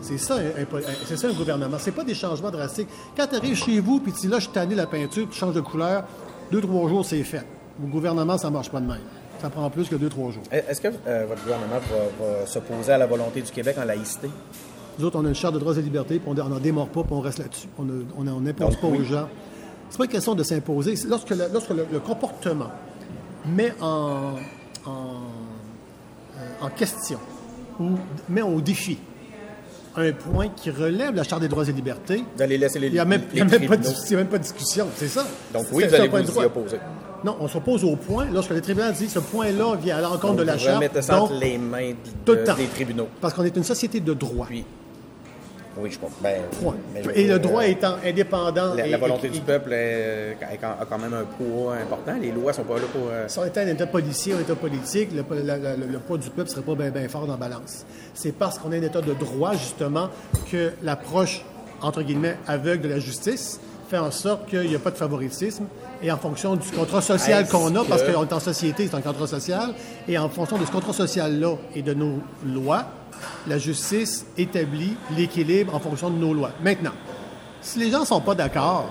C'est 0.00 0.18
ça, 0.18 0.36
un, 0.36 1.16
ça 1.16 1.28
un 1.28 1.32
gouvernement. 1.32 1.76
C'est 1.78 1.92
pas 1.92 2.04
des 2.04 2.14
changements 2.14 2.50
drastiques. 2.50 2.88
Quand 3.16 3.26
tu 3.26 3.36
arrives 3.36 3.56
chez 3.56 3.80
vous, 3.80 4.00
puis 4.00 4.12
tu 4.12 4.22
dis 4.22 4.28
là, 4.28 4.38
je 4.38 4.48
tanné 4.48 4.74
la 4.74 4.86
peinture, 4.86 5.26
tu 5.30 5.38
changes 5.38 5.54
de 5.54 5.60
couleur, 5.60 6.04
deux, 6.50 6.60
trois 6.60 6.88
jours, 6.88 7.04
c'est 7.04 7.22
fait. 7.22 7.44
Au 7.82 7.86
gouvernement, 7.86 8.36
ça 8.36 8.50
marche 8.50 8.70
pas 8.70 8.80
de 8.80 8.86
même. 8.86 9.00
Ça 9.40 9.50
prend 9.50 9.68
plus 9.70 9.88
que 9.88 9.96
deux, 9.96 10.08
trois 10.08 10.30
jours. 10.30 10.42
Est-ce 10.50 10.80
que 10.80 10.88
euh, 10.88 11.26
votre 11.28 11.42
gouvernement 11.42 11.78
va, 11.78 12.26
va 12.26 12.46
s'opposer 12.46 12.92
à 12.92 12.98
la 12.98 13.06
volonté 13.06 13.40
du 13.40 13.50
Québec 13.50 13.76
en 13.80 13.84
laïcité? 13.84 14.28
Nous 14.98 15.04
autres, 15.04 15.18
on 15.18 15.24
a 15.24 15.28
une 15.28 15.34
charte 15.34 15.54
de 15.54 15.58
droits 15.58 15.76
et 15.76 15.82
libertés, 15.82 16.18
puis 16.18 16.28
on 16.28 16.34
n'en 16.34 16.58
démord 16.58 16.88
pas, 16.88 17.02
puis 17.02 17.12
on 17.12 17.20
reste 17.20 17.38
là-dessus. 17.38 17.68
On 17.78 18.24
n'impose 18.40 18.76
pas 18.76 18.86
oui. 18.86 18.98
aux 18.98 19.04
gens. 19.04 19.28
C'est 19.90 19.98
pas 19.98 20.04
une 20.04 20.10
question 20.10 20.34
de 20.34 20.42
s'imposer. 20.42 20.94
Lorsque, 21.08 21.30
le, 21.30 21.44
lorsque 21.52 21.70
le- 21.70 21.86
le 21.92 22.00
comportement 22.00 22.70
met 23.46 23.72
en, 23.80 24.32
en, 24.86 25.20
en 26.60 26.68
question 26.70 27.18
ou 27.80 27.90
met 28.28 28.42
au 28.42 28.60
défi 28.60 28.98
un 29.96 30.10
point 30.12 30.48
qui 30.48 30.70
relève 30.70 31.14
la 31.14 31.22
charte 31.22 31.42
des 31.42 31.48
droits 31.48 31.68
et 31.68 31.72
libertés, 31.72 32.24
D'aller 32.36 32.58
laisser 32.58 32.80
les 32.80 32.88
il 32.88 32.94
n'y 32.94 32.98
a, 32.98 33.04
même, 33.04 33.20
les 33.20 33.26
il 33.34 33.38
y 33.38 33.40
a 33.42 33.44
même 33.44 33.66
pas 33.68 33.76
de, 33.76 34.16
même 34.16 34.26
pas 34.26 34.38
de 34.38 34.42
discussion. 34.42 34.88
C'est 34.96 35.06
ça. 35.08 35.24
Donc 35.52 35.66
oui, 35.72 35.84
vous 35.86 35.94
allez 35.94 36.08
vous 36.08 36.18
y 36.40 36.44
opposer. 36.44 36.78
Non, 37.22 37.36
on 37.40 37.48
s'oppose 37.48 37.84
au 37.84 37.94
point 37.96 38.26
lorsque 38.32 38.50
le 38.50 38.60
tribunal 38.60 38.92
dit 38.92 39.08
ce 39.08 39.18
point-là 39.20 39.76
vient 39.76 39.96
à 39.98 40.00
l'encontre 40.02 40.34
de 40.36 40.42
la 40.42 40.58
charte. 40.58 41.00
ça 41.00 41.22
entre 41.22 41.34
les 41.34 41.56
mains 41.58 41.92
de- 42.26 42.34
des 42.34 42.66
tribunaux. 42.66 43.08
Parce 43.20 43.32
qu'on 43.34 43.44
est 43.44 43.56
une 43.56 43.64
société 43.64 44.00
de 44.00 44.12
droit. 44.14 44.46
Puis, 44.46 44.64
oui, 45.78 45.90
je 45.90 45.98
comprends. 45.98 46.16
Ben, 46.22 46.42
Point. 46.62 46.74
je 47.02 47.10
Et 47.18 47.26
le 47.26 47.38
droit 47.38 47.62
euh, 47.62 47.66
étant 47.68 47.96
indépendant. 48.04 48.74
La, 48.74 48.86
et- 48.86 48.90
la 48.90 48.98
volonté 48.98 49.26
et- 49.26 49.30
du 49.30 49.40
peuple 49.40 49.72
est- 49.72 50.36
a 50.42 50.84
quand 50.88 50.98
même 50.98 51.14
un 51.14 51.24
poids 51.24 51.74
important. 51.76 52.14
Les 52.20 52.30
lois 52.32 52.52
sont 52.52 52.64
pas 52.64 52.74
là 52.76 52.82
pour. 52.92 53.08
euh, 53.10 53.24
Si 53.28 53.38
on 53.38 53.44
était 53.44 53.60
un 53.60 53.66
État 53.68 53.86
policier, 53.86 54.34
un 54.34 54.40
État 54.40 54.54
politique, 54.54 55.10
le, 55.12 55.24
la- 55.42 55.58
la- 55.58 55.76
le 55.76 55.98
poids 55.98 56.18
du 56.18 56.30
peuple 56.30 56.48
serait 56.50 56.62
pas 56.62 56.74
bien 56.74 57.08
fort 57.08 57.26
dans 57.26 57.32
la 57.32 57.38
balance. 57.38 57.84
C'est 58.14 58.32
parce 58.32 58.58
qu'on 58.58 58.72
est 58.72 58.78
un 58.78 58.82
État 58.82 59.00
de 59.00 59.12
droit, 59.14 59.52
justement, 59.52 60.08
que 60.50 60.72
l'approche, 60.82 61.44
entre 61.82 62.02
guillemets, 62.02 62.36
aveugle 62.46 62.82
de 62.84 62.88
la 62.88 62.98
justice 63.00 63.60
fait 63.88 63.98
en 63.98 64.10
sorte 64.10 64.48
qu'il 64.48 64.68
n'y 64.68 64.74
a 64.74 64.78
pas 64.78 64.90
de 64.90 64.96
favoritisme. 64.96 65.64
Et 66.02 66.10
en 66.12 66.16
fonction 66.18 66.56
du 66.56 66.68
contrat 66.70 67.00
social 67.00 67.46
qu'on 67.48 67.74
a, 67.76 67.84
parce 67.84 68.02
qu'on 68.02 68.24
est 68.24 68.32
en 68.32 68.40
société, 68.40 68.86
c'est 68.90 68.96
un 68.96 69.00
contrat 69.00 69.26
social, 69.26 69.72
et 70.08 70.18
en 70.18 70.28
fonction 70.28 70.58
de 70.58 70.64
ce 70.66 70.70
contrat 70.70 70.92
social-là 70.92 71.56
et 71.74 71.82
de 71.82 71.94
nos 71.94 72.18
lois, 72.44 72.84
la 73.46 73.58
justice 73.58 74.26
établit 74.38 74.96
l'équilibre 75.16 75.74
en 75.74 75.80
fonction 75.80 76.10
de 76.10 76.16
nos 76.16 76.32
lois. 76.34 76.50
Maintenant, 76.62 76.92
si 77.60 77.78
les 77.78 77.90
gens 77.90 78.00
ne 78.00 78.06
sont 78.06 78.20
pas 78.20 78.34
d'accord, 78.34 78.90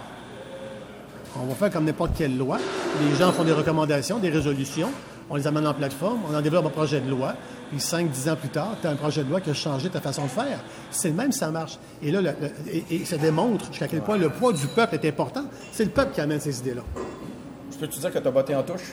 on 1.42 1.46
va 1.46 1.56
faire 1.56 1.72
comme 1.72 1.86
n'importe 1.86 2.12
quelle 2.18 2.38
loi. 2.38 2.58
Les 3.10 3.16
gens 3.16 3.32
font 3.32 3.44
des 3.44 3.52
recommandations, 3.52 4.20
des 4.20 4.30
résolutions. 4.30 4.90
On 5.30 5.36
les 5.36 5.48
amène 5.48 5.66
en 5.66 5.74
plateforme, 5.74 6.20
on 6.32 6.36
en 6.36 6.42
développe 6.42 6.66
un 6.66 6.70
projet 6.70 7.00
de 7.00 7.10
loi. 7.10 7.34
Puis 7.72 7.80
5 7.80 8.10
dix 8.12 8.30
ans 8.30 8.36
plus 8.36 8.50
tard, 8.50 8.76
tu 8.82 8.88
as 8.88 8.92
un 8.92 8.96
projet 8.96 9.24
de 9.24 9.30
loi 9.30 9.42
qui 9.42 9.50
a 9.50 9.54
changé 9.54 9.90
ta 9.90 10.00
façon 10.00 10.26
de 10.26 10.28
faire. 10.30 10.60
C'est 10.92 11.08
le 11.08 11.16
même, 11.16 11.32
ça 11.32 11.50
marche. 11.50 11.80
Et 12.04 12.12
là, 12.12 12.22
le- 12.22 12.36
le- 12.40 12.72
et, 12.72 12.84
et 12.98 13.06
ça 13.06 13.18
démontre 13.18 13.66
jusqu'à 13.68 13.88
quel 13.88 14.02
point 14.02 14.18
le 14.18 14.30
poids 14.30 14.54
du 14.54 14.68
peuple 14.68 14.94
est 14.96 15.06
important. 15.08 15.46
C'est 15.72 15.86
le 15.86 15.90
peuple 15.90 16.14
qui 16.14 16.22
amène 16.22 16.40
ces 16.40 16.60
idées-là. 16.60 16.82
Tu 17.72 17.78
peux-tu 17.80 18.00
dire 18.00 18.14
que 18.14 18.20
tu 18.20 18.28
as 18.28 18.32
botté 18.32 18.54
en 18.56 18.62
touche? 18.62 18.92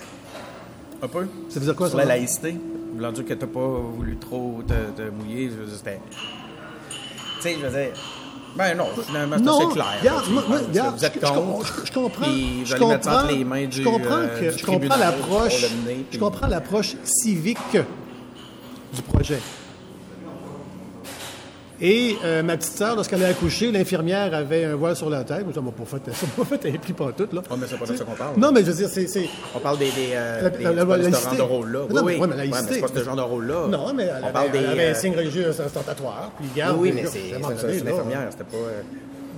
Un 1.03 1.09
peu? 1.09 1.27
Ça 1.51 1.59
veut 1.61 1.67
dire 1.67 1.75
quoi, 1.77 1.89
Sur 1.89 1.99
ça? 1.99 2.05
la 2.05 2.09
laïcité? 2.17 2.57
Voulant 2.93 3.13
dire 3.13 3.25
que 3.25 3.35
tu 3.35 3.47
pas 3.47 3.61
voulu 3.97 4.17
trop 4.19 4.61
te, 4.67 4.73
te 5.03 5.09
mouiller. 5.11 5.51
je 5.51 5.55
veux 5.57 5.67
dire, 5.67 5.75
c'était- 5.77 6.01
Tu 7.37 7.43
sais, 7.43 7.57
je 7.61 7.67
veux 7.67 7.71
dire, 7.71 7.93
Ben 8.57 8.77
non, 8.77 8.87
finalement, 9.07 9.37
c'est 9.37 9.73
clair. 9.75 9.87
regarde, 10.01 10.25
Je 10.27 10.31
moi- 10.33 10.43
regarde, 10.67 10.97
vous 10.99 11.05
êtes 11.05 11.15
je- 11.15 11.21
je 11.21 11.25
contre. 11.27 11.35
comprends- 11.41 11.85
je 11.85 11.93
comprends- 11.93 12.25
puis 12.25 12.63
je 12.67 12.77
comprends- 12.77 13.23
les 13.29 13.45
mains 13.45 13.63
je 13.71 13.79
du, 13.79 13.85
comprends 13.85 14.17
euh, 14.17 14.41
que- 14.41 14.53
du 14.53 14.59
je 14.59 14.67
comprends 14.67 14.97
l'approche, 14.97 15.67
je 16.11 16.19
comprends 16.19 16.47
l'approche 16.49 16.97
civique 17.05 17.59
du 18.93 19.03
projet. 19.03 19.39
Et 21.83 22.17
euh, 22.25 22.43
ma 22.43 22.57
petite 22.59 22.73
sœur, 22.77 22.95
lorsqu'elle 22.95 23.25
a 23.25 23.29
accouché, 23.29 23.73
l'infirmière 23.73 24.35
avait 24.35 24.65
un 24.67 24.75
voile 24.77 24.95
sur 24.97 25.09
la 25.09 25.25
tête. 25.25 25.47
Ça 25.55 25.61
m'a 25.63 25.71
pas 25.73 25.85
fait, 25.87 26.13
ça 26.13 26.27
m'a 26.37 26.45
fait 26.45 26.79
pli 26.79 26.93
pas 26.93 27.11
tout, 27.17 27.27
là. 27.33 27.41
Oh, 27.51 27.55
mais 27.59 27.67
c'est 27.69 27.79
pas 27.79 27.87
de 27.87 27.97
ça 27.97 28.05
qu'on 28.05 28.13
parle. 28.13 28.37
Non, 28.37 28.53
mais 28.53 28.61
je 28.61 28.67
veux 28.67 28.75
dire, 28.77 28.89
c'est, 28.91 29.07
c'est- 29.07 29.29
On 29.55 29.61
parle 29.61 29.79
des, 29.79 29.87
des, 29.87 30.11
euh, 30.13 30.43
La- 30.43 30.51
des, 30.51 30.63
la- 30.65 30.73
la 30.73 30.87
pas 30.87 30.99
de 30.99 31.03
ce 31.05 31.11
genre 31.11 31.35
de 31.37 31.43
rôle-là. 31.43 31.79
Non, 31.79 31.87
Oui, 31.89 32.03
mais- 32.05 32.21
oui. 32.21 32.21
mais 32.21 32.37
la 32.37 32.43
Ouais, 32.43 32.51
laïcité. 32.51 32.75
c'est 32.75 32.81
pas 32.81 32.89
ce 33.01 33.05
genre 33.05 33.17
de 33.17 33.23
rôle-là. 33.23 33.67
Non, 33.69 33.93
mais 33.95 34.03
elle 34.05 34.11
On 34.21 34.25
avait, 34.25 34.33
parle 34.33 34.51
des, 34.51 34.59
elle 34.59 34.67
avait 34.67 34.87
euh, 34.89 34.91
un 34.91 34.95
signe 34.95 35.17
religieux 35.17 35.49
ostentatoire. 35.49 36.31
Puis 36.39 36.49
garde, 36.55 36.77
Oui, 36.79 36.93
mais 36.95 37.05
c'est 37.07 37.19
c'est- 37.33 37.33
là, 37.33 37.49
l'infirmière, 37.85 38.29
c'était 38.31 38.45
pas... 38.45 38.57
euh, 38.57 38.83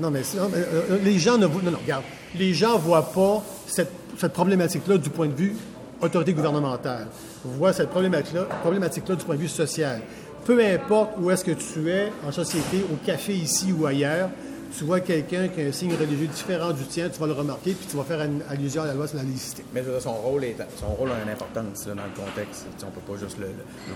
Non, 0.01 0.11
mais, 0.11 0.21
non, 0.37 0.49
mais, 0.53 0.59
euh, 0.59 0.99
les 1.05 1.19
gens 1.21 1.39
ne 1.39 1.47
voient. 1.47 1.63
Non, 1.63 1.71
non, 1.71 1.79
regarde. 1.81 2.03
Les 2.37 2.55
gens 2.55 2.77
voient 2.79 3.13
pas 3.13 3.43
cette, 3.69 3.91
cette 4.19 4.33
problématique-là 4.33 4.99
du 4.99 5.11
point 5.11 5.29
de 5.29 5.35
vue 5.35 5.55
autorité 6.01 6.33
gouvernementale. 6.33 7.07
Voient 7.45 7.73
cette 7.73 7.91
problématique-là 7.91 8.43
problématique-là 8.63 9.15
du 9.15 9.25
point 9.25 9.37
de 9.37 9.41
vue 9.41 9.49
social. 9.49 10.01
Peu 10.45 10.61
importe 10.65 11.13
où 11.21 11.31
est-ce 11.31 11.45
que 11.45 11.53
tu 11.53 11.89
es 11.89 12.13
en 12.27 12.33
société, 12.33 12.85
au 12.93 12.97
café 13.07 13.33
ici 13.33 13.73
ou 13.73 13.87
ailleurs, 13.87 14.29
tu 14.77 14.85
vois 14.85 15.01
quelqu'un 15.01 15.49
qui 15.49 15.61
a 15.63 15.67
un 15.67 15.73
signe 15.73 15.95
religieux 15.95 16.27
différent 16.27 16.73
du 16.73 16.85
tien, 16.85 17.09
tu 17.09 17.21
vas 17.21 17.27
le 17.27 17.33
remarquer, 17.33 17.73
puis 17.73 17.87
tu 17.91 17.97
vas 17.97 18.05
faire 18.05 18.27
allusion 18.49 18.83
à 18.83 18.87
la 18.87 18.95
loi 18.95 19.07
sur 19.07 19.17
la 19.19 19.23
laïcité. 19.25 19.65
Mais 19.75 19.83
son 20.01 20.13
rôle, 20.15 20.45
est, 20.45 20.57
son 20.79 20.87
rôle 20.89 21.11
a 21.11 21.23
une 21.23 21.29
importance 21.31 21.87
là, 21.87 21.95
dans 21.95 22.03
le 22.05 22.17
contexte. 22.25 22.67
On 22.87 22.91
peut 22.91 23.13
pas 23.13 23.19
juste 23.19 23.39
le, 23.39 23.47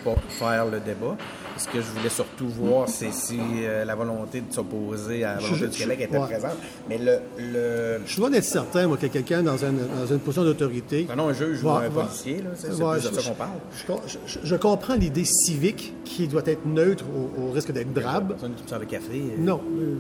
pas 0.05 0.15
faire 0.29 0.67
le 0.67 0.81
débat. 0.81 1.17
Ce 1.57 1.67
que 1.67 1.81
je 1.81 1.87
voulais 1.97 2.11
surtout 2.11 2.49
voir, 2.49 2.89
c'est 2.89 3.13
si 3.13 3.39
euh, 3.63 3.85
la 3.85 3.95
volonté 3.95 4.43
de 4.43 4.53
s'opposer 4.53 5.25
à 5.25 5.35
la 5.37 5.41
volonté 5.41 5.57
Je- 5.61 5.67
du 5.67 5.73
je- 5.77 5.79
Québec 5.83 6.01
était 6.03 6.19
ouais. 6.19 6.27
présente. 6.27 6.57
Mais 6.89 6.99
le, 6.99 7.19
le 7.39 8.01
Je 8.07 8.21
loin 8.21 8.31
d'être 8.31 8.45
certain, 8.45 8.87
moi, 8.87 8.97
que 8.97 9.07
quelqu'un 9.07 9.43
dans 9.43 9.57
une, 9.57 9.79
dans 9.79 10.07
une 10.07 10.19
position 10.21 10.45
d'autorité. 10.45 11.07
non, 11.09 11.17
non, 11.17 11.29
un 11.29 11.33
juge 11.33 11.63
ou 11.65 11.71
un 11.71 11.89
policier, 11.91 12.43
c'est 12.55 12.69
Ouais, 12.75 12.99
plus 12.99 13.11
de 13.11 13.21
ça 13.21 13.31
qu'on 13.31 13.35
parle. 13.37 13.51
Je, 14.45 14.57
comprends 14.57 14.95
l'idée 14.95 15.25
civique 15.25 15.95
qui 16.05 16.29
doit 16.29 16.43
être 16.47 16.67
neutre 16.67 17.05
au, 17.39 17.43
au 17.43 17.51
risque 17.53 17.73
d'être 17.73 17.93
drabe. 17.93 18.29
Personne 18.31 18.53
qui 18.55 18.65
le 18.79 18.85
café. 18.87 19.07
euh, 19.15 19.35
Non, 19.39 19.61
euh, 19.79 19.97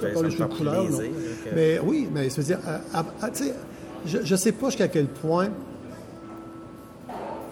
ça 0.00 0.06
me 0.06 0.12
fait- 0.12 0.14
ça 0.16 0.22
me 0.22 0.30
fait 0.30 0.56
couleur, 0.56 0.84
plaisir, 0.86 0.98
donc. 1.02 1.10
Mais 1.54 1.80
oui, 1.84 2.08
mais 2.12 2.30
je 2.30 2.36
veux 2.36 2.42
dire, 2.42 2.58
tu 3.34 3.44
sais, 3.44 3.54
je 4.06 4.32
ne 4.32 4.36
sais 4.36 4.52
pas 4.52 4.66
jusqu'à 4.66 4.88
quel 4.88 5.06
point 5.06 5.48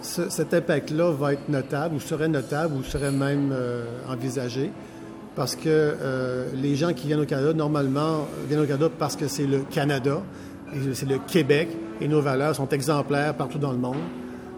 ce- 0.01 0.29
cet 0.29 0.53
impact-là 0.53 1.11
va 1.11 1.33
être 1.33 1.47
notable, 1.49 1.95
ou 1.95 1.99
serait 1.99 2.27
notable, 2.27 2.75
ou 2.75 2.83
serait 2.83 3.11
même 3.11 3.51
euh, 3.53 3.85
envisagé. 4.09 4.71
Parce 5.35 5.55
que 5.55 5.61
euh, 5.67 6.47
les 6.55 6.75
gens 6.75 6.91
qui 6.93 7.07
viennent 7.07 7.21
au 7.21 7.25
Canada, 7.25 7.53
normalement, 7.53 8.27
viennent 8.49 8.61
au 8.61 8.65
Canada 8.65 8.89
parce 8.99 9.15
que 9.15 9.27
c'est 9.27 9.45
le 9.45 9.59
Canada, 9.59 10.21
c'est 10.93 11.07
le 11.07 11.19
Québec, 11.19 11.69
et 12.01 12.07
nos 12.07 12.21
valeurs 12.21 12.55
sont 12.55 12.67
exemplaires 12.69 13.33
partout 13.35 13.57
dans 13.59 13.71
le 13.71 13.77
monde. 13.77 13.95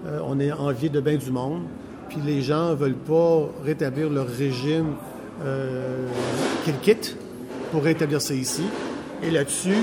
Euh, 0.07 0.19
on 0.25 0.39
est 0.39 0.51
envié 0.51 0.89
de 0.89 0.99
bien 0.99 1.17
du 1.17 1.29
monde. 1.31 1.63
Puis 2.09 2.19
les 2.25 2.41
gens 2.41 2.71
ne 2.71 2.75
veulent 2.75 2.93
pas 2.95 3.49
rétablir 3.63 4.09
leur 4.09 4.27
régime 4.27 4.93
qu'ils 6.63 6.77
quittent 6.81 7.17
pour 7.73 7.83
rétablir 7.83 8.21
ça 8.21 8.35
ici. 8.35 8.61
Et 9.23 9.31
là-dessus, 9.31 9.75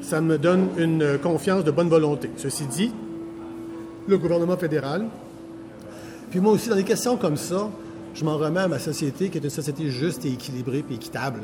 ça 0.00 0.20
me 0.22 0.38
donne 0.38 0.68
une 0.78 1.18
confiance 1.22 1.62
de 1.62 1.70
bonne 1.70 1.88
volonté. 1.90 2.30
Ceci 2.38 2.64
dit, 2.64 2.90
le 4.06 4.16
gouvernement 4.16 4.56
fédéral, 4.56 5.04
puis 6.30 6.40
moi 6.40 6.52
aussi, 6.52 6.70
dans 6.70 6.76
des 6.76 6.84
questions 6.84 7.18
comme 7.18 7.36
ça, 7.36 7.68
je 8.14 8.24
m'en 8.24 8.38
remets 8.38 8.60
à 8.60 8.68
ma 8.68 8.78
société, 8.78 9.28
qui 9.28 9.36
est 9.38 9.44
une 9.44 9.50
société 9.50 9.90
juste 9.90 10.24
et 10.24 10.28
équilibrée 10.32 10.82
et 10.90 10.94
équitable. 10.94 11.40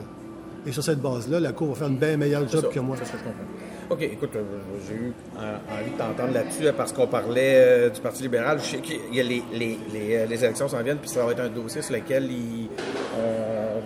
Et 0.66 0.72
sur 0.72 0.82
cette 0.82 1.01
base-là, 1.01 1.39
la 1.41 1.53
Cour 1.53 1.68
va 1.68 1.74
faire 1.74 1.89
une 1.89 1.99
bien 1.99 2.16
meilleure 2.16 2.49
job 2.49 2.62
ça, 2.62 2.68
que 2.68 2.80
moi. 2.80 2.97
c'est 2.99 3.05
ce 3.05 3.12
que 3.12 3.18
je 3.18 3.24
comprends. 3.24 3.45
OK, 3.91 4.01
écoute, 4.03 4.30
euh, 4.37 4.43
j'ai 4.89 4.95
eu 4.95 5.12
euh, 5.39 5.57
envie 5.70 5.91
de 5.93 5.99
t'entendre 5.99 6.32
là-dessus 6.32 6.66
euh, 6.66 6.72
parce 6.74 6.91
qu'on 6.95 7.07
parlait 7.07 7.55
euh, 7.57 7.91
du 7.91 8.01
Parti 8.01 8.22
libéral. 8.22 8.59
Je 8.61 8.64
sais 8.70 8.78
a 9.20 9.22
les, 9.22 9.43
les, 9.53 9.78
les, 9.93 10.16
euh, 10.16 10.26
les 10.26 10.43
élections 10.43 10.66
s'en 10.66 10.82
viennent, 10.82 10.97
puis 10.97 11.11
ça 11.11 11.22
va 11.26 11.32
être 11.32 11.41
un 11.41 11.51
dossier 11.51 11.82
sur 11.82 11.95
lequel 11.95 12.24
il- 12.30 12.68
on, 12.70 12.72
on 12.72 13.03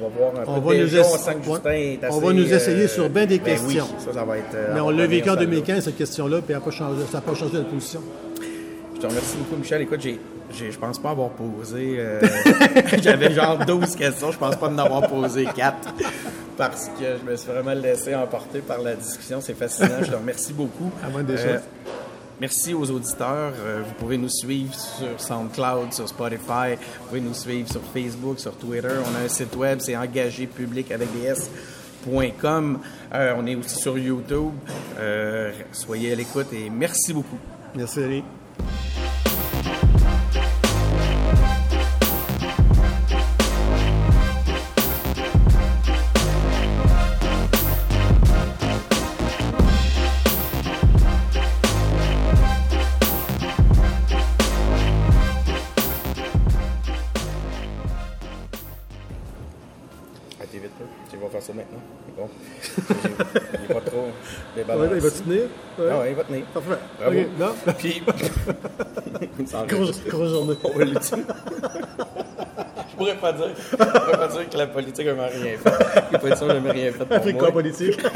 va 0.08 0.16
voir 0.18 0.32
un 0.36 0.44
On 0.52 0.60
peu 0.60 0.68
va 0.68 0.74
nous 0.76 0.84
déjà, 0.84 1.00
essa- 1.00 1.08
on 1.14 1.16
sent 1.18 1.34
que 1.34 1.44
Justin 1.44 1.68
ouais. 1.70 1.82
est 1.94 2.04
assez... 2.04 2.16
On 2.16 2.20
va 2.20 2.32
nous 2.32 2.52
essayer 2.54 2.88
sur 2.88 3.08
bien 3.10 3.26
des 3.26 3.38
ben 3.38 3.44
questions. 3.44 3.86
Oui, 3.90 4.04
ça, 4.04 4.12
ça 4.12 4.24
va 4.24 4.38
être... 4.38 4.54
euh, 4.54 4.70
Mais 4.74 4.80
on 4.80 4.90
l'a 4.90 5.06
vécu 5.06 5.28
en 5.28 5.32
revenir, 5.34 5.48
ça, 5.48 5.54
là. 5.56 5.60
2015, 5.74 5.84
cette 5.84 5.96
question-là, 5.96 6.36
puis 6.38 6.46
elle 6.50 6.56
a 6.56 6.60
pas 6.60 6.70
changé- 6.70 7.02
ça 7.10 7.18
n'a 7.18 7.20
pas 7.22 7.34
changé 7.34 7.54
notre 7.54 7.70
position. 7.70 8.00
Je 8.94 9.00
te 9.00 9.06
remercie 9.06 9.36
beaucoup, 9.36 9.56
Michel. 9.60 9.82
Écoute, 9.82 10.00
j'ai, 10.00 10.18
j'ai, 10.52 10.72
je 10.72 10.78
pense 10.78 10.98
pas 10.98 11.10
avoir 11.10 11.30
posé. 11.30 11.96
euh, 11.98 12.20
J'avais 13.02 13.32
genre 13.32 13.58
12 13.64 13.94
questions. 13.94 14.32
Je 14.32 14.38
pense 14.38 14.56
pas 14.56 14.68
en 14.68 14.76
avoir 14.78 15.08
posé 15.08 15.44
4. 15.54 15.76
Parce 16.56 16.86
que 16.98 17.04
je 17.24 17.30
me 17.30 17.36
suis 17.36 17.48
vraiment 17.48 17.74
laissé 17.74 18.14
emporter 18.16 18.58
par 18.58 18.82
la 18.82 18.94
discussion. 18.96 19.40
C'est 19.40 19.56
fascinant. 19.56 20.02
Je 20.02 20.10
te 20.10 20.16
remercie 20.16 20.52
beaucoup. 20.52 20.90
À 21.06 21.10
moins 21.10 21.22
des 21.22 21.34
Euh, 21.34 21.36
choses. 21.54 21.62
Merci 22.40 22.72
aux 22.72 22.88
auditeurs. 22.90 23.52
Euh, 23.58 23.82
vous 23.84 23.94
pouvez 23.94 24.16
nous 24.16 24.28
suivre 24.28 24.72
sur 24.74 25.20
SoundCloud, 25.20 25.92
sur 25.92 26.08
Spotify. 26.08 26.76
Vous 27.00 27.08
pouvez 27.08 27.20
nous 27.20 27.34
suivre 27.34 27.68
sur 27.68 27.82
Facebook, 27.82 28.38
sur 28.38 28.56
Twitter. 28.56 28.94
On 29.04 29.16
a 29.16 29.24
un 29.24 29.28
site 29.28 29.56
web, 29.56 29.80
c'est 29.80 29.96
engagé. 29.96 30.48
Euh, 33.12 33.34
on 33.36 33.46
est 33.46 33.54
aussi 33.56 33.76
sur 33.76 33.98
YouTube. 33.98 34.52
Euh, 34.98 35.52
soyez 35.72 36.12
à 36.12 36.14
l'écoute 36.14 36.52
et 36.52 36.70
merci 36.70 37.12
beaucoup. 37.12 37.38
Merci. 37.74 38.22
va 65.08 65.24
tenir 65.24 65.42
ouais. 65.78 65.88
Ah 65.90 66.08
il 66.08 66.14
va 66.14 66.24
tenir. 66.24 66.44
Parfait. 66.46 66.78
Non? 67.38 67.54
Puis. 67.78 68.02
grosse, 69.68 70.00
journée. 70.30 70.56
Va. 70.62 71.10
Je 72.90 72.96
pourrais 72.96 73.16
pas 73.16 73.32
dire. 73.32 73.50
Je 73.70 73.76
pourrais 73.76 74.18
pas 74.18 74.28
dire 74.28 74.48
que 74.48 74.56
la 74.58 74.66
politique 74.66 75.06
n'a 75.06 75.26
rien 75.26 75.56
fait. 75.58 76.12
La 76.12 76.18
rien 76.72 76.92
fait. 76.92 77.14
Afrique 77.14 77.38
politique. 77.52 78.00